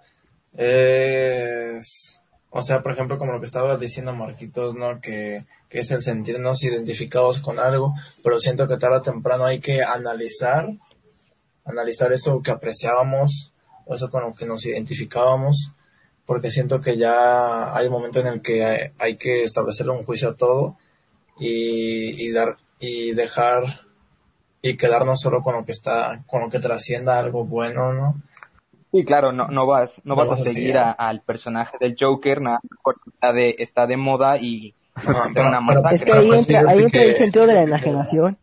es, 0.58 2.22
o 2.50 2.62
sea, 2.62 2.82
por 2.82 2.92
ejemplo, 2.94 3.18
como 3.18 3.34
lo 3.34 3.40
que 3.40 3.46
estaba 3.46 3.76
diciendo 3.78 4.14
Marquitos, 4.14 4.76
¿no? 4.76 5.02
Que, 5.02 5.46
que 5.68 5.80
es 5.80 5.92
el 5.92 6.02
sentirnos 6.02 6.64
identificados 6.64 7.42
con 7.42 7.60
algo, 7.60 7.94
pero 8.24 8.40
siento 8.40 8.68
que 8.68 8.78
tarde 8.78 8.98
o 8.98 9.02
temprano 9.02 9.46
hay 9.46 9.60
que 9.60 9.84
analizar, 9.84 10.70
analizar 11.66 12.14
eso 12.14 12.42
que 12.42 12.52
apreciábamos, 12.52 13.52
o 13.86 13.96
eso 13.96 14.10
con 14.10 14.24
lo 14.24 14.34
que 14.34 14.46
nos 14.46 14.66
identificábamos, 14.66 15.74
porque 16.26 16.52
siento 16.52 16.82
que 16.82 16.98
ya 16.98 17.76
hay 17.76 17.88
un 17.88 17.94
momento 17.94 18.20
en 18.20 18.28
el 18.28 18.42
que 18.42 18.64
hay, 18.66 18.92
hay 19.00 19.18
que 19.18 19.44
establecerle 19.44 19.92
un 19.94 20.04
juicio 20.04 20.30
a 20.30 20.36
todo 20.36 20.78
y, 21.40 22.26
y 22.26 22.32
dar, 22.32 22.58
y 22.80 23.14
dejar 23.14 23.64
y 24.62 24.78
quedarnos 24.78 25.20
solo 25.22 25.44
con 25.44 25.56
lo 25.56 25.66
que 25.66 25.72
está, 25.72 26.24
con 26.28 26.42
lo 26.42 26.50
que 26.50 26.60
trascienda 26.60 27.20
algo 27.20 27.46
bueno, 27.46 27.94
¿no? 27.94 28.16
Sí, 28.92 29.04
claro, 29.04 29.32
no, 29.34 29.48
no 29.50 29.68
vas, 29.68 29.94
no, 30.04 30.16
No 30.16 30.16
vas, 30.16 30.30
vas 30.30 30.40
a 30.40 30.42
a 30.44 30.46
seguir 30.46 30.78
a- 30.78 30.92
al 30.92 31.22
personaje 31.22 31.78
del 31.80 31.96
Joker, 32.00 32.42
nada, 32.42 32.62
porque 32.84 33.10
está 33.14 33.34
de, 33.34 33.56
está 33.60 33.88
de 33.88 33.98
moda 33.98 34.38
y 34.38 34.74
a 34.96 35.02
hacer 35.26 35.34
pero- 35.44 35.48
una 35.50 35.60
pero-. 35.68 35.90
Es 35.92 36.06
que 36.06 36.14
ahí 36.14 36.28
pues, 36.28 36.40
entra, 36.40 36.64
ahí 36.72 36.84
entra 36.84 37.02
que- 37.02 37.10
el 37.10 37.16
sentido 37.18 37.46
de 37.46 37.54
la 37.54 37.62
enajenación. 37.64 38.38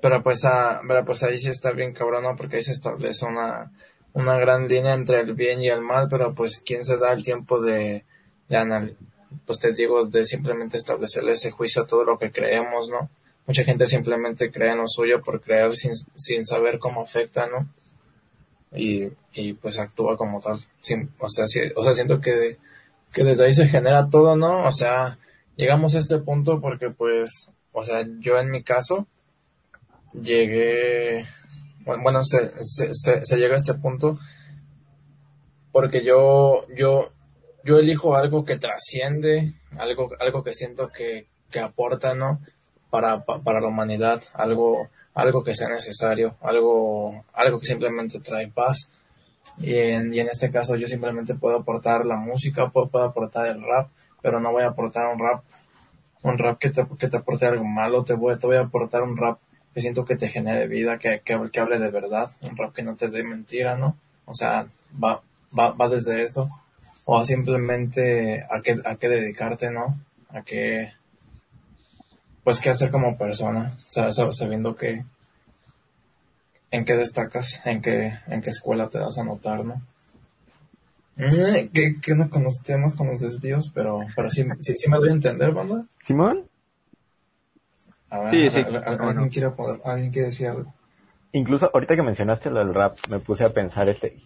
Pero 0.00 0.22
pues, 0.22 0.42
ah, 0.46 0.80
pero 0.88 1.04
pues 1.04 1.22
ahí 1.22 1.38
sí 1.38 1.50
está 1.50 1.72
bien 1.72 1.92
cabrón, 1.92 2.22
¿no? 2.24 2.34
Porque 2.34 2.56
ahí 2.56 2.62
se 2.62 2.72
establece 2.72 3.26
una, 3.26 3.70
una 4.12 4.36
gran 4.38 4.68
línea 4.68 4.94
entre 4.94 5.20
el 5.20 5.34
bien 5.34 5.62
y 5.62 5.68
el 5.68 5.80
mal, 5.80 6.08
pero 6.08 6.34
pues, 6.34 6.62
¿quién 6.64 6.84
se 6.84 6.96
da 6.96 7.12
el 7.12 7.22
tiempo 7.24 7.60
de, 7.60 8.04
de 8.48 8.56
anal 8.56 8.96
pues 9.46 9.60
te 9.60 9.72
digo, 9.72 10.06
de 10.06 10.24
simplemente 10.24 10.76
establecerle 10.76 11.32
ese 11.32 11.52
juicio 11.52 11.82
a 11.82 11.86
todo 11.86 12.04
lo 12.04 12.18
que 12.18 12.32
creemos, 12.32 12.90
¿no? 12.90 13.08
Mucha 13.46 13.62
gente 13.62 13.86
simplemente 13.86 14.50
cree 14.50 14.72
en 14.72 14.78
lo 14.78 14.88
suyo 14.88 15.22
por 15.22 15.40
creer 15.40 15.72
sin, 15.74 15.92
sin 16.16 16.44
saber 16.44 16.80
cómo 16.80 17.02
afecta, 17.02 17.46
¿no? 17.46 17.68
y, 18.72 19.10
y 19.32 19.52
pues 19.54 19.78
actúa 19.78 20.16
como 20.16 20.40
tal. 20.40 20.56
o 20.56 21.28
sea, 21.28 21.44
o 21.76 21.84
sea, 21.84 21.94
siento 21.94 22.20
que, 22.20 22.58
que 23.12 23.24
desde 23.24 23.46
ahí 23.46 23.54
se 23.54 23.66
genera 23.66 24.08
todo, 24.08 24.36
¿no? 24.36 24.66
O 24.66 24.72
sea, 24.72 25.18
llegamos 25.56 25.94
a 25.94 25.98
este 25.98 26.18
punto 26.18 26.60
porque 26.60 26.90
pues, 26.90 27.48
o 27.72 27.82
sea, 27.82 28.06
yo 28.20 28.38
en 28.38 28.50
mi 28.50 28.62
caso 28.62 29.06
llegué, 30.20 31.24
bueno, 31.84 32.22
se, 32.22 32.52
se, 32.60 33.24
se, 33.24 33.36
llega 33.36 33.54
a 33.54 33.56
este 33.56 33.74
punto 33.74 34.18
porque 35.72 36.04
yo, 36.04 36.66
yo, 36.74 37.10
yo 37.64 37.78
elijo 37.78 38.16
algo 38.16 38.44
que 38.44 38.58
trasciende, 38.58 39.54
algo, 39.78 40.10
algo 40.18 40.42
que 40.42 40.54
siento 40.54 40.90
que, 40.90 41.26
que 41.50 41.60
aporta, 41.60 42.14
¿no? 42.14 42.40
Para, 42.90 43.24
para 43.24 43.60
la 43.60 43.68
humanidad, 43.68 44.22
algo, 44.34 44.88
algo 45.14 45.44
que 45.44 45.54
sea 45.54 45.68
necesario, 45.68 46.36
algo, 46.40 47.24
algo 47.32 47.60
que 47.60 47.66
simplemente 47.66 48.20
trae 48.20 48.48
paz. 48.48 48.92
Y 49.58 49.74
en, 49.74 50.12
y 50.12 50.20
en 50.20 50.28
este 50.28 50.50
caso 50.50 50.76
yo 50.76 50.88
simplemente 50.88 51.34
puedo 51.34 51.58
aportar 51.58 52.04
la 52.04 52.16
música, 52.16 52.70
puedo, 52.70 52.88
puedo 52.88 53.04
aportar 53.04 53.46
el 53.46 53.62
rap, 53.62 53.90
pero 54.22 54.40
no 54.40 54.52
voy 54.52 54.64
a 54.64 54.68
aportar 54.68 55.06
un 55.06 55.18
rap, 55.18 55.44
un 56.22 56.36
rap 56.36 56.58
que 56.58 56.70
te, 56.70 56.86
que 56.98 57.08
te 57.08 57.18
aporte 57.18 57.46
algo 57.46 57.64
malo, 57.64 58.02
te 58.04 58.14
voy, 58.14 58.36
te 58.38 58.46
voy 58.46 58.56
a 58.56 58.62
aportar 58.62 59.02
un 59.02 59.16
rap 59.16 59.38
que 59.74 59.80
siento 59.80 60.04
que 60.04 60.16
te 60.16 60.28
genere 60.28 60.66
vida, 60.66 60.98
que, 60.98 61.20
que, 61.20 61.38
que 61.50 61.60
hable 61.60 61.78
de 61.78 61.90
verdad, 61.90 62.30
un 62.40 62.56
rap 62.56 62.74
que 62.74 62.82
no 62.82 62.96
te 62.96 63.08
dé 63.08 63.22
mentira, 63.22 63.76
¿no? 63.76 63.96
O 64.24 64.34
sea, 64.34 64.66
va, 65.02 65.22
va, 65.56 65.70
va 65.72 65.88
desde 65.88 66.22
esto, 66.22 66.48
o 67.04 67.24
simplemente 67.24 68.46
a 68.50 68.60
qué, 68.62 68.76
a 68.84 68.96
qué 68.96 69.08
dedicarte, 69.08 69.70
¿no? 69.70 69.98
A 70.28 70.42
qué, 70.42 70.92
pues 72.44 72.60
qué 72.60 72.70
hacer 72.70 72.90
como 72.90 73.16
persona, 73.16 73.76
sabiendo 73.88 74.76
que, 74.76 75.04
en 76.70 76.84
qué 76.84 76.96
destacas, 76.96 77.60
en 77.64 77.82
qué, 77.82 78.18
en 78.28 78.40
qué 78.40 78.50
escuela 78.50 78.88
te 78.88 78.98
vas 78.98 79.18
a 79.18 79.24
notar, 79.24 79.64
¿no? 79.64 79.82
Mm, 81.16 81.68
que, 81.72 82.00
que 82.00 82.14
no 82.14 82.30
con 82.30 82.44
los 82.44 82.62
temas, 82.62 82.94
con 82.94 83.08
los 83.08 83.20
desvíos, 83.20 83.70
pero, 83.74 84.00
pero 84.16 84.30
sí, 84.30 84.44
sí, 84.60 84.88
me 84.88 84.98
doy 84.98 85.10
a 85.10 85.12
entender, 85.12 85.52
¿verdad? 85.52 85.84
¿Simón? 86.06 86.49
A 88.10 88.20
ver, 88.20 88.30
sí, 88.30 88.50
sí. 88.50 88.60
¿alguien, 88.60 89.28
quiere 89.28 89.52
¿alguien 89.84 90.10
quiere 90.10 90.26
decir 90.26 90.48
algo? 90.48 90.72
Incluso 91.32 91.70
ahorita 91.72 91.94
que 91.96 92.02
mencionaste 92.02 92.50
lo 92.50 92.58
del 92.58 92.74
rap, 92.74 92.96
me 93.08 93.20
puse 93.20 93.44
a 93.44 93.50
pensar 93.50 93.88
este, 93.88 94.16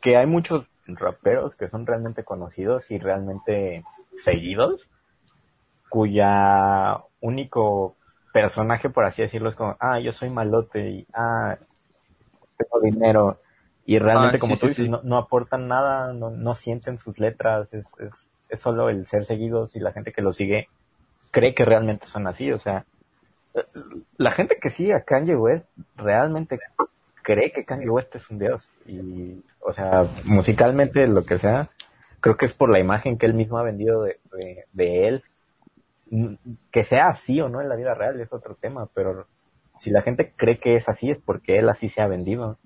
que 0.00 0.16
hay 0.16 0.26
muchos 0.26 0.66
raperos 0.86 1.54
que 1.54 1.68
son 1.68 1.86
realmente 1.86 2.24
conocidos 2.24 2.90
y 2.90 2.98
realmente 2.98 3.84
seguidos, 4.18 4.88
cuya 5.88 6.98
único 7.20 7.94
personaje, 8.32 8.90
por 8.90 9.04
así 9.04 9.22
decirlo, 9.22 9.50
es 9.50 9.56
como, 9.56 9.76
ah, 9.78 10.00
yo 10.00 10.12
soy 10.12 10.30
malote 10.30 10.90
y, 10.90 11.06
ah, 11.14 11.56
tengo 12.56 12.80
dinero. 12.80 13.40
Y 13.84 13.98
realmente, 14.00 14.38
ah, 14.38 14.40
como 14.40 14.56
tú 14.56 14.66
dices, 14.66 14.88
no, 14.88 15.16
aportan 15.16 15.68
nada, 15.68 16.12
no, 16.12 16.30
no 16.30 16.54
sienten 16.56 16.98
sus 16.98 17.18
letras, 17.20 17.72
es, 17.72 17.86
es, 18.00 18.12
es 18.48 18.60
solo 18.60 18.88
el 18.90 19.06
ser 19.06 19.24
seguidos 19.24 19.76
y 19.76 19.80
la 19.80 19.92
gente 19.92 20.12
que 20.12 20.22
lo 20.22 20.32
sigue 20.32 20.68
cree 21.30 21.54
que 21.54 21.64
realmente 21.64 22.06
son 22.06 22.26
así, 22.26 22.50
o 22.50 22.58
sea, 22.58 22.84
la 24.16 24.30
gente 24.30 24.58
que 24.60 24.70
sigue 24.70 24.94
a 24.94 25.04
Kanye 25.04 25.36
West 25.36 25.66
realmente 25.96 26.58
cree 27.22 27.52
que 27.52 27.64
Kanye 27.64 27.88
West 27.88 28.14
es 28.14 28.30
un 28.30 28.38
dios 28.38 28.68
y 28.86 29.42
o 29.66 29.72
sea, 29.72 30.06
musicalmente, 30.24 31.08
lo 31.08 31.24
que 31.24 31.38
sea, 31.38 31.70
creo 32.20 32.36
que 32.36 32.46
es 32.46 32.52
por 32.52 32.70
la 32.70 32.78
imagen 32.78 33.18
que 33.18 33.26
él 33.26 33.34
mismo 33.34 33.58
ha 33.58 33.64
vendido 33.64 34.04
de, 34.04 34.18
de, 34.72 35.08
él. 35.08 35.24
Que 36.70 36.84
sea 36.84 37.08
así 37.08 37.40
o 37.40 37.48
no 37.48 37.60
en 37.60 37.68
la 37.68 37.74
vida 37.74 37.92
real 37.94 38.20
es 38.20 38.32
otro 38.32 38.54
tema, 38.54 38.88
pero 38.94 39.26
si 39.80 39.90
la 39.90 40.02
gente 40.02 40.32
cree 40.36 40.56
que 40.58 40.76
es 40.76 40.88
así 40.88 41.10
es 41.10 41.18
porque 41.18 41.58
él 41.58 41.68
así 41.68 41.88
se 41.88 42.00
ha 42.00 42.06
vendido. 42.06 42.58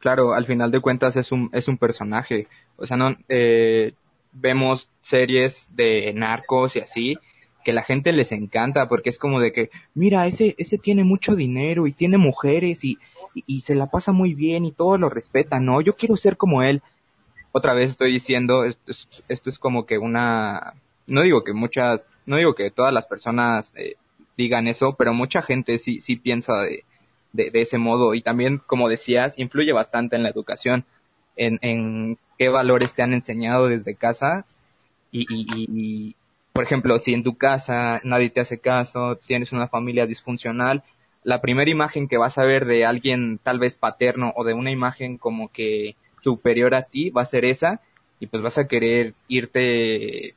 Claro, 0.00 0.34
al 0.34 0.44
final 0.44 0.72
de 0.72 0.80
cuentas 0.80 1.16
es 1.16 1.30
un, 1.30 1.50
es 1.52 1.68
un 1.68 1.78
personaje. 1.78 2.48
O 2.76 2.84
sea, 2.84 2.96
no, 2.96 3.14
eh, 3.28 3.92
vemos 4.32 4.90
series 5.02 5.70
de 5.76 6.12
narcos 6.14 6.74
y 6.74 6.80
así, 6.80 7.16
que 7.64 7.72
la 7.72 7.82
gente 7.82 8.12
les 8.12 8.32
encanta 8.32 8.88
porque 8.88 9.10
es 9.10 9.18
como 9.18 9.40
de 9.40 9.52
que, 9.52 9.70
mira, 9.94 10.26
ese, 10.26 10.54
ese 10.58 10.78
tiene 10.78 11.04
mucho 11.04 11.36
dinero 11.36 11.86
y 11.86 11.92
tiene 11.92 12.18
mujeres 12.18 12.84
y, 12.84 12.98
y, 13.34 13.60
se 13.62 13.74
la 13.74 13.86
pasa 13.86 14.12
muy 14.12 14.34
bien 14.34 14.64
y 14.64 14.72
todos 14.72 14.98
lo 14.98 15.08
respetan, 15.08 15.64
¿no? 15.64 15.80
Yo 15.80 15.94
quiero 15.94 16.16
ser 16.16 16.36
como 16.36 16.62
él. 16.62 16.82
Otra 17.52 17.74
vez 17.74 17.90
estoy 17.90 18.12
diciendo, 18.12 18.64
esto 18.64 18.90
es, 18.90 19.08
esto 19.28 19.50
es 19.50 19.58
como 19.58 19.86
que 19.86 19.98
una, 19.98 20.74
no 21.06 21.22
digo 21.22 21.44
que 21.44 21.52
muchas, 21.52 22.06
no 22.26 22.36
digo 22.36 22.54
que 22.54 22.70
todas 22.70 22.92
las 22.92 23.06
personas 23.06 23.72
eh, 23.76 23.96
digan 24.36 24.68
eso, 24.68 24.94
pero 24.96 25.12
mucha 25.12 25.42
gente 25.42 25.78
sí, 25.78 26.00
sí 26.00 26.16
piensa 26.16 26.54
de, 26.62 26.84
de, 27.32 27.60
ese 27.60 27.78
modo 27.78 28.14
y 28.14 28.22
también, 28.22 28.58
como 28.58 28.88
decías, 28.88 29.38
influye 29.38 29.72
bastante 29.72 30.16
en 30.16 30.22
la 30.22 30.30
educación, 30.30 30.84
en, 31.36 31.58
en 31.62 32.18
qué 32.38 32.48
valores 32.48 32.94
te 32.94 33.02
han 33.02 33.12
enseñado 33.12 33.68
desde 33.68 33.94
casa 33.94 34.44
y, 35.12 35.26
y, 35.28 35.66
y, 35.68 36.16
por 36.52 36.64
ejemplo, 36.64 36.98
si 36.98 37.14
en 37.14 37.22
tu 37.22 37.36
casa 37.36 38.00
nadie 38.04 38.30
te 38.30 38.40
hace 38.40 38.58
caso, 38.58 39.16
tienes 39.26 39.52
una 39.52 39.68
familia 39.68 40.06
disfuncional, 40.06 40.82
la 41.22 41.40
primera 41.40 41.70
imagen 41.70 42.08
que 42.08 42.16
vas 42.16 42.38
a 42.38 42.44
ver 42.44 42.64
de 42.64 42.84
alguien 42.84 43.38
tal 43.42 43.58
vez 43.58 43.76
paterno 43.76 44.32
o 44.36 44.44
de 44.44 44.54
una 44.54 44.70
imagen 44.70 45.18
como 45.18 45.48
que 45.48 45.96
superior 46.22 46.74
a 46.74 46.82
ti 46.82 47.10
va 47.10 47.22
a 47.22 47.26
ser 47.26 47.44
esa 47.44 47.80
y 48.18 48.26
pues 48.26 48.42
vas 48.42 48.58
a 48.58 48.66
querer 48.66 49.14
irte 49.28 50.34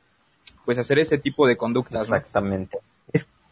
pues 0.64 0.78
a 0.78 0.82
hacer 0.82 0.98
ese 0.98 1.18
tipo 1.18 1.46
de 1.46 1.56
conductas. 1.56 2.02
Exactamente. 2.02 2.78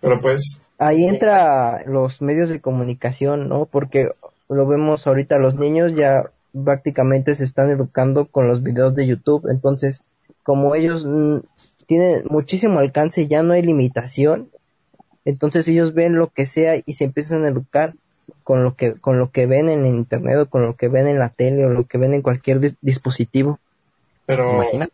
Pero 0.00 0.20
pues 0.20 0.60
ahí 0.78 1.06
entra 1.06 1.84
los 1.86 2.22
medios 2.22 2.48
de 2.48 2.60
comunicación, 2.60 3.48
¿no? 3.48 3.66
Porque 3.66 4.10
lo 4.48 4.66
vemos 4.66 5.06
ahorita 5.06 5.38
los 5.38 5.54
niños 5.54 5.94
ya 5.94 6.24
prácticamente 6.64 7.34
se 7.34 7.44
están 7.44 7.70
educando 7.70 8.26
con 8.26 8.46
los 8.48 8.62
videos 8.62 8.94
de 8.94 9.06
YouTube, 9.06 9.48
entonces 9.50 10.04
como 10.42 10.74
ellos 10.74 11.06
tienen 11.92 12.24
muchísimo 12.30 12.78
alcance, 12.78 13.28
ya 13.28 13.42
no 13.42 13.52
hay 13.52 13.60
limitación, 13.60 14.48
entonces 15.26 15.68
ellos 15.68 15.92
ven 15.92 16.16
lo 16.16 16.28
que 16.28 16.46
sea 16.46 16.76
y 16.76 16.94
se 16.94 17.04
empiezan 17.04 17.44
a 17.44 17.48
educar 17.48 17.92
con 18.44 18.64
lo 18.64 18.76
que 18.76 18.94
con 18.94 19.18
lo 19.18 19.30
que 19.30 19.44
ven 19.44 19.68
en 19.68 19.84
internet 19.84 20.38
o 20.38 20.46
con 20.46 20.62
lo 20.62 20.74
que 20.74 20.88
ven 20.88 21.06
en 21.06 21.18
la 21.18 21.28
tele 21.28 21.66
o 21.66 21.68
lo 21.68 21.84
que 21.84 21.98
ven 21.98 22.14
en 22.14 22.22
cualquier 22.22 22.60
dispositivo. 22.80 23.58
Pero 24.24 24.54
imagina 24.54 24.88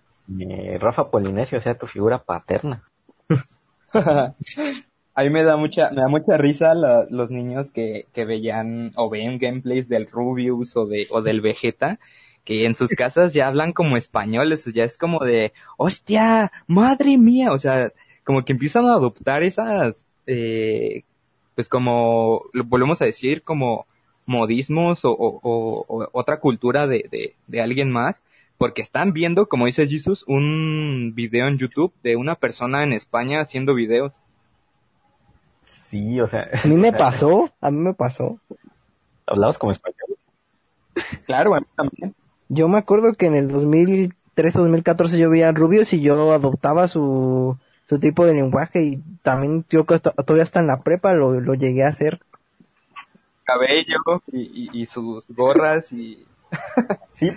Rafa 0.81 1.09
Polinesio 1.09 1.61
sea 1.61 1.79
tu 1.79 1.87
figura 1.87 2.19
paterna. 2.19 2.83
a 3.95 5.23
mí 5.23 5.31
me 5.31 5.45
da 5.45 5.57
mucha 5.57 5.91
me 5.91 6.03
da 6.03 6.09
mucha 6.09 6.37
risa 6.37 6.75
los 6.75 7.31
niños 7.31 7.71
que, 7.71 8.07
que 8.13 8.25
veían 8.25 8.91
o 8.97 9.09
ven 9.09 9.39
gameplays 9.39 9.89
del 9.89 10.11
Rubius 10.11 10.77
o 10.77 10.87
de 10.87 11.07
o 11.11 11.23
del 11.23 11.43
Vegeta 11.43 12.01
que 12.49 12.65
en 12.65 12.75
sus 12.75 12.89
casas 12.93 13.35
ya 13.35 13.47
hablan 13.47 13.75
como 13.75 13.99
españoles, 13.99 14.65
ya 14.73 14.83
es 14.83 14.97
como 14.97 15.23
de, 15.23 15.53
hostia, 15.77 16.51
madre 16.67 17.19
mía, 17.19 17.53
o 17.53 17.59
sea, 17.59 17.93
como 18.25 18.43
que 18.43 18.55
empiezan 18.55 18.87
a 18.87 18.95
adoptar 18.95 19.43
esas 19.43 20.07
eh, 20.27 21.03
pues 21.55 21.69
como, 21.69 22.41
volvemos 22.65 23.03
a 23.03 23.05
decir, 23.05 23.43
como 23.43 23.87
modismos 24.25 25.01
o, 25.05 25.85
otra 26.13 26.41
cultura 26.41 26.87
de, 26.87 27.35
de, 27.47 27.61
alguien 27.61 27.91
más, 27.91 28.23
porque 28.57 28.81
están 28.81 29.13
viendo, 29.13 29.47
como 29.47 29.67
dice 29.67 29.87
Jesus, 29.87 30.25
un 30.27 31.13
video 31.15 31.49
en 31.49 31.59
YouTube 31.59 31.93
de 32.03 32.17
una 32.17 32.35
persona 32.35 32.83
en 32.83 32.95
España 32.95 33.43
haciendo 33.43 33.75
videos. 33.75 34.23
Sí, 35.67 36.19
o 36.19 36.31
sea. 36.31 36.49
A 36.65 36.67
mí 36.67 36.77
me 36.77 36.95
pasó, 36.95 37.51
a 37.61 37.71
mí 37.71 37.79
me 37.79 37.93
pasó. 37.93 38.41
¿Hablabas 39.27 39.59
como 39.59 39.73
español? 39.73 40.17
Claro, 41.27 41.55
a 41.55 41.61
mí 41.61 41.67
también. 41.77 42.15
Yo 42.49 42.69
me 42.69 42.79
acuerdo 42.79 43.13
que 43.15 43.27
en 43.27 43.35
el 43.35 43.49
2013 43.49 44.59
2014 44.59 45.19
yo 45.19 45.31
veía 45.31 45.49
a 45.49 45.53
Rubios 45.53 45.93
y 45.93 46.01
yo 46.01 46.33
adoptaba 46.33 46.89
su, 46.89 47.59
su 47.85 47.99
tipo 47.99 48.25
de 48.27 48.35
lenguaje 48.35 48.83
y 48.83 49.03
también 49.23 49.65
yo 49.69 49.85
todavía 49.85 50.43
hasta 50.43 50.61
en 50.61 50.67
la 50.67 50.83
prepa 50.83 51.13
lo, 51.13 51.41
lo 51.41 51.55
llegué 51.55 51.85
a 51.85 51.89
hacer. 51.89 52.21
Cabello 53.45 53.99
y, 54.33 54.83
y, 54.83 54.87
sus 54.87 55.25
gorras 55.29 55.93
y... 55.93 56.25
sí, 57.13 57.31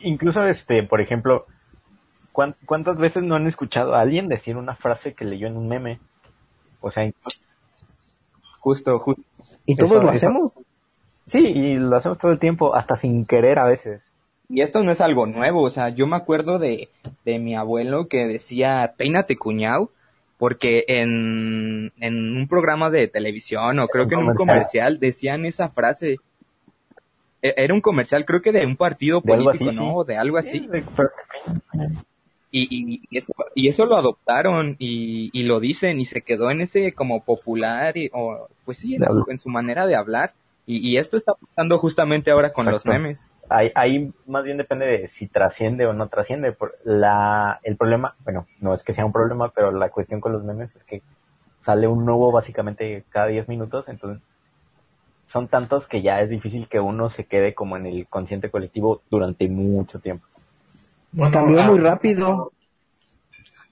incluso 0.00 0.42
este, 0.44 0.82
por 0.82 1.00
ejemplo, 1.00 1.46
¿cuántas 2.32 2.96
veces 2.96 3.22
no 3.22 3.36
han 3.36 3.46
escuchado 3.46 3.94
a 3.94 4.00
alguien 4.00 4.28
decir 4.28 4.56
una 4.56 4.74
frase 4.74 5.14
que 5.14 5.24
leyó 5.24 5.46
en 5.46 5.56
un 5.56 5.68
meme? 5.68 5.98
O 6.80 6.90
sea, 6.90 7.10
justo, 8.58 8.98
justo. 8.98 9.22
¿Y 9.66 9.76
todos 9.76 10.02
lo 10.02 10.10
hacemos? 10.10 10.52
Sí, 11.26 11.46
y 11.46 11.76
lo 11.76 11.96
hacemos 11.96 12.18
todo 12.18 12.32
el 12.32 12.38
tiempo, 12.38 12.74
hasta 12.74 12.96
sin 12.96 13.24
querer 13.26 13.58
a 13.58 13.66
veces. 13.66 14.02
Y 14.52 14.62
esto 14.62 14.82
no 14.82 14.90
es 14.90 15.00
algo 15.00 15.26
nuevo, 15.26 15.62
o 15.62 15.70
sea, 15.70 15.90
yo 15.90 16.08
me 16.08 16.16
acuerdo 16.16 16.58
de, 16.58 16.88
de 17.24 17.38
mi 17.38 17.54
abuelo 17.54 18.08
que 18.08 18.26
decía, 18.26 18.94
peínate 18.96 19.36
cuñado, 19.36 19.90
porque 20.38 20.84
en, 20.88 21.92
en 22.00 22.36
un 22.36 22.48
programa 22.48 22.90
de 22.90 23.06
televisión 23.06 23.78
o 23.78 23.86
creo 23.86 24.08
que 24.08 24.16
en 24.16 24.22
un 24.26 24.34
comercial 24.34 24.98
decían 24.98 25.46
esa 25.46 25.68
frase. 25.68 26.16
E, 27.42 27.54
era 27.58 27.72
un 27.72 27.80
comercial, 27.80 28.24
creo 28.24 28.42
que 28.42 28.50
de 28.50 28.66
un 28.66 28.74
partido 28.74 29.20
político, 29.20 29.70
¿no? 29.70 29.96
O 29.96 30.04
de 30.04 30.16
algo 30.16 30.38
así. 30.38 30.68
Y, 32.50 33.02
y, 33.08 33.16
eso, 33.16 33.32
y 33.54 33.68
eso 33.68 33.84
lo 33.84 33.96
adoptaron 33.96 34.74
y, 34.80 35.30
y 35.32 35.44
lo 35.44 35.60
dicen 35.60 36.00
y 36.00 36.06
se 36.06 36.22
quedó 36.22 36.50
en 36.50 36.62
ese 36.62 36.92
como 36.92 37.22
popular, 37.22 37.96
y, 37.96 38.10
o 38.12 38.48
pues 38.64 38.78
sí, 38.78 38.96
en 39.28 39.38
su, 39.38 39.48
manera 39.48 39.86
de 39.86 39.94
hablar. 39.94 40.32
Y, 40.66 40.88
y 40.88 40.96
esto 40.96 41.16
está 41.16 41.34
pasando 41.34 41.78
justamente 41.78 42.32
ahora 42.32 42.52
con 42.52 42.66
los 42.66 42.84
memes. 42.84 43.24
Ahí, 43.50 43.70
ahí 43.74 44.12
más 44.26 44.44
bien 44.44 44.56
depende 44.56 44.86
de 44.86 45.08
si 45.08 45.26
trasciende 45.26 45.86
o 45.86 45.92
no 45.92 46.08
trasciende. 46.08 46.52
Por 46.52 46.78
la, 46.84 47.60
el 47.62 47.76
problema, 47.76 48.14
bueno, 48.24 48.46
no 48.60 48.72
es 48.72 48.82
que 48.82 48.94
sea 48.94 49.04
un 49.04 49.12
problema, 49.12 49.50
pero 49.50 49.72
la 49.72 49.90
cuestión 49.90 50.20
con 50.20 50.32
los 50.32 50.44
memes 50.44 50.76
es 50.76 50.84
que 50.84 51.02
sale 51.60 51.86
un 51.86 52.04
nuevo 52.04 52.32
básicamente 52.32 53.04
cada 53.10 53.26
10 53.26 53.48
minutos, 53.48 53.84
entonces 53.88 54.22
son 55.26 55.48
tantos 55.48 55.86
que 55.86 56.02
ya 56.02 56.20
es 56.22 56.30
difícil 56.30 56.68
que 56.68 56.80
uno 56.80 57.10
se 57.10 57.24
quede 57.26 57.54
como 57.54 57.76
en 57.76 57.86
el 57.86 58.06
consciente 58.08 58.50
colectivo 58.50 59.02
durante 59.10 59.48
mucho 59.48 60.00
tiempo. 60.00 60.26
Bueno, 61.12 61.32
Cambió 61.32 61.60
ah, 61.60 61.66
muy 61.66 61.78
rápido. 61.78 62.52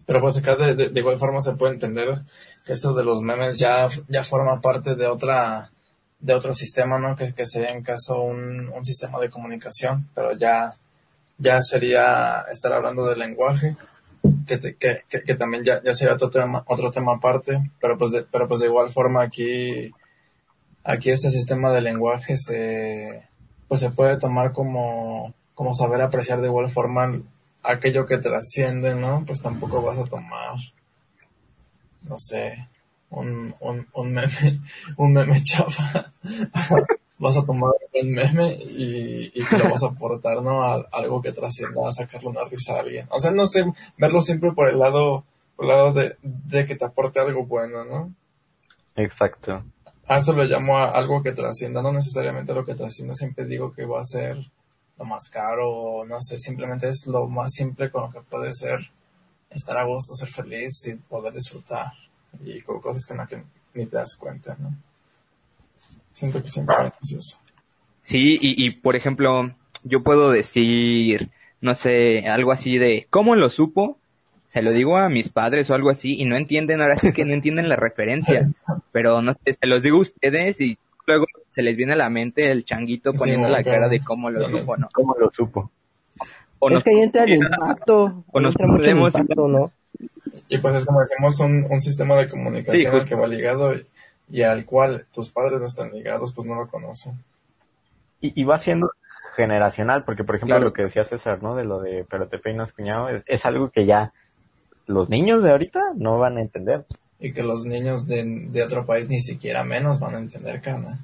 Pero 0.07 0.21
pues 0.21 0.39
acá 0.39 0.57
de, 0.57 0.75
de, 0.75 1.01
igual 1.01 1.19
forma 1.19 1.41
se 1.41 1.55
puede 1.55 1.75
entender 1.75 2.21
que 2.65 2.73
esto 2.73 2.95
de 2.95 3.05
los 3.05 3.23
memes 3.23 3.59
ya, 3.59 3.89
ya 4.09 4.23
forma 4.23 4.61
parte 4.61 4.95
de 4.95 5.07
otra 5.07 5.71
de 6.21 6.35
otro 6.35 6.53
sistema, 6.55 6.99
¿no? 6.99 7.17
Que, 7.17 7.33
que 7.33 7.47
sería 7.47 7.71
en 7.71 7.83
caso 7.83 8.23
un, 8.23 8.69
un 8.69 8.85
sistema 8.85 9.19
de 9.21 9.31
comunicación, 9.31 10.09
pero 10.15 10.33
ya, 10.37 10.75
ya 11.39 11.63
sería 11.63 12.45
estar 12.51 12.73
hablando 12.73 13.07
del 13.07 13.21
lenguaje, 13.21 13.77
que, 14.47 14.77
que, 14.77 15.03
que, 15.09 15.35
también 15.35 15.63
ya, 15.63 15.83
ya 15.83 15.95
sería 15.95 16.15
otro 16.15 16.31
tema, 16.31 16.65
otro 16.67 16.91
tema 16.91 17.15
aparte, 17.15 17.71
pero 17.81 17.97
pues 17.97 18.11
de, 18.11 18.23
pero 18.25 18.49
pues 18.49 18.61
de 18.61 18.67
igual 18.67 18.91
forma 18.91 19.23
aquí, 19.23 19.93
aquí 20.85 21.11
este 21.11 21.31
sistema 21.31 21.73
de 21.73 21.83
lenguaje 21.83 22.37
se, 22.37 23.29
pues 23.69 23.81
se 23.81 23.91
puede 23.91 24.17
tomar 24.17 24.53
como, 24.53 25.35
como 25.55 25.75
saber 25.75 26.01
apreciar 26.01 26.41
de 26.41 26.49
igual 26.49 26.71
forma 26.71 27.23
aquello 27.63 28.07
que 28.07 28.19
trasciende, 28.19 28.95
¿no? 28.95 29.25
Pues 29.27 29.43
tampoco 29.43 29.83
vas 29.83 29.99
a 29.99 30.05
tomar, 30.05 30.57
no 32.03 32.19
sé, 32.19 32.67
un, 33.11 33.55
un, 33.61 33.87
un 33.93 34.13
meme, 34.13 34.61
un 34.97 35.13
meme 35.13 35.43
chafa. 35.43 36.13
vas 37.19 37.37
a 37.37 37.45
tomar 37.45 37.73
el 37.93 38.09
meme 38.09 38.55
y, 38.55 39.33
y 39.35 39.43
lo 39.57 39.71
vas 39.71 39.83
a 39.83 39.89
aportar, 39.89 40.41
¿no? 40.43 40.63
A, 40.63 40.87
algo 40.93 41.21
que 41.21 41.33
trascienda, 41.33 41.89
a 41.89 41.93
sacarle 41.93 42.29
una 42.29 42.45
risa 42.45 42.77
a 42.77 42.81
alguien. 42.81 43.07
O 43.11 43.21
sea, 43.21 43.31
no 43.31 43.47
sé, 43.47 43.65
verlo 43.97 44.21
siempre 44.21 44.53
por 44.53 44.69
el 44.69 44.79
lado, 44.79 45.25
por 45.57 45.65
el 45.65 45.71
lado 45.71 45.93
de, 45.93 46.17
de 46.23 46.67
que 46.67 46.77
te 46.77 46.85
aporte 46.85 47.21
algo 47.21 47.45
bueno, 47.45 47.85
¿no? 47.85 48.15
Exacto. 48.95 49.65
A 50.07 50.17
eso 50.17 50.33
lo 50.33 50.45
llamo 50.45 50.79
a 50.79 50.91
algo 50.91 51.23
que 51.23 51.33
trascienda, 51.33 51.83
no 51.83 51.93
necesariamente 51.93 52.55
lo 52.55 52.65
que 52.65 52.75
trascienda, 52.75 53.15
siempre 53.15 53.45
digo 53.45 53.73
que 53.73 53.85
va 53.85 54.01
a 54.01 54.05
ser 54.05 54.39
lo 54.97 55.05
más 55.05 55.29
caro, 55.29 56.05
no 56.07 56.21
sé, 56.23 56.39
simplemente 56.39 56.89
es 56.89 57.07
lo 57.07 57.29
más 57.29 57.53
simple 57.53 57.91
con 57.91 58.05
lo 58.05 58.11
que 58.11 58.21
puede 58.21 58.53
ser 58.53 58.81
estar 59.51 59.77
a 59.77 59.85
gusto, 59.85 60.15
ser 60.15 60.29
feliz 60.29 60.87
y 60.87 60.97
poder 60.97 61.35
disfrutar 61.35 61.93
y 62.45 62.61
con 62.63 62.81
cosas 62.81 63.07
que, 63.07 63.15
no, 63.15 63.27
que 63.27 63.43
ni 63.75 63.87
te 63.87 63.97
das 63.97 64.17
cuenta, 64.17 64.57
¿no? 64.59 64.75
Siento 66.11 66.43
que 66.43 66.49
siempre 66.49 66.75
es 67.03 67.13
eso. 67.13 67.39
Sí, 68.01 68.39
y, 68.41 68.67
y 68.67 68.71
por 68.71 68.97
ejemplo, 68.97 69.53
yo 69.85 70.03
puedo 70.03 70.31
decir, 70.31 71.31
no 71.61 71.75
sé, 71.75 72.27
algo 72.29 72.53
así 72.53 72.79
de, 72.79 73.07
¿cómo 73.11 73.37
lo 73.37 73.51
supo? 73.51 73.99
Se 74.47 74.63
lo 74.63 74.73
digo 74.73 74.97
a 74.97 75.09
mis 75.09 75.29
padres 75.29 75.69
o 75.69 75.75
algo 75.75 75.91
así 75.91 76.17
y 76.19 76.25
no 76.25 76.37
entienden, 76.37 76.81
ahora 76.81 76.97
sí 76.97 77.13
que 77.13 77.25
no 77.25 77.35
entienden 77.35 77.69
la 77.69 77.77
referencia, 77.77 78.51
pero 78.93 79.21
no 79.21 79.35
sé, 79.35 79.53
se 79.53 79.67
los 79.67 79.83
digo 79.83 79.99
a 79.99 80.01
ustedes 80.01 80.61
y 80.61 80.79
luego 81.07 81.27
se 81.55 81.63
les 81.63 81.77
viene 81.77 81.93
a 81.93 81.97
la 81.97 82.09
mente 82.09 82.51
el 82.51 82.65
changuito 82.65 83.13
poniendo 83.13 83.49
la 83.49 83.63
cara 83.63 83.89
de 83.89 84.01
cómo 84.01 84.31
lo 84.31 84.47
supo, 84.49 84.77
¿no? 84.77 84.89
¿Cómo 84.93 85.15
lo 85.19 85.31
supo? 85.31 85.71
O 86.61 86.71
es 86.71 86.83
que 86.83 86.91
ahí 86.91 87.01
entra 87.03 87.25
el 87.25 87.35
impacto. 87.35 88.25
O 88.33 88.41
nos 88.41 88.55
podemos, 88.55 89.13
¿no? 89.37 89.71
Y 90.49 90.59
pues 90.59 90.75
es 90.75 90.87
como 90.87 91.01
decimos, 91.01 91.41
un, 91.41 91.67
un 91.71 91.81
sistema 91.81 92.17
de 92.17 92.29
comunicación 92.29 92.95
al 92.95 93.05
que 93.05 93.15
va 93.15 93.27
ligado 93.27 93.73
y, 94.31 94.43
al 94.43 94.65
cual 94.65 95.07
tus 95.13 95.31
padres 95.31 95.61
no 95.61 95.67
están 95.67 95.93
ligados, 95.93 96.33
pues 96.35 96.47
no 96.47 96.55
lo 96.55 96.69
conocen. 96.69 97.15
Y, 98.21 98.41
y 98.41 98.45
va 98.45 98.59
siendo 98.59 98.91
generacional, 99.37 100.05
porque 100.05 100.25
por 100.25 100.37
ejemplo 100.37 100.59
lo 100.59 100.73
que 100.73 100.83
decía 100.83 101.05
César, 101.05 101.43
¿no? 101.43 101.55
De 101.55 101.65
lo 101.65 101.81
de 101.81 102.05
pero 102.11 102.27
te 102.27 102.39
peinas 102.39 102.73
cuñado, 102.73 103.09
es, 103.25 103.47
algo 103.47 103.71
que 103.71 103.87
ya 103.87 104.13
los 104.87 105.09
niños 105.09 105.43
de 105.45 105.51
ahorita 105.53 105.81
no 105.95 106.19
van 106.19 106.39
a 106.39 106.41
entender. 106.41 106.85
Y 107.21 107.33
que 107.33 107.43
los 107.43 107.65
niños 107.65 108.07
de, 108.09 108.25
de 108.25 108.63
otro 108.63 108.85
país 108.85 109.09
ni 109.09 109.19
siquiera 109.19 109.63
menos 109.63 110.01
van 110.01 110.17
a 110.17 110.19
entender, 110.19 110.61
carnal. 110.61 110.99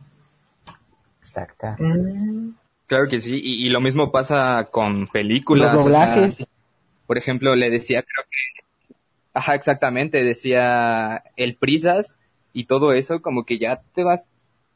Exacto. 1.21 1.77
Mm. 1.79 2.55
Claro 2.87 3.09
que 3.09 3.21
sí, 3.21 3.41
y, 3.43 3.67
y, 3.67 3.71
lo 3.71 3.81
mismo 3.81 4.11
pasa 4.11 4.69
con 4.71 5.07
películas. 5.07 5.73
Los 5.73 5.85
doblajes. 5.85 6.39
por 7.07 7.17
ejemplo, 7.17 7.55
le 7.55 7.71
decía, 7.71 8.03
creo 8.03 8.25
que 8.25 8.64
Ajá, 9.35 9.57
exactamente, 9.57 10.23
decía 10.23 11.25
el 11.37 11.57
prisas 11.57 12.15
y 12.53 12.67
todo 12.67 12.93
eso, 12.93 13.21
como 13.21 13.45
que 13.45 13.59
ya 13.59 13.83
te 13.93 14.05
vas, 14.05 14.29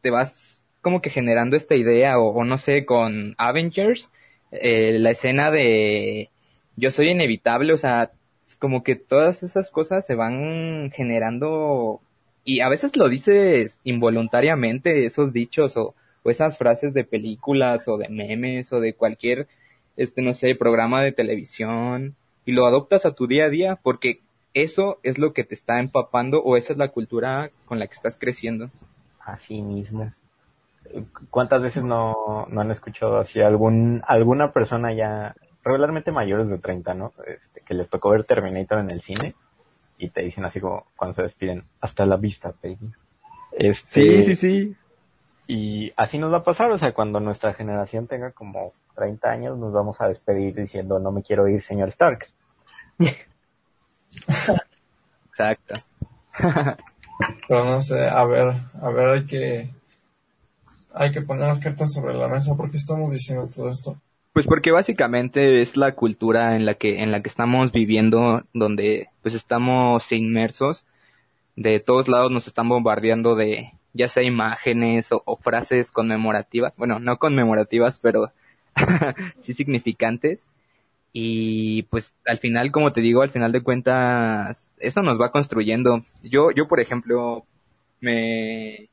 te 0.02 0.11
vas 0.11 0.62
como 0.82 1.00
que 1.00 1.11
generando 1.11 1.56
esta 1.56 1.76
idea, 1.76 2.18
o, 2.18 2.44
no 2.44 2.59
sé, 2.59 2.84
con 2.84 3.34
Avengers, 3.38 4.11
eh, 4.50 4.98
la 4.98 5.11
escena 5.12 5.50
de 5.50 6.30
yo 6.76 6.90
soy 6.90 7.11
inevitable, 7.11 7.72
o 7.72 7.76
sea, 7.76 8.11
como 8.59 8.82
que 8.82 8.96
todas 8.96 9.42
esas 9.42 9.70
cosas 9.70 10.06
se 10.06 10.14
van 10.14 10.90
generando 10.92 12.00
y 12.44 12.61
a 12.61 12.68
veces 12.68 12.96
lo 12.96 13.09
dices 13.09 13.78
involuntariamente, 13.84 15.06
esos 15.06 15.32
dichos 15.32 15.76
o, 15.76 15.94
o 16.22 16.30
esas 16.30 16.59
frases 16.59 16.94
de 16.94 17.04
películas 17.04 17.86
o 17.88 17.98
de 17.98 18.09
memes 18.09 18.72
o 18.72 18.80
de 18.80 18.94
cualquier, 18.94 19.48
este, 19.96 20.22
no 20.22 20.34
sé, 20.34 20.54
programa 20.54 21.02
de 21.02 21.12
televisión 21.12 22.16
y 22.46 22.52
lo 22.52 22.66
adoptas 22.66 23.06
a 23.06 23.12
tu 23.12 23.26
día 23.26 23.44
a 23.46 23.50
día 23.50 23.76
porque 23.76 24.20
eso 24.62 24.98
es 25.02 25.18
lo 25.18 25.32
que 25.32 25.44
te 25.44 25.54
está 25.54 25.80
empapando 25.80 26.40
o 26.42 26.56
esa 26.56 26.72
es 26.72 26.78
la 26.78 26.88
cultura 26.88 27.50
con 27.66 27.78
la 27.78 27.86
que 27.86 27.94
estás 27.94 28.16
creciendo. 28.18 28.70
Así 29.20 29.62
mismo. 29.62 30.11
¿Cuántas 31.30 31.61
veces 31.61 31.84
no, 31.84 32.46
no 32.48 32.61
han 32.61 32.70
escuchado 32.70 33.18
así 33.18 33.40
algún, 33.40 34.02
alguna 34.06 34.52
persona 34.52 34.92
ya, 34.94 35.34
regularmente 35.62 36.12
mayores 36.12 36.48
de 36.48 36.59
30, 36.59 36.94
¿no? 36.94 37.12
Este, 37.26 37.61
que 37.61 37.74
les 37.74 37.88
tocó 37.88 38.11
ver 38.11 38.24
Terminator 38.24 38.78
en 38.78 38.90
el 38.90 39.02
cine 39.02 39.34
y 39.98 40.09
te 40.11 40.22
dicen 40.22 40.44
así 40.44 40.61
como 40.61 40.86
cuando 40.96 41.16
se 41.16 41.22
despiden, 41.22 41.64
hasta 41.80 42.06
la 42.06 42.16
vista, 42.16 42.52
Peggy. 42.52 42.90
Este, 43.52 44.22
sí, 44.22 44.22
sí, 44.22 44.36
sí. 44.36 44.76
Y 45.46 45.92
así 45.96 46.18
nos 46.18 46.32
va 46.32 46.38
a 46.38 46.44
pasar, 46.44 46.70
o 46.70 46.78
sea, 46.78 46.92
cuando 46.92 47.20
nuestra 47.20 47.52
generación 47.54 48.06
tenga 48.06 48.32
como 48.32 48.72
30 48.94 49.30
años, 49.30 49.59
nos 49.59 49.72
vamos 49.72 50.00
a 50.00 50.09
despedir 50.09 50.54
diciendo, 50.54 50.98
no 50.98 51.11
me 51.11 51.22
quiero 51.22 51.48
ir, 51.48 51.61
señor 51.61 51.88
Stark. 51.88 52.26
Exacto. 55.30 55.74
Pero 57.48 57.64
no 57.64 57.80
sé, 57.80 58.06
a 58.06 58.24
ver, 58.24 58.54
a 58.80 58.90
ver, 58.90 59.08
hay 59.08 59.26
que, 59.26 59.70
hay 60.94 61.10
que 61.10 61.22
poner 61.22 61.48
las 61.48 61.60
cartas 61.60 61.92
sobre 61.92 62.14
la 62.14 62.28
mesa. 62.28 62.54
¿Por 62.56 62.70
qué 62.70 62.76
estamos 62.76 63.12
diciendo 63.12 63.48
todo 63.54 63.68
esto? 63.68 63.96
Pues 64.32 64.46
porque 64.46 64.70
básicamente 64.70 65.60
es 65.60 65.76
la 65.76 65.92
cultura 65.92 66.54
en 66.54 66.64
la 66.64 66.74
que, 66.74 67.02
en 67.02 67.10
la 67.10 67.22
que 67.22 67.28
estamos 67.28 67.72
viviendo, 67.72 68.44
donde 68.52 69.08
pues 69.22 69.34
estamos 69.34 70.12
inmersos. 70.12 70.84
De 71.56 71.80
todos 71.80 72.06
lados 72.06 72.30
nos 72.30 72.46
están 72.46 72.68
bombardeando 72.68 73.34
de 73.34 73.72
ya 73.94 74.06
sea 74.06 74.22
imágenes 74.22 75.08
o 75.10 75.36
frases 75.36 75.90
conmemorativas, 75.90 76.76
bueno, 76.76 77.00
no 77.00 77.16
conmemorativas, 77.16 77.98
pero 77.98 78.30
sí 79.40 79.54
significantes 79.54 80.46
y 81.12 81.82
pues 81.84 82.14
al 82.26 82.38
final, 82.38 82.70
como 82.70 82.92
te 82.92 83.00
digo, 83.00 83.22
al 83.22 83.30
final 83.30 83.52
de 83.52 83.62
cuentas, 83.62 84.70
eso 84.78 85.02
nos 85.02 85.20
va 85.20 85.32
construyendo. 85.32 86.04
Yo, 86.22 86.50
yo 86.50 86.68
por 86.68 86.80
ejemplo, 86.80 87.44
me, 88.00 88.90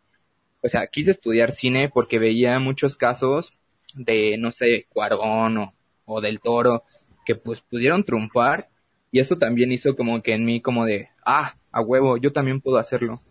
o 0.61 0.69
sea, 0.69 0.87
quise 0.87 1.11
estudiar 1.11 1.51
cine 1.51 1.89
porque 1.93 2.19
veía 2.19 2.59
muchos 2.59 2.97
casos 2.97 3.53
de, 3.93 4.37
no 4.37 4.51
sé, 4.51 4.87
Cuarón 4.89 5.57
o, 5.57 5.73
o 6.05 6.21
del 6.21 6.39
Toro, 6.39 6.83
que 7.25 7.35
pues 7.35 7.61
pudieron 7.61 8.03
triunfar 8.03 8.69
y 9.11 9.19
eso 9.19 9.37
también 9.37 9.71
hizo 9.71 9.95
como 9.95 10.21
que 10.21 10.33
en 10.33 10.45
mí 10.45 10.61
como 10.61 10.85
de, 10.85 11.09
ah, 11.25 11.55
a 11.71 11.81
huevo, 11.81 12.17
yo 12.17 12.33
también 12.33 12.61
puedo 12.61 12.77
hacerlo. 12.77 13.21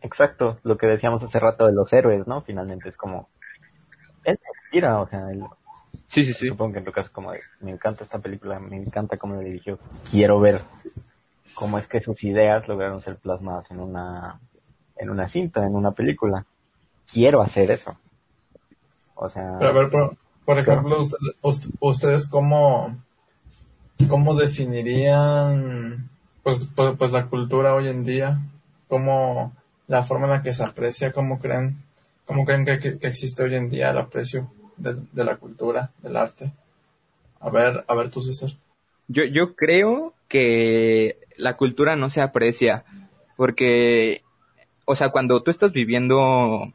Exacto, 0.00 0.58
lo 0.62 0.76
que 0.76 0.86
decíamos 0.86 1.22
hace 1.22 1.40
rato 1.40 1.66
de 1.66 1.72
los 1.72 1.92
héroes, 1.92 2.26
¿no? 2.26 2.42
Finalmente 2.42 2.88
es 2.88 2.96
como, 2.96 3.28
él 4.24 4.38
mira, 4.72 5.00
o 5.00 5.08
sea, 5.08 5.30
él, 5.30 5.42
Sí, 6.14 6.24
sí, 6.24 6.32
sí. 6.32 6.46
Supongo 6.46 6.74
que 6.74 6.78
en 6.78 6.84
tu 6.84 6.92
caso 6.92 7.10
como 7.12 7.32
de, 7.32 7.40
me 7.58 7.72
encanta 7.72 8.04
esta 8.04 8.20
película, 8.20 8.60
me 8.60 8.76
encanta 8.76 9.16
cómo 9.16 9.34
la 9.34 9.40
dirigió. 9.40 9.80
Quiero 10.08 10.38
ver 10.38 10.62
cómo 11.54 11.76
es 11.76 11.88
que 11.88 12.00
sus 12.00 12.22
ideas 12.22 12.68
lograron 12.68 13.02
ser 13.02 13.16
plasmadas 13.16 13.68
en 13.72 13.80
una, 13.80 14.38
en 14.94 15.10
una 15.10 15.28
cinta, 15.28 15.66
en 15.66 15.74
una 15.74 15.90
película. 15.90 16.46
Quiero 17.12 17.42
hacer 17.42 17.72
eso. 17.72 17.98
O 19.16 19.28
sea. 19.28 19.56
Pero 19.58 19.70
a 19.70 19.72
ver, 19.72 19.90
por, 20.44 20.56
ejemplo, 20.56 21.00
ustedes, 21.00 21.72
ustedes 21.80 22.28
cómo, 22.28 22.96
cómo 24.08 24.36
definirían, 24.36 26.10
pues, 26.44 26.68
pues, 26.76 26.94
pues, 26.96 27.10
la 27.10 27.26
cultura 27.26 27.74
hoy 27.74 27.88
en 27.88 28.04
día, 28.04 28.38
cómo 28.86 29.52
la 29.88 30.04
forma 30.04 30.26
en 30.26 30.30
la 30.30 30.42
que 30.44 30.52
se 30.52 30.62
aprecia, 30.62 31.10
cómo 31.10 31.40
creen, 31.40 31.82
cómo 32.24 32.44
creen 32.44 32.64
que, 32.64 32.78
que 32.78 33.06
existe 33.08 33.42
hoy 33.42 33.56
en 33.56 33.68
día 33.68 33.90
el 33.90 33.98
aprecio 33.98 34.48
de, 34.76 35.24
la 35.24 35.36
cultura, 35.36 35.90
del 36.02 36.16
arte. 36.16 36.52
A 37.40 37.50
ver, 37.50 37.84
a 37.86 37.94
ver 37.94 38.10
tú, 38.10 38.20
César. 38.20 38.50
Yo, 39.08 39.24
yo 39.24 39.54
creo 39.54 40.14
que 40.28 41.18
la 41.36 41.56
cultura 41.56 41.96
no 41.96 42.08
se 42.08 42.20
aprecia 42.20 42.84
porque, 43.36 44.22
o 44.84 44.94
sea, 44.94 45.10
cuando 45.10 45.42
tú 45.42 45.50
estás 45.50 45.72
viviendo 45.72 46.72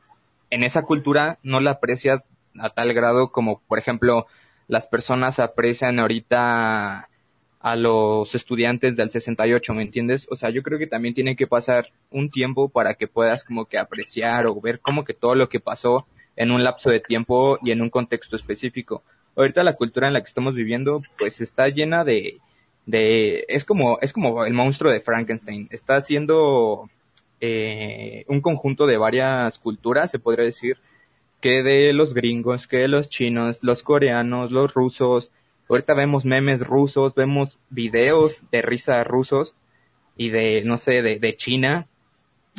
en 0.49 0.63
esa 0.63 0.83
cultura, 0.83 1.39
no 1.43 1.59
la 1.59 1.71
aprecias 1.71 2.25
a 2.59 2.69
tal 2.69 2.93
grado 2.93 3.31
como, 3.31 3.61
por 3.67 3.79
ejemplo, 3.79 4.27
las 4.67 4.87
personas 4.87 5.39
aprecian 5.39 5.99
ahorita 5.99 7.09
a 7.61 7.75
los 7.75 8.33
estudiantes 8.35 8.95
del 8.95 9.09
68, 9.09 9.73
¿me 9.73 9.83
entiendes? 9.83 10.27
O 10.31 10.35
sea, 10.35 10.49
yo 10.49 10.63
creo 10.63 10.79
que 10.79 10.87
también 10.87 11.13
tiene 11.13 11.35
que 11.35 11.47
pasar 11.47 11.89
un 12.09 12.29
tiempo 12.29 12.69
para 12.69 12.95
que 12.95 13.07
puedas 13.07 13.43
como 13.43 13.65
que 13.65 13.77
apreciar 13.77 14.47
o 14.47 14.59
ver 14.61 14.79
como 14.79 15.03
que 15.03 15.13
todo 15.13 15.35
lo 15.35 15.49
que 15.49 15.59
pasó 15.59 16.07
en 16.39 16.51
un 16.51 16.63
lapso 16.63 16.89
de 16.89 17.01
tiempo 17.01 17.59
y 17.61 17.71
en 17.71 17.81
un 17.81 17.89
contexto 17.91 18.37
específico. 18.37 19.03
Ahorita 19.35 19.61
la 19.61 19.75
cultura 19.75 20.07
en 20.07 20.13
la 20.13 20.21
que 20.21 20.29
estamos 20.29 20.55
viviendo 20.55 21.03
pues 21.19 21.41
está 21.41 21.67
llena 21.67 22.03
de 22.03 22.39
de 22.85 23.45
es 23.49 23.65
como 23.65 23.99
es 23.99 24.13
como 24.13 24.45
el 24.45 24.53
monstruo 24.53 24.91
de 24.91 25.01
Frankenstein, 25.01 25.67
está 25.69 25.97
haciendo 25.97 26.89
eh, 27.41 28.23
un 28.27 28.41
conjunto 28.41 28.87
de 28.87 28.97
varias 28.97 29.59
culturas, 29.59 30.09
se 30.09 30.19
podría 30.19 30.45
decir, 30.45 30.77
que 31.41 31.61
de 31.61 31.93
los 31.93 32.13
gringos, 32.13 32.67
que 32.67 32.77
de 32.77 32.87
los 32.87 33.09
chinos, 33.09 33.59
los 33.61 33.83
coreanos, 33.83 34.51
los 34.51 34.73
rusos, 34.73 35.31
ahorita 35.67 35.93
vemos 35.93 36.25
memes 36.25 36.65
rusos, 36.65 37.13
vemos 37.15 37.59
videos 37.69 38.41
de 38.51 38.61
risa 38.61 39.03
rusos 39.03 39.53
y 40.17 40.29
de, 40.29 40.63
no 40.65 40.77
sé, 40.77 41.01
de, 41.01 41.19
de 41.19 41.35
China. 41.35 41.87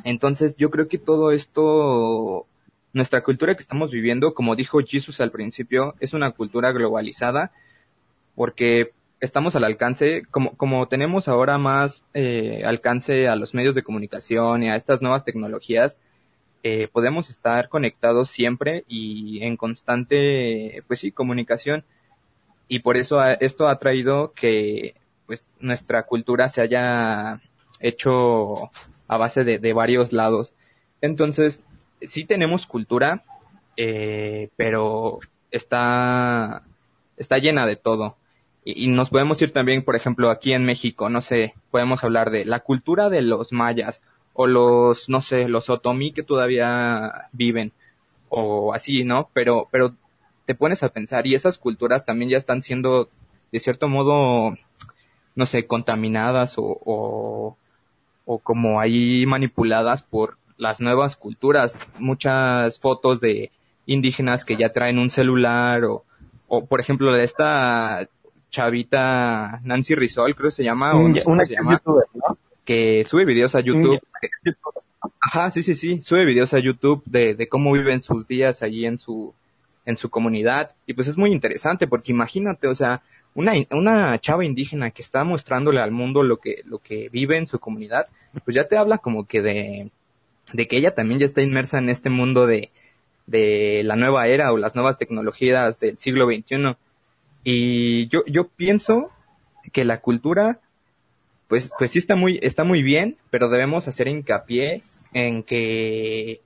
Entonces 0.05 0.57
yo 0.57 0.71
creo 0.71 0.89
que 0.89 0.99
todo 0.99 1.33
esto, 1.33 2.47
nuestra 2.93 3.23
cultura 3.23 3.55
que 3.55 3.63
estamos 3.63 3.91
viviendo, 3.91 4.35
como 4.35 4.57
dijo 4.57 4.81
Jesus 4.81 5.21
al 5.21 5.31
principio, 5.31 5.95
es 6.01 6.13
una 6.13 6.33
cultura 6.33 6.73
globalizada 6.73 7.53
porque 8.35 8.93
estamos 9.21 9.55
al 9.55 9.65
alcance, 9.65 10.23
como, 10.31 10.57
como 10.57 10.89
tenemos 10.89 11.29
ahora 11.29 11.59
más 11.59 12.03
eh, 12.15 12.63
alcance 12.65 13.29
a 13.29 13.37
los 13.37 13.55
medios 13.55 13.75
de 13.75 13.83
comunicación 13.83 14.63
y 14.63 14.71
a 14.71 14.77
estas 14.77 15.03
nuevas 15.03 15.25
tecnologías, 15.25 15.99
eh, 16.63 16.89
podemos 16.93 17.31
estar 17.31 17.69
conectados 17.69 18.31
siempre 18.31 18.85
y 18.89 19.43
en 19.43 19.57
constante, 19.57 20.83
pues 20.87 21.01
sí, 21.01 21.13
comunicación. 21.13 21.85
Y 22.69 22.81
por 22.81 22.97
eso 22.97 23.23
esto 23.41 23.69
ha 23.69 23.79
traído 23.79 24.33
que 24.33 24.95
pues 25.27 25.47
nuestra 25.59 26.05
cultura 26.05 26.49
se 26.49 26.61
haya 26.61 27.41
hecho 27.81 28.71
a 29.09 29.17
base 29.17 29.45
de, 29.45 29.59
de 29.59 29.73
varios 29.73 30.13
lados. 30.13 30.55
Entonces, 31.01 31.63
sí 32.01 32.25
tenemos 32.25 32.67
cultura, 32.67 33.25
eh, 33.77 34.51
pero 34.57 35.21
está, 35.51 36.63
está 37.17 37.39
llena 37.39 37.67
de 37.67 37.77
todo. 37.77 38.17
Y, 38.65 38.89
nos 38.89 39.11
podemos 39.11 39.41
ir 39.43 39.53
también, 39.53 39.85
por 39.85 39.97
ejemplo, 39.97 40.31
aquí 40.31 40.53
en 40.53 40.65
México, 40.65 41.09
no 41.09 41.23
sé, 41.23 41.55
podemos 41.71 42.05
hablar 42.05 42.31
de 42.31 42.45
la 42.45 42.61
cultura 42.61 43.09
de 43.09 43.23
los 43.23 43.53
mayas 43.53 44.03
o 44.35 44.47
los, 44.47 45.09
no 45.09 45.21
sé, 45.21 45.49
los 45.49 45.71
otomí 45.71 46.13
que 46.13 46.23
todavía 46.23 47.29
viven 47.33 47.73
o 48.29 48.75
así, 48.75 49.05
¿no? 49.05 49.31
Pero, 49.33 49.69
pero 49.71 49.95
te 50.47 50.55
pones 50.55 50.83
a 50.83 50.91
pensar 50.91 51.27
y 51.27 51.35
esas 51.35 51.59
culturas 51.59 52.05
también 52.05 52.31
ya 52.31 52.37
están 52.37 52.63
siendo, 52.63 53.09
de 53.51 53.59
cierto 53.61 53.89
modo, 53.89 54.57
no 55.35 55.47
sé, 55.47 55.67
contaminadas 55.67 56.55
o, 56.59 57.57
o 58.25 58.39
como 58.39 58.79
ahí 58.81 59.27
manipuladas 59.27 60.03
por 60.03 60.37
las 60.61 60.81
nuevas 60.81 61.17
culturas. 61.17 61.81
Muchas 61.99 62.79
fotos 62.79 63.21
de 63.21 63.51
indígenas 63.87 64.45
que 64.45 64.57
ya 64.57 64.71
traen 64.71 64.99
un 64.99 65.11
celular 65.11 65.85
o, 65.85 66.05
o 66.47 66.67
por 66.67 66.81
ejemplo, 66.81 67.13
de 67.13 67.25
esta 67.25 68.07
chavita 68.51 69.61
Nancy 69.65 69.95
Rizol, 69.95 70.35
creo 70.35 70.49
que 70.49 70.57
se 70.57 70.65
llama, 70.65 70.95
o 70.95 71.07
una 71.27 71.45
se 71.45 71.55
llama, 71.55 71.81
que 72.65 73.05
sube 73.05 73.25
videos 73.25 73.55
a 73.55 73.61
YouTube. 73.61 74.01
Ajá, 75.19 75.51
sí, 75.51 75.63
sí, 75.63 75.75
sí, 75.75 76.03
sube 76.03 76.25
videos 76.25 76.53
a 76.53 76.59
YouTube 76.59 77.03
de, 77.07 77.35
de 77.35 77.49
cómo 77.49 77.73
viven 77.73 78.03
sus 78.03 78.29
días 78.29 78.63
allí 78.63 78.85
en 78.85 78.99
su, 78.99 79.33
en 79.87 79.97
su 79.97 80.11
comunidad. 80.11 80.75
Y 80.87 80.93
pues 80.93 81.09
es 81.09 81.17
muy 81.17 81.33
interesante 81.33 81.87
porque 81.87 82.13
imagínate, 82.13 82.69
o 82.69 82.75
sea, 82.75 83.03
una, 83.35 83.53
una 83.71 84.19
chava 84.19 84.45
indígena 84.45 84.91
que 84.91 85.03
está 85.03 85.25
mostrándole 85.25 85.81
al 85.81 85.91
mundo 85.91 86.23
lo 86.23 86.37
que, 86.39 86.63
lo 86.67 86.79
que 86.79 87.09
vive 87.09 87.39
en 87.39 87.47
su 87.47 87.59
comunidad, 87.59 88.09
pues 88.45 88.55
ya 88.55 88.69
te 88.69 88.77
habla 88.77 88.99
como 88.99 89.27
que 89.27 89.41
de, 89.41 89.91
de 90.53 90.69
que 90.69 90.77
ella 90.77 90.95
también 90.95 91.21
ya 91.21 91.27
está 91.27 91.43
inmersa 91.43 91.79
en 91.79 91.89
este 91.89 92.11
mundo 92.11 92.47
de, 92.47 92.71
de 93.27 93.83
la 93.85 93.97
nueva 93.97 94.27
era 94.27 94.53
o 94.53 94.57
las 94.57 94.75
nuevas 94.75 94.99
tecnologías 94.99 95.79
del 95.79 95.99
siglo 95.99 96.27
XXI. 96.27 96.77
Y 97.45 98.09
yo, 98.09 98.25
yo 98.27 98.49
pienso 98.49 99.11
que 99.73 99.85
la 99.85 100.01
cultura, 100.01 100.61
pues, 101.49 101.71
pues 101.79 101.93
sí 101.93 101.99
está 101.99 102.17
muy, 102.17 102.39
está 102.43 102.65
muy 102.65 102.83
bien, 102.83 103.17
pero 103.31 103.49
debemos 103.49 103.89
hacer 103.89 104.09
hincapié 104.09 104.83
en 105.13 105.43
que, 105.43 106.41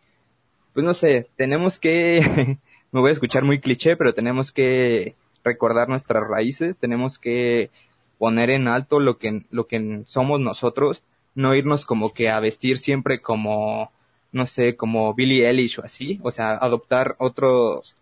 pues 0.73 0.85
no 0.85 0.95
sé, 0.95 1.29
tenemos 1.37 1.79
que, 1.79 2.59
me 2.93 3.01
voy 3.01 3.11
a 3.11 3.13
escuchar 3.13 3.45
muy 3.45 3.61
cliché, 3.61 3.97
pero 3.97 4.15
tenemos 4.15 4.53
que 4.53 5.15
recordar 5.43 5.89
nuestras 5.89 6.27
raíces, 6.29 6.79
tenemos 6.79 7.19
que 7.19 7.71
poner 8.19 8.51
en 8.51 8.69
alto 8.69 9.01
lo 9.01 9.19
que, 9.19 9.43
lo 9.51 9.67
que 9.67 10.03
somos 10.07 10.41
nosotros, 10.41 11.03
no 11.35 11.55
irnos 11.55 11.87
como 11.87 12.13
que 12.13 12.31
a 12.31 12.41
vestir 12.41 12.79
siempre 12.79 13.21
como, 13.21 13.91
no 14.35 14.47
sé, 14.47 14.77
como 14.77 15.15
Billie 15.15 15.49
Eilish 15.49 15.79
o 15.79 15.85
así, 15.85 16.19
o 16.25 16.33
sea, 16.33 16.57
adoptar 16.57 17.15
otros, 17.19 17.95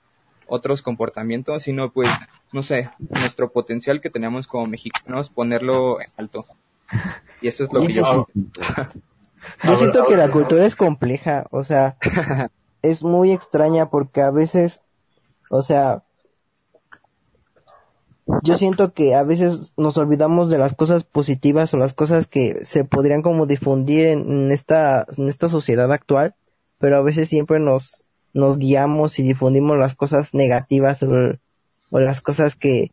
otros 0.46 0.80
comportamientos, 0.80 1.64
sino 1.64 1.92
pues, 1.92 2.08
no 2.52 2.62
sé, 2.62 2.90
nuestro 3.10 3.52
potencial 3.52 4.00
que 4.00 4.08
tenemos 4.08 4.46
como 4.46 4.66
mexicanos, 4.66 5.28
ponerlo 5.28 6.00
en 6.00 6.08
alto. 6.16 6.46
Y 7.42 7.48
eso 7.48 7.64
es 7.64 7.72
lo 7.72 7.86
que 7.86 7.92
yo... 7.92 8.26
Yo 9.64 9.76
siento 9.76 10.04
que 10.06 10.16
la 10.16 10.30
cultura 10.30 10.64
es 10.64 10.76
compleja, 10.76 11.46
o 11.50 11.64
sea, 11.64 11.96
es 12.82 13.02
muy 13.02 13.32
extraña 13.32 13.90
porque 13.90 14.20
a 14.22 14.30
veces, 14.30 14.80
o 15.50 15.62
sea, 15.62 16.04
yo 18.42 18.56
siento 18.56 18.92
que 18.92 19.14
a 19.14 19.22
veces 19.22 19.72
nos 19.76 19.96
olvidamos 19.96 20.48
de 20.48 20.58
las 20.58 20.74
cosas 20.74 21.04
positivas 21.04 21.72
o 21.74 21.76
las 21.76 21.92
cosas 21.92 22.26
que 22.26 22.64
se 22.64 22.84
podrían 22.84 23.22
como 23.22 23.46
difundir 23.46 24.06
en 24.06 24.50
esta, 24.50 25.06
en 25.16 25.28
esta 25.28 25.48
sociedad 25.48 25.92
actual, 25.92 26.34
pero 26.78 26.96
a 26.96 27.02
veces 27.02 27.28
siempre 27.28 27.60
nos, 27.60 28.06
nos 28.32 28.58
guiamos 28.58 29.18
y 29.18 29.22
difundimos 29.22 29.78
las 29.78 29.94
cosas 29.94 30.34
negativas 30.34 31.02
o, 31.02 31.38
las 31.90 32.20
cosas 32.20 32.56
que 32.56 32.90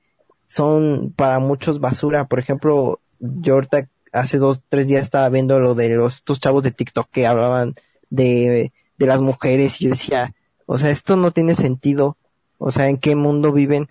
son 0.48 1.14
para 1.16 1.40
muchos 1.40 1.80
basura. 1.80 2.26
Por 2.26 2.40
ejemplo, 2.40 3.00
yo 3.20 3.56
ahorita 3.56 3.88
hace 4.12 4.38
dos, 4.38 4.62
tres 4.68 4.88
días 4.88 5.04
estaba 5.04 5.30
viendo 5.30 5.60
lo 5.60 5.74
de 5.74 5.96
los, 5.96 6.18
estos 6.18 6.40
chavos 6.40 6.64
de 6.64 6.72
TikTok 6.72 7.08
que 7.10 7.28
hablaban 7.28 7.76
de, 8.10 8.72
de 8.98 9.06
las 9.06 9.22
mujeres 9.22 9.80
y 9.80 9.86
yo 9.86 9.92
decía, 9.92 10.36
o 10.66 10.78
sea, 10.78 10.90
esto 10.90 11.16
no 11.16 11.32
tiene 11.32 11.56
sentido. 11.56 12.18
O 12.58 12.72
sea, 12.72 12.90
¿en 12.90 12.98
qué 12.98 13.16
mundo 13.16 13.54
viven? 13.54 13.88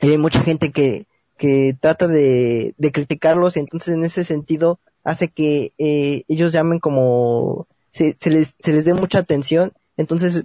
Hay 0.00 0.18
mucha 0.18 0.42
gente 0.42 0.72
que, 0.72 1.06
que 1.36 1.76
trata 1.80 2.06
de, 2.08 2.74
de 2.76 2.92
criticarlos 2.92 3.56
y 3.56 3.60
entonces 3.60 3.94
en 3.94 4.04
ese 4.04 4.24
sentido 4.24 4.78
hace 5.04 5.28
que 5.28 5.72
eh, 5.78 6.24
ellos 6.28 6.52
llamen 6.52 6.78
como, 6.80 7.66
se, 7.92 8.16
les, 8.26 8.54
se 8.58 8.72
les 8.72 8.84
dé 8.84 8.94
mucha 8.94 9.18
atención. 9.18 9.72
Entonces, 9.96 10.44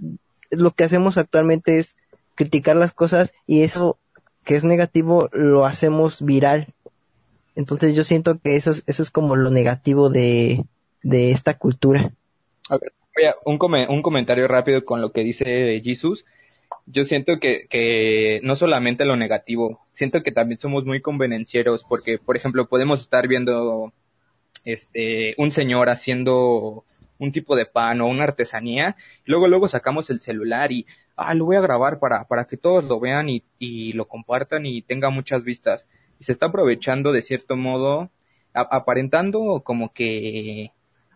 lo 0.49 0.71
que 0.71 0.83
hacemos 0.83 1.17
actualmente 1.17 1.77
es 1.79 1.95
criticar 2.35 2.75
las 2.75 2.93
cosas 2.93 3.33
y 3.47 3.63
eso 3.63 3.97
que 4.43 4.55
es 4.55 4.63
negativo 4.63 5.29
lo 5.33 5.65
hacemos 5.65 6.23
viral. 6.23 6.73
Entonces 7.55 7.95
yo 7.95 8.03
siento 8.03 8.39
que 8.39 8.55
eso 8.55 8.71
es, 8.71 8.83
eso 8.87 9.03
es 9.03 9.11
como 9.11 9.35
lo 9.35 9.49
negativo 9.49 10.09
de, 10.09 10.63
de 11.03 11.31
esta 11.31 11.57
cultura. 11.57 12.13
A 12.69 12.77
ver, 12.77 12.93
un, 13.45 13.57
come- 13.57 13.87
un 13.89 14.01
comentario 14.01 14.47
rápido 14.47 14.85
con 14.85 15.01
lo 15.01 15.11
que 15.11 15.23
dice 15.23 15.81
Jesus. 15.83 16.25
Yo 16.85 17.05
siento 17.05 17.39
que, 17.39 17.67
que 17.69 18.39
no 18.43 18.55
solamente 18.55 19.05
lo 19.05 19.15
negativo, 19.15 19.81
siento 19.93 20.23
que 20.23 20.31
también 20.31 20.59
somos 20.59 20.85
muy 20.85 21.01
convenencieros 21.01 21.83
porque, 21.85 22.17
por 22.19 22.35
ejemplo, 22.37 22.67
podemos 22.67 23.01
estar 23.01 23.27
viendo 23.27 23.93
este 24.65 25.35
un 25.37 25.51
señor 25.51 25.89
haciendo 25.89 26.85
un 27.19 27.31
tipo 27.31 27.55
de 27.55 27.65
pan 27.67 28.01
o 28.01 28.07
una 28.07 28.23
artesanía, 28.25 28.95
y 29.25 29.31
luego 29.31 29.47
luego 29.47 29.67
sacamos 29.67 30.09
el 30.09 30.19
celular 30.21 30.71
y 30.71 30.87
ah, 31.15 31.33
lo 31.35 31.45
voy 31.45 31.55
a 31.57 31.61
grabar 31.61 31.99
para, 31.99 32.25
para 32.27 32.45
que 32.45 32.57
todos 32.57 32.83
lo 32.85 32.99
vean 32.99 33.29
y, 33.29 33.43
y 33.59 33.93
lo 33.93 34.07
compartan 34.07 34.65
y 34.65 34.81
tenga 34.81 35.09
muchas 35.11 35.43
vistas. 35.43 35.87
Y 36.19 36.23
se 36.25 36.31
está 36.31 36.47
aprovechando 36.47 37.11
de 37.11 37.21
cierto 37.21 37.55
modo, 37.57 38.09
a- 38.53 38.61
aparentando 38.77 39.61
como 39.63 39.93
que 39.93 40.71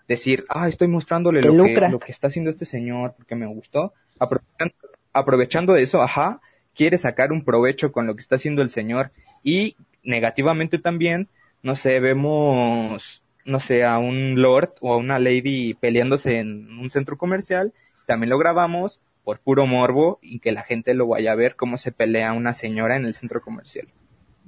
decir, 0.08 0.46
ah, 0.50 0.68
estoy 0.68 0.88
mostrándole 0.88 1.42
lo 1.44 1.58
que, 1.58 1.84
lo 1.86 2.00
que 2.00 2.12
está 2.12 2.28
haciendo 2.28 2.50
este 2.52 2.66
señor 2.66 3.16
porque 3.18 3.36
me 3.36 3.48
gustó. 3.48 3.94
Aprovechando, 4.20 4.76
aprovechando 5.16 5.74
de 5.74 5.82
eso, 5.82 6.02
ajá, 6.02 6.42
quiere 6.76 6.98
sacar 6.98 7.32
un 7.32 7.44
provecho 7.44 7.92
con 7.92 8.06
lo 8.06 8.16
que 8.16 8.22
está 8.22 8.36
haciendo 8.36 8.62
el 8.62 8.70
señor. 8.70 9.12
Y 9.44 9.78
negativamente 10.04 10.78
también, 10.78 11.30
no 11.64 11.76
sé, 11.76 12.00
vemos, 12.00 13.24
no 13.46 13.60
sé, 13.60 13.86
a 13.86 13.98
un 13.98 14.42
lord 14.42 14.74
o 14.82 14.94
a 14.94 14.98
una 14.98 15.18
lady 15.18 15.74
peleándose 15.74 16.40
en 16.40 16.78
un 16.78 16.90
centro 16.90 17.18
comercial, 17.18 17.74
también 18.06 18.30
lo 18.30 18.38
grabamos 18.38 19.00
por 19.24 19.40
puro 19.40 19.66
morbo 19.66 20.20
y 20.22 20.40
que 20.40 20.52
la 20.52 20.62
gente 20.62 20.94
lo 20.94 21.08
vaya 21.08 21.32
a 21.32 21.36
ver 21.36 21.56
cómo 21.56 21.78
se 21.78 21.92
pelea 21.92 22.34
una 22.34 22.54
señora 22.54 22.96
en 22.96 23.06
el 23.06 23.14
centro 23.14 23.42
comercial. 23.42 23.88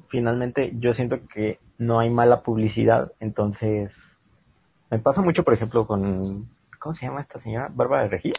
finalmente 0.09 0.73
yo 0.79 0.93
siento 0.93 1.27
que 1.27 1.59
no 1.77 1.99
hay 1.99 2.09
mala 2.09 2.41
publicidad, 2.43 3.11
entonces 3.19 3.93
me 4.91 4.99
pasa 4.99 5.21
mucho, 5.21 5.43
por 5.43 5.53
ejemplo, 5.53 5.87
con 5.87 6.47
¿cómo 6.79 6.95
se 6.95 7.05
llama 7.05 7.21
esta 7.21 7.39
señora? 7.39 7.69
Bárbara 7.73 8.03
de 8.03 8.09
Regil. 8.09 8.33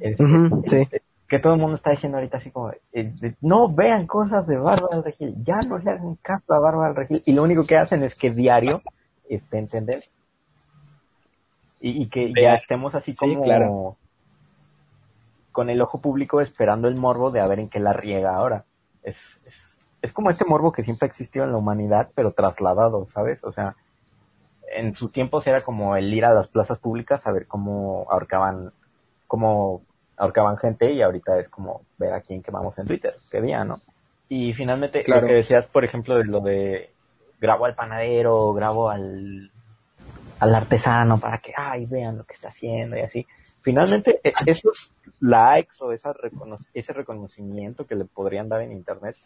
Este, 0.00 0.24
sí. 0.68 0.98
Que 1.28 1.38
todo 1.38 1.52
el 1.54 1.60
mundo 1.60 1.76
está 1.76 1.90
diciendo 1.90 2.16
ahorita 2.18 2.38
así 2.38 2.50
como, 2.50 2.70
eh, 2.70 3.12
de, 3.20 3.36
no 3.42 3.68
vean 3.68 4.06
cosas 4.06 4.46
de 4.46 4.56
Bárbara 4.56 4.96
del 4.96 5.04
Regil, 5.04 5.34
ya 5.42 5.60
no 5.60 5.78
le 5.78 5.90
hagan 5.90 6.14
caso 6.16 6.54
a 6.54 6.58
Bárbara 6.58 6.88
del 6.88 6.96
Regil, 6.96 7.22
y 7.26 7.32
lo 7.34 7.42
único 7.42 7.66
que 7.66 7.76
hacen 7.76 8.02
es 8.02 8.14
que 8.14 8.30
diario 8.30 8.82
esté 9.28 9.58
en 9.58 9.68
tendencia. 9.68 10.12
Y, 11.80 12.02
y 12.02 12.08
que 12.08 12.32
ya 12.34 12.54
estemos 12.54 12.94
así 12.94 13.12
Sí, 13.12 13.18
como 13.18 13.44
claro. 13.44 13.96
con 15.52 15.70
el 15.70 15.80
ojo 15.80 16.00
público 16.00 16.40
esperando 16.40 16.88
el 16.88 16.96
morbo 16.96 17.30
de 17.30 17.40
a 17.40 17.46
ver 17.46 17.60
en 17.60 17.68
qué 17.68 17.78
la 17.78 17.92
riega 17.92 18.34
ahora. 18.34 18.64
Es, 19.02 19.38
es, 19.46 19.76
es 20.02 20.12
como 20.12 20.30
este 20.30 20.44
morbo 20.44 20.72
que 20.72 20.82
siempre 20.82 21.06
ha 21.06 21.10
existido 21.10 21.44
en 21.44 21.52
la 21.52 21.58
humanidad, 21.58 22.10
pero 22.14 22.32
trasladado, 22.32 23.06
¿sabes? 23.06 23.44
O 23.44 23.52
sea, 23.52 23.76
en 24.74 24.94
sus 24.96 25.12
tiempos 25.12 25.46
era 25.46 25.60
como 25.60 25.94
el 25.94 26.12
ir 26.12 26.24
a 26.24 26.34
las 26.34 26.48
plazas 26.48 26.78
públicas 26.78 27.26
a 27.26 27.32
ver 27.32 27.46
cómo 27.46 28.06
ahorcaban, 28.10 28.72
cómo 29.26 29.82
ahorcaban 30.18 30.56
gente 30.58 30.92
y 30.92 31.00
ahorita 31.02 31.38
es 31.38 31.48
como 31.48 31.82
ver 31.98 32.12
a 32.12 32.20
quién 32.20 32.42
quemamos 32.42 32.78
en 32.78 32.86
Twitter, 32.86 33.16
qué 33.30 33.40
día, 33.40 33.64
¿no? 33.64 33.80
Y 34.28 34.52
finalmente 34.52 35.02
Claro. 35.04 35.22
lo 35.22 35.28
que 35.28 35.34
decías, 35.34 35.66
por 35.66 35.84
ejemplo, 35.84 36.16
de 36.16 36.24
lo 36.24 36.40
de 36.40 36.90
grabo 37.40 37.64
al 37.64 37.74
panadero, 37.74 38.52
grabo 38.52 38.90
al, 38.90 39.50
al 40.40 40.54
artesano 40.54 41.18
para 41.18 41.38
que, 41.38 41.52
ay, 41.56 41.86
vean 41.86 42.18
lo 42.18 42.24
que 42.24 42.34
está 42.34 42.48
haciendo 42.48 42.96
y 42.96 43.00
así. 43.00 43.26
Finalmente, 43.62 44.20
e- 44.24 44.32
esos 44.46 44.92
likes 45.20 45.76
o 45.80 45.92
esa 45.92 46.12
recono- 46.12 46.58
ese 46.74 46.92
reconocimiento 46.92 47.86
que 47.86 47.94
le 47.94 48.04
podrían 48.04 48.48
dar 48.48 48.62
en 48.62 48.72
internet, 48.72 49.16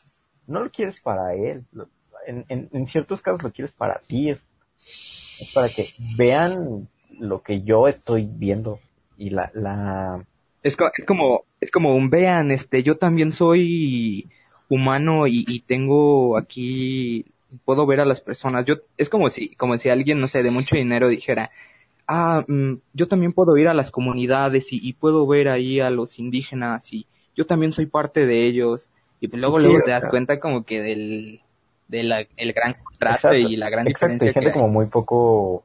no 0.47 0.61
lo 0.65 0.71
quieres 0.71 1.01
para 1.01 1.35
él. 1.35 1.65
Lo- 1.73 1.89
En, 2.27 2.45
en, 2.49 2.69
en 2.73 2.87
ciertos 2.87 3.21
casos 3.21 3.43
lo 3.43 3.51
quieres 3.51 3.73
para 3.75 3.99
ti. 4.07 4.31
Es, 4.31 4.41
es 5.41 5.53
para 5.53 5.69
que 5.69 5.89
vean 6.17 6.87
lo 7.19 7.43
que 7.43 7.63
yo 7.63 7.89
estoy 7.89 8.29
viendo. 8.31 8.79
Y 9.19 9.31
la, 9.31 9.51
la, 9.55 10.25
Es, 10.63 10.77
co- 10.77 10.91
es 10.97 11.05
como, 11.07 11.45
es 11.61 11.71
como 11.71 11.95
un 11.97 12.11
vean, 12.11 12.51
este, 12.51 12.83
yo 12.83 12.99
también 12.99 13.33
soy 13.33 14.31
humano 14.69 15.27
y, 15.27 15.45
y 15.49 15.61
tengo 15.63 16.37
aquí, 16.37 17.35
puedo 17.65 17.87
ver 17.87 18.01
a 18.01 18.05
las 18.05 18.21
personas. 18.21 18.65
Yo, 18.65 18.77
es 18.97 19.09
como 19.09 19.29
si, 19.29 19.55
como 19.57 19.77
si 19.79 19.89
alguien, 19.91 20.21
no 20.21 20.29
sé, 20.29 20.43
de 20.43 20.51
mucho 20.53 20.77
dinero 20.77 21.09
dijera, 21.09 21.51
ah, 22.09 22.45
mm, 22.49 22.75
yo 22.93 23.09
también 23.09 23.33
puedo 23.33 23.57
ir 23.57 23.69
a 23.69 23.75
las 23.75 23.91
comunidades 23.93 24.73
y, 24.73 24.81
y 24.87 24.95
puedo 24.95 25.27
ver 25.27 25.49
ahí 25.49 25.81
a 25.81 25.91
los 25.91 26.19
indígenas 26.19 26.93
y 26.93 27.09
yo 27.37 27.47
también 27.47 27.73
soy 27.73 27.87
parte 27.87 28.27
de 28.27 28.45
ellos. 28.47 28.91
Y 29.21 29.29
pues 29.29 29.41
luego, 29.41 29.59
Sí, 29.59 29.61
luego 29.61 29.83
te 29.83 29.91
das 29.93 30.09
cuenta 30.09 30.41
como 30.41 30.65
que 30.67 30.83
del, 30.83 31.43
de 31.89 32.03
la, 32.05 32.27
el 32.37 32.53
gran 32.53 32.75
contraste 32.75 33.41
Exacto, 33.41 33.41
y 33.41 33.57
la 33.57 33.71
gran 33.71 33.87
exacto, 33.87 33.87
diferencia 33.89 34.31
hay 34.31 34.33
gente 34.33 34.51
que 34.51 34.53
como 34.53 34.67
muy 34.69 34.87
poco, 34.87 35.65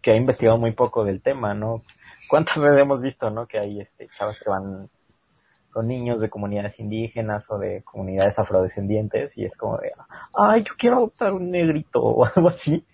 que 0.00 0.10
ha 0.12 0.16
investigado 0.16 0.58
muy 0.58 0.72
poco 0.72 1.04
del 1.04 1.22
tema, 1.22 1.54
¿no? 1.54 1.82
¿Cuántas 2.28 2.58
veces 2.60 2.80
hemos 2.80 3.00
visto, 3.00 3.30
no? 3.30 3.46
Que 3.46 3.58
hay 3.58 3.80
este, 3.80 4.08
chavas 4.08 4.38
que 4.40 4.48
van 4.48 4.88
con 5.70 5.86
niños 5.86 6.20
de 6.20 6.30
comunidades 6.30 6.78
indígenas 6.80 7.50
o 7.50 7.58
de 7.58 7.82
comunidades 7.82 8.38
afrodescendientes 8.38 9.36
y 9.36 9.44
es 9.44 9.56
como 9.56 9.78
de, 9.78 9.92
ay, 10.34 10.64
yo 10.64 10.72
quiero 10.78 10.96
adoptar 10.96 11.32
un 11.32 11.50
negrito 11.50 12.00
o 12.02 12.24
algo 12.24 12.48
así. 12.48 12.84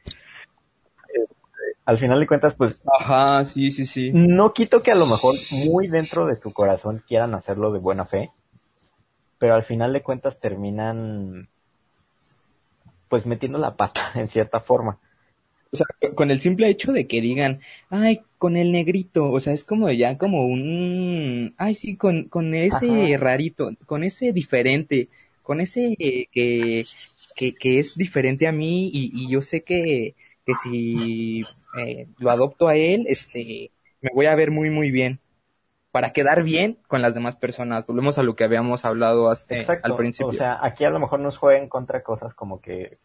Este, 1.08 1.78
al 1.84 1.98
final 1.98 2.20
de 2.20 2.26
cuentas, 2.26 2.54
pues 2.54 2.80
Ajá, 3.00 3.44
sí, 3.44 3.70
sí, 3.70 3.86
sí. 3.86 4.10
no 4.14 4.52
quito 4.52 4.82
que 4.82 4.90
a 4.90 4.96
lo 4.96 5.06
mejor 5.06 5.36
muy 5.50 5.88
dentro 5.88 6.26
de 6.26 6.36
su 6.36 6.52
corazón 6.52 7.02
quieran 7.06 7.34
hacerlo 7.34 7.72
de 7.72 7.78
buena 7.78 8.04
fe, 8.04 8.32
pero 9.38 9.54
al 9.54 9.64
final 9.64 9.92
de 9.92 10.02
cuentas 10.02 10.38
terminan 10.40 11.48
pues 13.08 13.26
metiendo 13.26 13.58
la 13.58 13.76
pata 13.76 14.00
en 14.14 14.28
cierta 14.28 14.60
forma. 14.60 14.98
O 15.74 15.76
sea, 15.76 15.86
con 16.14 16.30
el 16.30 16.38
simple 16.38 16.68
hecho 16.68 16.92
de 16.92 17.08
que 17.08 17.20
digan, 17.20 17.60
ay, 17.90 18.20
con 18.38 18.56
el 18.56 18.70
negrito, 18.70 19.32
o 19.32 19.40
sea, 19.40 19.52
es 19.52 19.64
como 19.64 19.90
ya 19.90 20.16
como 20.16 20.46
un, 20.46 21.52
ay, 21.58 21.74
sí, 21.74 21.96
con, 21.96 22.28
con 22.28 22.54
ese 22.54 23.16
Ajá. 23.16 23.18
rarito, 23.18 23.72
con 23.84 24.04
ese 24.04 24.32
diferente, 24.32 25.08
con 25.42 25.60
ese 25.60 25.96
eh, 25.98 26.26
que, 26.30 26.86
que, 27.34 27.56
que 27.56 27.80
es 27.80 27.96
diferente 27.96 28.46
a 28.46 28.52
mí 28.52 28.86
y, 28.86 29.10
y 29.12 29.28
yo 29.28 29.42
sé 29.42 29.64
que, 29.64 30.14
que 30.46 30.54
si 30.54 31.44
eh, 31.76 32.06
lo 32.18 32.30
adopto 32.30 32.68
a 32.68 32.76
él, 32.76 33.06
este, 33.08 33.72
me 34.00 34.10
voy 34.14 34.26
a 34.26 34.36
ver 34.36 34.52
muy, 34.52 34.70
muy 34.70 34.92
bien. 34.92 35.18
Para 35.90 36.12
quedar 36.12 36.44
bien 36.44 36.78
con 36.86 37.02
las 37.02 37.14
demás 37.14 37.34
personas. 37.34 37.84
Volvemos 37.84 38.16
a 38.18 38.22
lo 38.22 38.36
que 38.36 38.44
habíamos 38.44 38.84
hablado 38.84 39.28
hasta, 39.28 39.56
Exacto. 39.56 39.88
al 39.88 39.96
principio. 39.96 40.30
O 40.30 40.32
sea, 40.34 40.64
aquí 40.64 40.84
a 40.84 40.90
lo 40.90 41.00
mejor 41.00 41.18
nos 41.18 41.36
juegan 41.36 41.68
contra 41.68 42.04
cosas 42.04 42.32
como 42.32 42.60
que, 42.60 42.98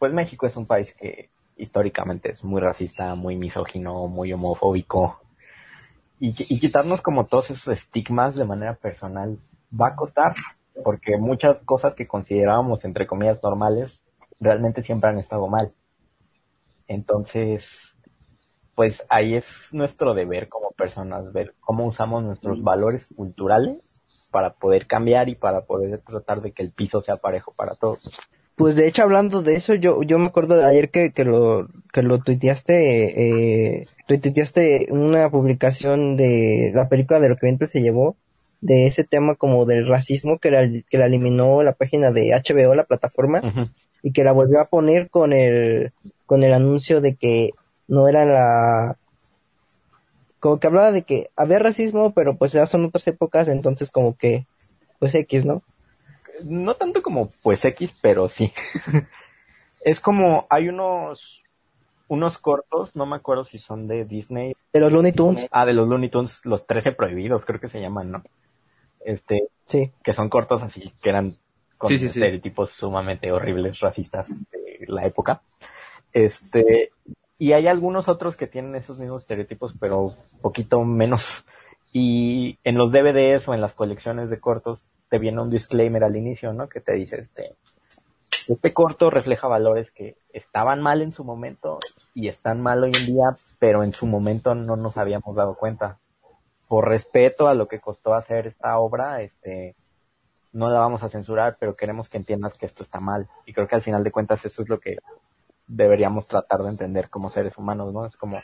pues 0.00 0.12
México 0.12 0.46
es 0.46 0.56
un 0.56 0.66
país 0.66 0.92
que 0.94 1.30
históricamente 1.58 2.30
es 2.30 2.44
muy 2.44 2.60
racista, 2.60 3.14
muy 3.14 3.36
misógino, 3.36 4.08
muy 4.08 4.32
homofóbico. 4.32 5.20
Y, 6.20 6.34
qui- 6.34 6.46
y 6.48 6.60
quitarnos 6.60 7.02
como 7.02 7.26
todos 7.26 7.50
esos 7.50 7.68
estigmas 7.68 8.36
de 8.36 8.44
manera 8.44 8.74
personal 8.76 9.38
va 9.72 9.88
a 9.88 9.96
costar, 9.96 10.34
porque 10.84 11.16
muchas 11.18 11.60
cosas 11.60 11.94
que 11.94 12.06
considerábamos 12.08 12.84
entre 12.84 13.06
comillas 13.06 13.40
normales 13.42 14.02
realmente 14.40 14.82
siempre 14.82 15.10
han 15.10 15.18
estado 15.18 15.48
mal. 15.48 15.72
Entonces, 16.86 17.96
pues 18.74 19.04
ahí 19.08 19.34
es 19.36 19.68
nuestro 19.72 20.14
deber 20.14 20.48
como 20.48 20.72
personas, 20.72 21.32
ver 21.32 21.54
cómo 21.60 21.86
usamos 21.86 22.22
nuestros 22.22 22.62
valores 22.62 23.08
culturales 23.16 24.00
para 24.30 24.54
poder 24.54 24.86
cambiar 24.86 25.28
y 25.28 25.34
para 25.34 25.62
poder 25.66 26.00
tratar 26.02 26.42
de 26.42 26.52
que 26.52 26.62
el 26.62 26.72
piso 26.72 27.02
sea 27.02 27.16
parejo 27.18 27.52
para 27.56 27.74
todos. 27.76 28.20
Pues 28.58 28.74
de 28.74 28.88
hecho 28.88 29.04
hablando 29.04 29.40
de 29.40 29.54
eso, 29.54 29.74
yo, 29.74 30.02
yo 30.02 30.18
me 30.18 30.26
acuerdo 30.26 30.56
de 30.56 30.64
ayer 30.64 30.90
que, 30.90 31.12
que 31.12 31.24
lo, 31.24 31.68
que 31.92 32.02
lo 32.02 32.18
tuiteaste, 32.18 33.76
eh, 33.78 33.86
retuiteaste 34.08 34.88
una 34.90 35.30
publicación 35.30 36.16
de 36.16 36.72
la 36.74 36.88
película 36.88 37.20
de 37.20 37.28
lo 37.28 37.36
que 37.36 37.46
viento 37.46 37.68
se 37.68 37.80
llevó, 37.80 38.16
de 38.60 38.88
ese 38.88 39.04
tema 39.04 39.36
como 39.36 39.64
del 39.64 39.86
racismo 39.86 40.38
que 40.40 40.50
la, 40.50 40.68
que 40.68 40.98
la 40.98 41.06
eliminó 41.06 41.62
la 41.62 41.72
página 41.72 42.10
de 42.10 42.32
HBO, 42.32 42.74
la 42.74 42.82
plataforma, 42.82 43.70
y 44.02 44.12
que 44.12 44.24
la 44.24 44.32
volvió 44.32 44.60
a 44.60 44.64
poner 44.64 45.08
con 45.08 45.32
el, 45.32 45.92
con 46.26 46.42
el 46.42 46.52
anuncio 46.52 47.00
de 47.00 47.14
que 47.14 47.52
no 47.86 48.08
era 48.08 48.24
la, 48.24 48.96
como 50.40 50.58
que 50.58 50.66
hablaba 50.66 50.90
de 50.90 51.02
que 51.02 51.30
había 51.36 51.60
racismo, 51.60 52.12
pero 52.12 52.36
pues 52.36 52.50
ya 52.50 52.66
son 52.66 52.86
otras 52.86 53.06
épocas, 53.06 53.48
entonces 53.48 53.90
como 53.90 54.16
que, 54.16 54.46
pues 54.98 55.14
X, 55.14 55.44
¿no? 55.44 55.62
No 56.44 56.74
tanto 56.74 57.02
como 57.02 57.30
pues 57.42 57.64
X, 57.64 57.94
pero 58.00 58.28
sí. 58.28 58.52
es 59.84 60.00
como, 60.00 60.46
hay 60.50 60.68
unos, 60.68 61.42
unos 62.08 62.38
cortos, 62.38 62.96
no 62.96 63.06
me 63.06 63.16
acuerdo 63.16 63.44
si 63.44 63.58
son 63.58 63.86
de 63.86 64.04
Disney. 64.04 64.54
De 64.72 64.80
los 64.80 64.92
Looney 64.92 65.12
Tunes, 65.12 65.48
Ah, 65.50 65.66
de 65.66 65.74
los 65.74 65.88
Looney 65.88 66.10
Tunes, 66.10 66.40
los 66.44 66.66
13 66.66 66.92
prohibidos, 66.92 67.44
creo 67.44 67.60
que 67.60 67.68
se 67.68 67.80
llaman, 67.80 68.10
¿no? 68.10 68.22
Este, 69.04 69.48
sí. 69.64 69.92
que 70.02 70.12
son 70.12 70.28
cortos 70.28 70.62
así, 70.62 70.92
que 71.02 71.08
eran 71.08 71.36
con 71.78 71.88
Sí, 71.88 71.98
sí, 71.98 72.08
sí. 72.08 72.18
estereotipos 72.20 72.70
sumamente 72.72 73.30
horribles, 73.32 73.80
racistas 73.80 74.28
de 74.28 74.84
la 74.88 75.06
época. 75.06 75.42
Este, 76.12 76.90
y 77.38 77.52
hay 77.52 77.68
algunos 77.68 78.08
otros 78.08 78.36
que 78.36 78.46
tienen 78.48 78.74
esos 78.74 78.98
mismos 78.98 79.22
estereotipos, 79.22 79.72
pero 79.78 80.14
poquito 80.42 80.82
menos. 80.84 81.44
Y 81.92 82.58
en 82.64 82.76
los 82.76 82.92
DVDs 82.92 83.48
o 83.48 83.54
en 83.54 83.60
las 83.60 83.74
colecciones 83.74 84.30
de 84.30 84.40
cortos 84.40 84.88
te 85.08 85.18
viene 85.18 85.40
un 85.40 85.50
disclaimer 85.50 86.04
al 86.04 86.16
inicio, 86.16 86.52
¿no? 86.52 86.68
Que 86.68 86.80
te 86.80 86.92
dice, 86.92 87.20
este, 87.20 87.56
este 88.46 88.72
corto 88.72 89.10
refleja 89.10 89.48
valores 89.48 89.90
que 89.90 90.16
estaban 90.30 90.82
mal 90.82 91.02
en 91.02 91.12
su 91.12 91.24
momento 91.24 91.78
y 92.14 92.28
están 92.28 92.60
mal 92.60 92.82
hoy 92.82 92.92
en 92.94 93.06
día, 93.06 93.36
pero 93.58 93.82
en 93.82 93.92
su 93.92 94.06
momento 94.06 94.54
no 94.54 94.76
nos 94.76 94.96
habíamos 94.96 95.34
dado 95.34 95.54
cuenta. 95.54 95.98
Por 96.66 96.88
respeto 96.88 97.48
a 97.48 97.54
lo 97.54 97.66
que 97.68 97.80
costó 97.80 98.14
hacer 98.14 98.46
esta 98.46 98.78
obra, 98.78 99.22
este, 99.22 99.74
no 100.52 100.68
la 100.68 100.80
vamos 100.80 101.02
a 101.02 101.08
censurar, 101.08 101.56
pero 101.58 101.76
queremos 101.76 102.08
que 102.08 102.18
entiendas 102.18 102.58
que 102.58 102.66
esto 102.66 102.82
está 102.82 103.00
mal. 103.00 103.28
Y 103.46 103.54
creo 103.54 103.66
que 103.66 103.76
al 103.76 103.82
final 103.82 104.04
de 104.04 104.12
cuentas 104.12 104.44
eso 104.44 104.62
es 104.62 104.68
lo 104.68 104.78
que 104.78 104.98
deberíamos 105.66 106.26
tratar 106.26 106.62
de 106.62 106.70
entender 106.70 107.08
como 107.08 107.30
seres 107.30 107.56
humanos, 107.56 107.92
¿no? 107.92 108.06
Es 108.06 108.16
como 108.16 108.40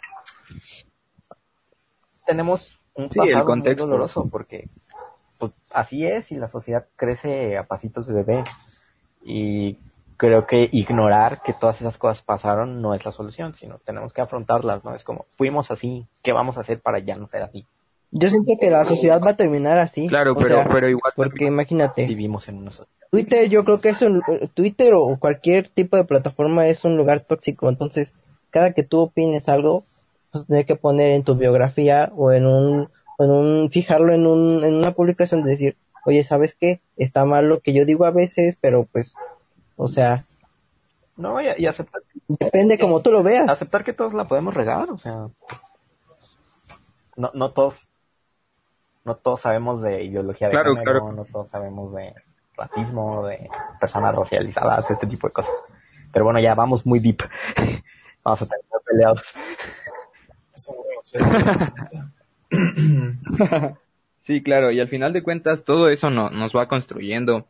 tenemos 2.27 2.81
un 2.95 3.11
Sí, 3.11 3.19
el 3.21 3.27
pasado 3.27 3.45
muy 3.45 3.47
contexto. 3.47 3.87
doloroso 3.87 4.29
porque 4.31 4.69
pues, 5.39 5.53
así 5.71 6.07
es 6.07 6.31
y 6.33 6.37
la 6.37 6.49
sociedad 6.49 6.87
crece 6.97 7.57
a 7.59 7.65
pasitos 7.65 8.07
de 8.07 8.15
bebé 8.15 8.45
y 9.25 9.79
creo 10.17 10.47
que 10.47 10.69
ignorar 10.73 11.43
que 11.43 11.53
todas 11.55 11.81
esas 11.81 11.99
cosas 11.99 12.23
pasaron 12.23 12.81
no 12.81 12.95
es 12.95 13.05
la 13.05 13.13
solución, 13.13 13.55
sino 13.55 13.79
tenemos 13.79 14.13
que 14.13 14.21
afrontarlas, 14.21 14.85
¿no? 14.85 14.95
Es 14.95 15.05
como 15.05 15.27
fuimos 15.37 15.71
así, 15.71 16.07
¿qué 16.23 16.33
vamos 16.33 16.57
a 16.57 16.61
hacer 16.61 16.81
para 16.81 16.99
ya 17.01 17.17
no 17.17 17.27
ser 17.29 17.43
así? 17.43 17.67
Yo 18.13 18.31
siento 18.31 18.53
que 18.61 18.71
la 18.71 18.85
sociedad 18.85 19.21
va 19.21 19.31
a 19.31 19.37
terminar 19.37 19.77
así. 19.79 20.07
Claro, 20.07 20.33
o 20.33 20.37
pero, 20.37 20.49
sea, 20.55 20.69
pero 20.69 20.89
igual. 20.89 21.13
porque 21.17 21.47
imagínate, 21.47 22.07
Vivimos 22.07 22.49
en 22.49 22.59
una 22.59 22.71
sociedad. 22.71 22.89
Twitter 23.11 23.49
yo 23.49 23.65
creo 23.65 23.81
que 23.81 23.89
es 23.89 24.03
un, 24.03 24.23
Twitter 24.55 24.95
o 24.95 25.17
cualquier 25.19 25.69
tipo 25.69 25.97
de 25.97 26.05
plataforma 26.05 26.67
es 26.69 26.85
un 26.85 26.97
lugar 26.97 27.21
tóxico, 27.21 27.69
entonces 27.69 28.15
cada 28.51 28.73
que 28.73 28.85
tú 28.85 29.01
opines 29.01 29.49
algo, 29.49 29.85
vas 30.35 30.43
a 30.43 30.47
tener 30.47 30.67
que 30.67 30.77
poner 30.77 31.13
en 31.13 31.23
tu 31.25 31.35
biografía 31.37 32.13
o 32.17 32.33
en 32.33 32.47
un, 32.47 32.91
en 33.19 33.31
un, 33.31 33.71
fijarlo 33.71 34.13
en 34.13 34.27
un, 34.27 34.65
en 34.65 34.75
una 34.75 34.91
publicación 34.93 35.43
de 35.43 35.51
decir, 35.51 35.77
oye, 36.05 36.23
¿sabes 36.23 36.55
qué? 36.61 36.81
Está 36.97 37.25
mal 37.25 37.49
lo 37.49 37.61
que 37.61 37.73
yo 37.73 37.85
digo 37.87 38.05
a 38.05 38.11
veces, 38.11 38.59
pero 38.61 38.85
pues, 38.93 39.17
o 39.77 39.89
sea, 39.89 40.25
No, 41.17 41.41
y, 41.41 41.47
y 41.57 41.67
aceptar, 41.67 42.03
depende 42.29 42.79
como 42.79 43.01
tú 43.01 43.11
lo 43.13 43.23
veas. 43.23 43.49
aceptar 43.49 43.85
que 43.85 43.93
todos 43.93 44.13
la 44.15 44.27
podemos 44.27 44.53
regar, 44.55 44.91
o 44.91 44.99
sea, 44.99 45.29
no, 47.17 47.31
no 47.33 47.53
todos 47.53 47.89
no 49.05 49.17
todos 49.17 49.43
sabemos 49.43 49.83
de 49.83 50.03
ideología 50.05 50.49
de 50.49 50.53
Claro, 50.53 50.75
género, 50.75 51.01
claro. 51.01 51.13
no 51.13 51.25
todos 51.27 51.51
sabemos 51.51 51.93
de 51.95 52.15
racismo, 52.57 53.27
de 53.27 53.49
personas 53.79 54.15
racializadas, 54.15 54.91
este 54.91 55.07
tipo 55.07 55.27
de 55.27 55.33
cosas. 55.35 55.55
Pero 56.13 56.25
bueno, 56.25 56.41
ya 56.41 56.55
vamos 56.55 56.87
muy 56.87 57.01
deep. 57.01 57.21
Vamos 58.25 58.41
a 58.41 58.47
terminar 58.47 58.81
peleados. 58.87 59.35
Sí, 64.21 64.43
claro, 64.43 64.71
y 64.73 64.81
al 64.81 64.89
final 64.89 65.13
de 65.13 65.23
cuentas 65.23 65.65
todo 65.65 65.91
eso 65.91 66.09
no, 66.09 66.31
nos 66.31 66.57
va 66.57 66.67
construyendo. 66.67 67.47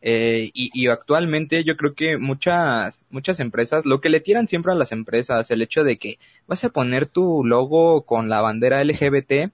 Eh, 0.00 0.50
y, 0.54 0.70
y 0.72 0.88
actualmente 0.88 1.64
yo 1.64 1.76
creo 1.76 1.94
que 1.94 2.18
muchas, 2.18 3.06
muchas 3.10 3.40
empresas, 3.40 3.84
lo 3.84 4.00
que 4.00 4.10
le 4.10 4.20
tiran 4.20 4.46
siempre 4.46 4.70
a 4.72 4.76
las 4.76 4.92
empresas, 4.92 5.50
el 5.50 5.62
hecho 5.62 5.82
de 5.82 5.98
que 5.98 6.18
vas 6.46 6.62
a 6.62 6.68
poner 6.68 7.06
tu 7.06 7.44
logo 7.44 8.02
con 8.06 8.28
la 8.28 8.40
bandera 8.42 8.84
LGBT, 8.84 9.50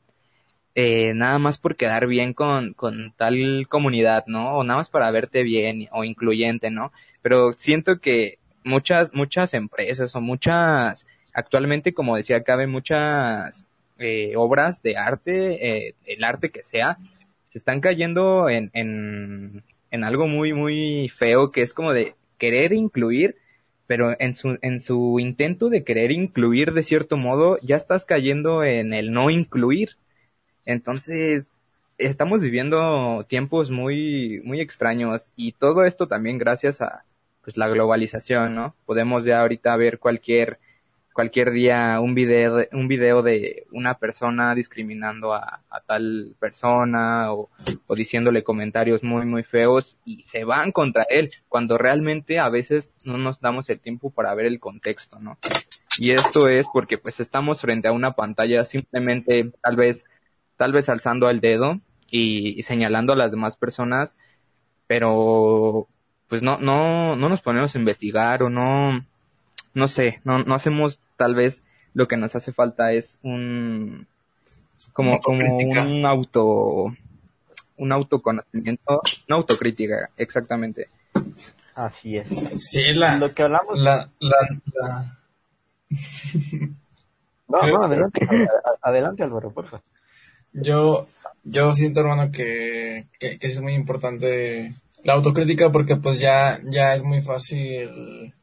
eh, 0.75 1.15
nada 1.15 1.39
más 1.39 1.59
por 1.59 1.77
quedar 1.77 2.07
bien 2.07 2.33
con, 2.35 2.75
con 2.75 3.13
tal 3.17 3.67
comunidad, 3.69 4.25
¿no? 4.27 4.57
O 4.57 4.65
nada 4.65 4.79
más 4.79 4.91
para 4.91 5.11
verte 5.11 5.43
bien 5.43 5.89
o 5.93 6.05
incluyente, 6.05 6.71
¿no? 6.71 6.93
Pero 7.23 7.53
siento 7.55 8.01
que 8.01 8.39
muchas, 8.65 9.13
muchas 9.15 9.55
empresas 9.55 10.15
o 10.15 10.21
muchas, 10.21 11.07
actualmente, 11.33 11.93
como 11.93 12.17
decía, 12.17 12.43
cabe 12.43 12.67
muchas 12.67 13.65
eh, 13.99 14.35
obras 14.37 14.83
de 14.83 14.97
arte, 14.97 15.89
eh, 15.89 15.95
el 16.07 16.25
arte 16.25 16.51
que 16.51 16.63
sea, 16.63 16.99
se 17.51 17.59
están 17.59 17.81
cayendo 17.81 18.49
en, 18.49 18.71
en, 18.75 19.63
en 19.91 20.05
algo 20.05 20.27
muy, 20.27 20.53
muy 20.53 21.09
feo 21.09 21.51
que 21.51 21.63
es 21.63 21.75
como 21.75 21.93
de 21.93 22.15
querer 22.39 22.73
incluir, 22.73 23.37
pero 23.87 24.15
en 24.19 24.35
su, 24.35 24.59
en 24.63 24.81
su 24.81 25.19
intento 25.19 25.69
de 25.69 25.85
querer 25.85 26.13
incluir 26.13 26.73
de 26.73 26.85
cierto 26.85 27.17
modo, 27.17 27.59
ya 27.63 27.77
estás 27.77 28.05
cayendo 28.05 28.63
en 28.65 28.95
el 28.95 29.13
no 29.13 29.31
incluir. 29.31 29.97
Entonces, 30.65 31.49
estamos 31.99 32.43
viviendo 32.43 33.25
tiempos 33.29 33.71
muy, 33.71 34.41
muy 34.45 34.61
extraños 34.61 35.33
y 35.37 35.53
todo 35.53 35.85
esto 35.85 36.07
también 36.09 36.39
gracias 36.39 36.81
a 36.81 37.05
pues 37.43 37.57
la 37.57 37.69
globalización, 37.69 38.55
¿no? 38.55 38.75
Podemos 38.87 39.25
ya 39.25 39.41
ahorita 39.41 39.75
ver 39.77 39.99
cualquier 39.99 40.59
cualquier 41.13 41.51
día 41.51 42.01
un 42.01 42.15
video 42.15 42.57
de, 42.57 42.69
un 42.73 42.89
video 42.89 43.23
de 43.23 43.67
una 43.73 43.95
persona 43.95 44.55
discriminando 44.55 45.35
a, 45.35 45.63
tal 45.87 46.35
persona 46.39 47.33
o, 47.33 47.51
diciéndole 47.95 48.45
comentarios 48.45 49.03
muy 49.03 49.27
muy 49.27 49.43
feos 49.43 49.97
y 50.05 50.23
se 50.25 50.45
van 50.45 50.73
contra 50.73 51.05
él 51.09 51.31
cuando 51.49 51.79
realmente 51.79 52.39
a 52.39 52.49
veces 52.49 52.91
no 53.05 53.19
nos 53.19 53.41
damos 53.41 53.69
el 53.71 53.81
tiempo 53.81 54.11
para 54.11 54.35
ver 54.35 54.47
el 54.47 54.61
contexto, 54.61 55.19
¿no? 55.19 55.39
Y 55.99 56.13
esto 56.13 56.49
es 56.49 56.67
porque 56.73 56.99
pues 56.99 57.21
estamos 57.21 57.61
frente 57.61 57.89
a 57.89 57.93
una 57.93 58.13
pantalla 58.13 58.65
simplemente 58.65 59.51
tal 59.63 59.77
vez 59.77 60.05
tal 60.57 60.73
vez 60.73 60.89
alzando 60.89 61.29
el 61.29 61.41
dedo 61.41 61.81
y 62.13 62.63
señalando 62.65 63.13
a 63.13 63.17
las 63.17 63.31
demás 63.31 63.57
personas, 63.57 64.17
pero 64.87 65.89
pues 66.29 66.43
no 66.43 66.59
no 66.59 67.17
no 67.17 67.29
nos 67.29 67.41
ponemos 67.41 67.75
a 67.75 67.79
investigar 67.79 68.43
o 68.43 68.51
no 68.51 69.05
no 69.75 69.89
sé, 69.89 70.21
no, 70.25 70.39
no 70.41 70.55
hacemos 70.55 70.99
tal 71.17 71.35
vez 71.35 71.63
lo 71.95 72.07
que 72.09 72.17
nos 72.17 72.35
hace 72.37 72.53
falta 72.53 72.93
es 72.93 73.19
un 73.23 74.07
como, 74.93 75.21
como 75.21 75.57
un 75.59 76.07
auto 76.07 76.95
un 77.77 77.93
autoconocimiento, 77.93 79.01
una 79.29 79.37
autocrítica, 79.39 80.11
exactamente. 80.19 80.89
Así 81.75 82.17
es. 82.19 82.29
Sí, 82.59 82.93
la, 82.93 83.17
Lo 83.17 83.33
que 83.33 83.43
hablamos. 83.45 83.79
la, 83.79 84.11
la, 84.21 84.37
la- 84.75 85.17
No, 87.49 87.63
no, 87.67 87.83
adelante, 87.83 88.21
adelante 88.83 89.23
Álvaro, 89.25 89.51
por 89.51 89.65
favor. 89.67 89.83
yo, 90.53 91.09
yo 91.43 91.73
siento, 91.73 92.01
hermano, 92.01 92.31
que, 92.31 93.07
que, 93.19 93.39
que 93.39 93.47
es 93.49 93.61
muy 93.61 93.75
importante 93.75 94.73
la 95.03 95.15
autocrítica 95.15 95.73
porque 95.73 95.97
pues 95.97 96.21
ya, 96.21 96.59
ya 96.71 96.95
es 96.95 97.03
muy 97.03 97.23
fácil, 97.23 98.35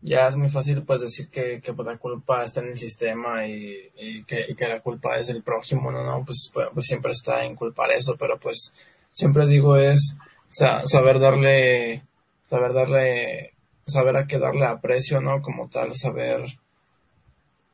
ya 0.00 0.28
es 0.28 0.36
muy 0.36 0.48
fácil 0.48 0.82
pues 0.82 1.00
decir 1.00 1.28
que, 1.28 1.60
que 1.60 1.72
pues, 1.72 1.86
la 1.86 1.96
culpa 1.98 2.44
está 2.44 2.60
en 2.60 2.68
el 2.68 2.78
sistema 2.78 3.46
y, 3.46 3.90
y 3.96 4.24
que, 4.24 4.44
y 4.48 4.54
que 4.54 4.68
la 4.68 4.80
culpa 4.80 5.18
es 5.18 5.26
del 5.26 5.42
prójimo, 5.42 5.90
no, 5.90 6.24
pues, 6.24 6.50
pues, 6.52 6.68
pues 6.72 6.86
siempre 6.86 7.12
está 7.12 7.44
en 7.44 7.56
culpar 7.56 7.90
eso, 7.90 8.16
pero 8.16 8.38
pues 8.38 8.72
siempre 9.12 9.46
digo 9.46 9.76
es 9.76 10.16
sa- 10.50 10.86
saber 10.86 11.18
darle, 11.18 12.04
saber 12.48 12.72
darle, 12.72 13.52
saber 13.86 14.16
a 14.16 14.26
qué 14.26 14.38
darle 14.38 14.66
aprecio, 14.66 15.20
¿no? 15.20 15.42
Como 15.42 15.68
tal, 15.68 15.92
saber, 15.94 16.44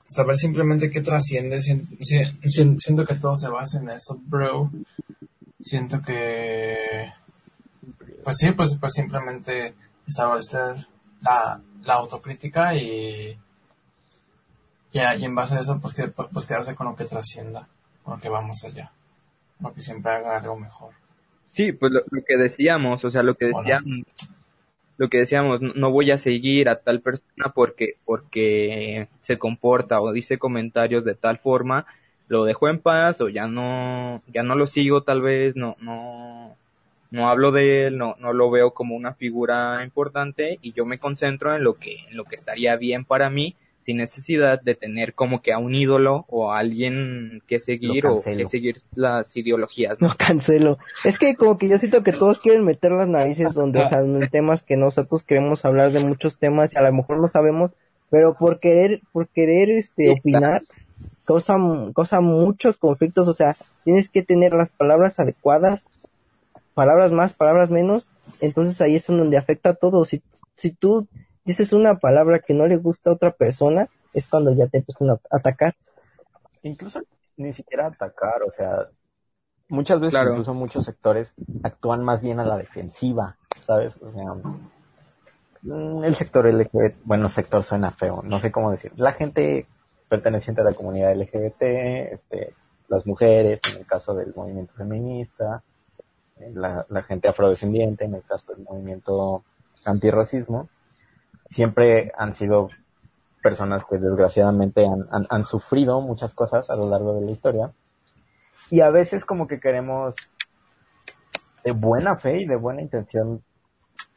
saber 0.06 0.36
simplemente 0.36 0.90
qué 0.90 1.00
trasciende. 1.00 1.60
Si- 1.60 1.86
si- 2.00 2.78
siento 2.78 3.04
que 3.04 3.14
todo 3.16 3.36
se 3.36 3.48
basa 3.48 3.78
en 3.80 3.90
eso, 3.90 4.18
bro. 4.26 4.70
Siento 5.60 6.00
que, 6.02 7.12
pues 8.22 8.36
sí, 8.38 8.52
pues, 8.52 8.76
pues 8.80 8.92
simplemente 8.94 9.74
establecer 10.06 10.86
la, 11.22 11.60
la 11.84 11.94
autocrítica 11.94 12.74
y, 12.74 13.38
y, 14.92 14.98
y 14.98 15.24
en 15.24 15.34
base 15.34 15.56
a 15.56 15.60
eso, 15.60 15.80
pues, 15.80 15.94
que, 15.94 16.08
pues 16.08 16.46
quedarse 16.46 16.74
con 16.74 16.86
lo 16.86 16.96
que 16.96 17.04
trascienda, 17.04 17.68
con 18.02 18.14
lo 18.14 18.20
que 18.20 18.28
vamos 18.28 18.64
allá, 18.64 18.92
lo 19.60 19.72
que 19.74 19.80
siempre 19.80 20.12
haga 20.12 20.36
algo 20.38 20.56
mejor. 20.58 20.92
Sí, 21.50 21.72
pues 21.72 21.92
lo, 21.92 22.00
lo 22.10 22.24
que 22.24 22.36
decíamos, 22.36 23.04
o 23.04 23.10
sea, 23.10 23.22
lo 23.22 23.36
que 23.36 23.46
decíamos, 23.46 23.84
lo 24.96 25.08
que 25.08 25.18
decíamos, 25.18 25.60
no- 25.60 25.74
no 25.74 25.90
voy 25.90 26.10
a 26.10 26.18
seguir 26.18 26.68
a 26.68 26.80
tal 26.80 27.00
persona 27.00 27.52
porque, 27.54 27.96
porque 28.04 29.08
se 29.20 29.38
comporta 29.38 30.00
o 30.00 30.12
dice 30.12 30.38
comentarios 30.38 31.04
de 31.04 31.14
tal 31.14 31.38
forma, 31.38 31.86
lo 32.28 32.44
dejo 32.44 32.68
en 32.68 32.80
paz 32.80 33.20
o 33.20 33.28
ya 33.28 33.46
no, 33.48 34.22
ya 34.28 34.42
no 34.42 34.54
lo 34.56 34.66
sigo 34.66 35.02
tal 35.02 35.20
vez, 35.22 35.56
no, 35.56 35.76
no, 35.80 36.56
no 37.14 37.28
hablo 37.28 37.52
de 37.52 37.86
él, 37.86 37.96
no, 37.96 38.16
no 38.18 38.32
lo 38.32 38.50
veo 38.50 38.72
como 38.72 38.96
una 38.96 39.14
figura 39.14 39.84
importante 39.84 40.58
y 40.62 40.72
yo 40.72 40.84
me 40.84 40.98
concentro 40.98 41.54
en 41.54 41.62
lo 41.62 41.74
que, 41.74 41.98
en 42.10 42.16
lo 42.16 42.24
que 42.24 42.34
estaría 42.34 42.74
bien 42.74 43.04
para 43.04 43.30
mí 43.30 43.54
sin 43.84 43.98
necesidad 43.98 44.60
de 44.60 44.74
tener 44.74 45.14
como 45.14 45.40
que 45.40 45.52
a 45.52 45.58
un 45.58 45.76
ídolo 45.76 46.24
o 46.28 46.50
a 46.50 46.58
alguien 46.58 47.40
que 47.46 47.60
seguir 47.60 48.06
o 48.06 48.20
que 48.20 48.44
seguir 48.46 48.78
las 48.96 49.36
ideologías, 49.36 50.00
¿no? 50.00 50.08
No 50.08 50.16
cancelo. 50.16 50.78
Es 51.04 51.18
que 51.18 51.36
como 51.36 51.56
que 51.56 51.68
yo 51.68 51.78
siento 51.78 52.02
que 52.02 52.12
todos 52.12 52.40
quieren 52.40 52.64
meter 52.64 52.90
las 52.90 53.06
narices 53.06 53.54
donde, 53.54 53.80
o 53.80 53.88
sea, 53.88 54.00
en 54.02 54.28
temas 54.28 54.62
que 54.64 54.76
nosotros 54.76 55.22
queremos 55.22 55.64
hablar 55.64 55.92
de 55.92 56.00
muchos 56.00 56.36
temas 56.36 56.72
y 56.72 56.78
a 56.78 56.82
lo 56.82 56.92
mejor 56.92 57.20
no 57.20 57.28
sabemos, 57.28 57.70
pero 58.10 58.34
por 58.34 58.58
querer, 58.58 59.02
por 59.12 59.28
querer 59.28 59.70
este 59.70 60.10
opinar, 60.10 60.62
causa, 61.26 61.56
causa 61.94 62.20
muchos 62.20 62.76
conflictos, 62.76 63.28
o 63.28 63.34
sea, 63.34 63.54
tienes 63.84 64.08
que 64.08 64.22
tener 64.22 64.52
las 64.52 64.70
palabras 64.70 65.20
adecuadas, 65.20 65.86
palabras 66.74 67.12
más, 67.12 67.34
palabras 67.34 67.70
menos, 67.70 68.08
entonces 68.40 68.80
ahí 68.80 68.96
es 68.96 69.08
en 69.08 69.18
donde 69.18 69.36
afecta 69.36 69.74
todo. 69.74 70.04
Si, 70.04 70.22
si 70.56 70.70
tú 70.72 71.08
dices 71.44 71.72
una 71.72 71.98
palabra 71.98 72.40
que 72.40 72.54
no 72.54 72.66
le 72.66 72.76
gusta 72.76 73.10
a 73.10 73.14
otra 73.14 73.32
persona, 73.32 73.88
es 74.12 74.26
cuando 74.26 74.52
ya 74.54 74.66
te 74.66 74.78
empiezan 74.78 75.10
a 75.10 75.20
atacar. 75.30 75.74
Incluso 76.62 77.02
ni 77.36 77.52
siquiera 77.52 77.86
atacar, 77.86 78.42
o 78.46 78.50
sea, 78.50 78.88
muchas 79.68 80.00
veces 80.00 80.14
Claro. 80.14 80.30
incluso 80.30 80.54
muchos 80.54 80.84
sectores 80.84 81.34
actúan 81.62 82.04
más 82.04 82.20
bien 82.20 82.40
a 82.40 82.44
la 82.44 82.56
defensiva, 82.56 83.36
¿sabes? 83.66 83.96
O 84.00 84.12
sea, 84.12 84.34
mm, 85.62 86.04
el 86.04 86.14
sector 86.14 86.46
LGBT, 86.46 86.96
bueno, 87.04 87.28
sector 87.28 87.62
suena 87.62 87.90
feo, 87.90 88.22
no 88.22 88.38
sé 88.40 88.50
cómo 88.52 88.70
decir. 88.70 88.92
La 88.96 89.12
gente 89.12 89.66
perteneciente 90.08 90.60
a 90.60 90.64
la 90.64 90.74
comunidad 90.74 91.12
LGBT, 91.12 92.12
este, 92.12 92.54
las 92.88 93.06
mujeres, 93.06 93.60
en 93.72 93.78
el 93.80 93.86
caso 93.86 94.14
del 94.14 94.32
movimiento 94.34 94.72
feminista, 94.74 95.62
la, 96.36 97.02
gente 97.02 97.28
afrodescendiente, 97.28 98.04
en 98.04 98.14
el 98.14 98.22
caso 98.22 98.52
del 98.52 98.64
movimiento 98.64 99.44
antirracismo, 99.84 100.68
siempre 101.48 102.12
han 102.16 102.34
sido 102.34 102.68
personas 103.42 103.84
que 103.84 103.98
desgraciadamente 103.98 104.86
han, 104.86 105.06
han, 105.10 105.26
han 105.28 105.44
sufrido 105.44 106.00
muchas 106.00 106.34
cosas 106.34 106.70
a 106.70 106.76
lo 106.76 106.88
largo 106.88 107.14
de 107.14 107.26
la 107.26 107.30
historia. 107.30 107.72
Y 108.70 108.80
a 108.80 108.90
veces 108.90 109.24
como 109.24 109.46
que 109.46 109.60
queremos 109.60 110.14
de 111.64 111.72
buena 111.72 112.16
fe 112.16 112.42
y 112.42 112.46
de 112.46 112.56
buena 112.56 112.82
intención 112.82 113.42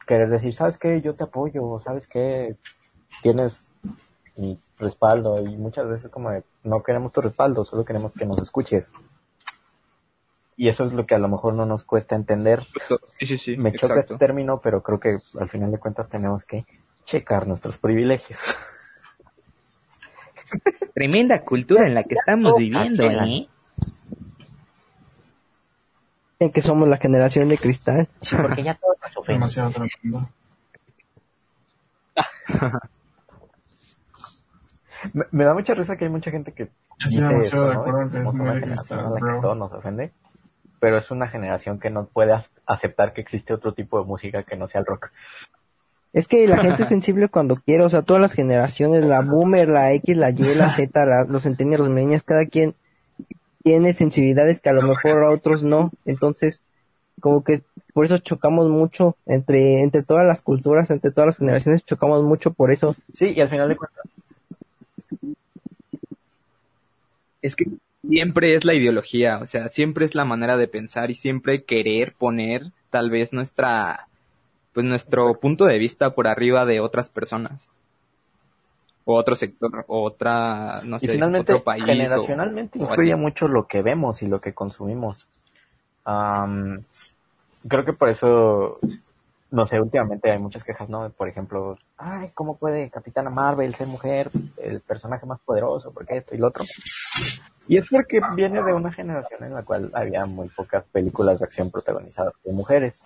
querer 0.06 0.30
decir, 0.30 0.54
¿sabes 0.54 0.78
qué? 0.78 1.00
Yo 1.00 1.14
te 1.14 1.24
apoyo, 1.24 1.78
¿sabes 1.78 2.08
qué? 2.08 2.56
Tienes 3.22 3.62
mi 4.36 4.58
respaldo 4.78 5.42
y 5.42 5.56
muchas 5.56 5.86
veces 5.88 6.10
como 6.10 6.30
de, 6.30 6.44
no 6.62 6.82
queremos 6.82 7.12
tu 7.12 7.20
respaldo, 7.20 7.64
solo 7.64 7.84
queremos 7.84 8.12
que 8.12 8.24
nos 8.26 8.38
escuches. 8.38 8.90
Y 10.58 10.68
eso 10.68 10.84
es 10.84 10.92
lo 10.92 11.06
que 11.06 11.14
a 11.14 11.18
lo 11.18 11.28
mejor 11.28 11.54
no 11.54 11.64
nos 11.66 11.84
cuesta 11.84 12.16
entender. 12.16 12.64
Sí, 13.20 13.26
sí, 13.26 13.38
sí, 13.38 13.56
Me 13.56 13.70
choca 13.72 13.94
exacto. 13.94 14.14
este 14.14 14.26
término, 14.26 14.60
pero 14.60 14.82
creo 14.82 14.98
que 14.98 15.16
al 15.38 15.48
final 15.48 15.70
de 15.70 15.78
cuentas 15.78 16.08
tenemos 16.08 16.44
que 16.44 16.66
checar 17.04 17.46
nuestros 17.46 17.78
privilegios. 17.78 18.40
Tremenda 20.94 21.44
cultura 21.44 21.86
en 21.86 21.94
la 21.94 22.02
que 22.02 22.14
estamos 22.14 22.56
viviendo, 22.56 23.04
¿eh? 23.04 23.48
En 26.40 26.50
que 26.52 26.60
somos 26.60 26.88
la 26.88 26.96
generación 26.96 27.48
de 27.48 27.58
cristal. 27.58 28.08
Porque 28.42 28.64
ya 28.64 28.74
todos 28.74 28.96
nos 29.00 29.16
ofenden. 29.16 29.36
Demasiado 29.36 29.70
tremendo. 29.70 30.28
Me, 35.12 35.24
me 35.30 35.44
da 35.44 35.54
mucha 35.54 35.74
risa 35.74 35.96
que 35.96 36.06
hay 36.06 36.10
mucha 36.10 36.32
gente 36.32 36.50
que 36.50 36.70
Estoy 37.04 37.22
demasiado 37.22 37.66
de 37.68 37.74
acuerdo 37.74 38.10
que 38.10 38.18
es 38.20 38.34
muy 38.34 38.54
de 38.56 38.60
cristal, 38.62 39.06
bro. 39.20 39.40
todo 39.40 39.54
nos 39.54 39.72
ofende, 39.72 40.12
pero 40.80 40.98
es 40.98 41.10
una 41.10 41.28
generación 41.28 41.78
que 41.78 41.90
no 41.90 42.06
puede 42.06 42.32
ac- 42.32 42.48
aceptar 42.66 43.12
que 43.12 43.20
existe 43.20 43.52
otro 43.54 43.74
tipo 43.74 43.98
de 43.98 44.06
música 44.06 44.42
que 44.42 44.56
no 44.56 44.68
sea 44.68 44.80
el 44.80 44.86
rock. 44.86 45.10
Es 46.12 46.26
que 46.26 46.46
la 46.48 46.58
gente 46.58 46.82
es 46.82 46.88
sensible 46.88 47.28
cuando 47.28 47.56
quiere, 47.56 47.84
o 47.84 47.90
sea, 47.90 48.02
todas 48.02 48.20
las 48.22 48.32
generaciones, 48.32 49.04
la 49.04 49.20
boomer, 49.20 49.68
la 49.68 49.92
X, 49.94 50.16
la 50.16 50.30
Y, 50.30 50.34
la 50.56 50.70
Z, 50.74 51.06
la- 51.06 51.24
los 51.24 51.42
centennials, 51.42 51.80
los 51.80 51.88
millennials, 51.90 52.22
cada 52.22 52.46
quien 52.46 52.74
tiene 53.62 53.92
sensibilidades 53.92 54.60
que 54.60 54.70
a 54.70 54.72
lo 54.72 54.82
mejor 54.82 55.24
a 55.24 55.30
otros 55.30 55.62
no. 55.62 55.90
Entonces, 56.06 56.64
como 57.20 57.42
que 57.44 57.62
por 57.92 58.04
eso 58.04 58.18
chocamos 58.18 58.68
mucho 58.68 59.16
entre, 59.26 59.82
entre 59.82 60.02
todas 60.02 60.24
las 60.26 60.42
culturas, 60.42 60.90
entre 60.90 61.10
todas 61.10 61.26
las 61.26 61.36
generaciones, 61.38 61.84
chocamos 61.84 62.22
mucho 62.22 62.52
por 62.52 62.70
eso. 62.70 62.94
Sí, 63.12 63.32
y 63.36 63.40
al 63.40 63.48
final 63.50 63.68
de 63.68 63.76
cuentas, 63.76 64.04
Es 67.42 67.54
que 67.54 67.66
siempre 68.08 68.54
es 68.54 68.64
la 68.64 68.74
ideología, 68.74 69.38
o 69.38 69.46
sea, 69.46 69.68
siempre 69.68 70.04
es 70.04 70.14
la 70.14 70.24
manera 70.24 70.56
de 70.56 70.66
pensar 70.66 71.10
y 71.10 71.14
siempre 71.14 71.64
querer 71.64 72.14
poner 72.14 72.72
tal 72.90 73.10
vez 73.10 73.32
nuestra, 73.32 74.08
pues 74.72 74.86
nuestro 74.86 75.34
punto 75.34 75.66
de 75.66 75.78
vista 75.78 76.10
por 76.10 76.26
arriba 76.26 76.64
de 76.64 76.80
otras 76.80 77.08
personas. 77.08 77.70
O 79.04 79.16
otro 79.16 79.34
sector, 79.36 79.84
o 79.88 80.02
otra, 80.04 80.82
no 80.82 80.96
y 80.96 81.00
sé, 81.00 81.12
finalmente, 81.12 81.52
otro 81.52 81.64
país. 81.64 81.84
generacionalmente 81.84 82.78
o 82.78 82.82
influye 82.82 83.16
mucho 83.16 83.48
lo 83.48 83.66
que 83.66 83.80
vemos 83.80 84.22
y 84.22 84.26
lo 84.26 84.40
que 84.40 84.52
consumimos. 84.52 85.26
Creo 86.04 87.84
que 87.84 87.92
por 87.92 88.08
eso, 88.08 88.78
no 89.50 89.66
sé, 89.66 89.80
últimamente 89.80 90.30
hay 90.30 90.38
muchas 90.38 90.62
quejas, 90.62 90.88
¿no? 90.88 91.08
Por 91.10 91.28
ejemplo, 91.28 91.78
ay, 91.96 92.30
¿cómo 92.34 92.56
puede 92.56 92.90
Capitana 92.90 93.30
Marvel 93.30 93.74
ser 93.74 93.86
mujer, 93.86 94.30
el 94.58 94.80
personaje 94.80 95.26
más 95.26 95.40
poderoso, 95.40 95.92
porque 95.92 96.18
esto 96.18 96.34
y 96.34 96.38
lo 96.38 96.48
otro? 96.48 96.64
Y 97.66 97.76
es 97.76 97.86
porque 97.90 98.20
viene 98.34 98.62
de 98.62 98.72
una 98.72 98.92
generación 98.92 99.44
en 99.44 99.54
la 99.54 99.62
cual 99.62 99.90
había 99.94 100.26
muy 100.26 100.48
pocas 100.48 100.84
películas 100.84 101.38
de 101.38 101.44
acción 101.44 101.70
protagonizadas 101.70 102.34
por 102.42 102.52
mujeres. 102.54 103.02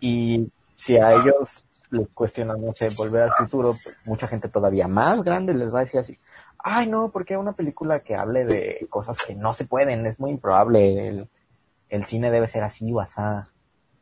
Y 0.00 0.50
si 0.76 0.96
a 0.96 1.12
ellos 1.12 1.64
les 1.90 2.08
cuestionan, 2.10 2.64
no 2.64 2.72
sé, 2.74 2.88
volver 2.96 3.22
al 3.22 3.34
futuro, 3.34 3.76
pues 3.82 3.96
mucha 4.04 4.28
gente 4.28 4.48
todavía 4.48 4.86
más 4.88 5.22
grande 5.22 5.54
les 5.54 5.72
va 5.72 5.80
a 5.80 5.84
decir 5.84 6.00
así, 6.00 6.18
ay 6.58 6.86
no, 6.86 7.10
porque 7.10 7.36
una 7.36 7.52
película 7.52 8.00
que 8.00 8.14
hable 8.14 8.44
de 8.44 8.86
cosas 8.90 9.16
que 9.24 9.34
no 9.34 9.54
se 9.54 9.64
pueden, 9.64 10.06
es 10.06 10.20
muy 10.20 10.30
improbable, 10.30 11.08
el, 11.08 11.28
el 11.88 12.04
cine 12.04 12.30
debe 12.30 12.46
ser 12.46 12.62
así 12.62 12.92
o 12.92 13.00
asá. 13.00 13.48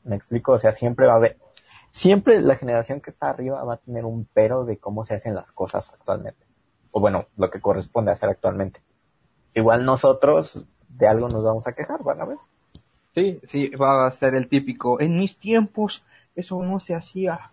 Me 0.07 0.17
explico, 0.17 0.53
o 0.53 0.59
sea, 0.59 0.73
siempre 0.73 1.07
va 1.07 1.15
a 1.15 1.17
haber, 1.17 1.37
siempre 1.91 2.41
la 2.41 2.57
generación 2.57 3.01
que 3.01 3.11
está 3.11 3.29
arriba 3.29 3.63
va 3.65 3.75
a 3.75 3.79
tener 3.79 4.05
un 4.05 4.27
pero 4.33 4.65
de 4.65 4.79
cómo 4.79 5.05
se 5.05 5.15
hacen 5.15 5.35
las 5.35 5.53
cosas 5.53 5.93
actualmente. 5.93 6.47
O 6.91 7.01
bueno, 7.01 7.27
lo 7.37 7.51
que 7.51 7.61
corresponde 7.61 8.13
hacer 8.13 8.29
actualmente. 8.29 8.81
Igual 9.55 9.85
nosotros 9.85 10.65
de 10.89 11.09
algo 11.09 11.29
nos 11.29 11.43
vamos 11.43 11.67
a 11.67 11.73
quejar, 11.73 12.03
van 12.03 12.21
a 12.21 12.27
ver. 12.27 12.39
Sí, 13.15 13.41
sí, 13.45 13.71
va 13.71 14.07
a 14.07 14.11
ser 14.11 14.35
el 14.35 14.49
típico, 14.49 15.01
en 15.01 15.19
mis 15.19 15.39
tiempos 15.39 16.05
eso 16.35 16.63
no 16.63 16.79
se 16.79 16.95
hacía. 16.95 17.51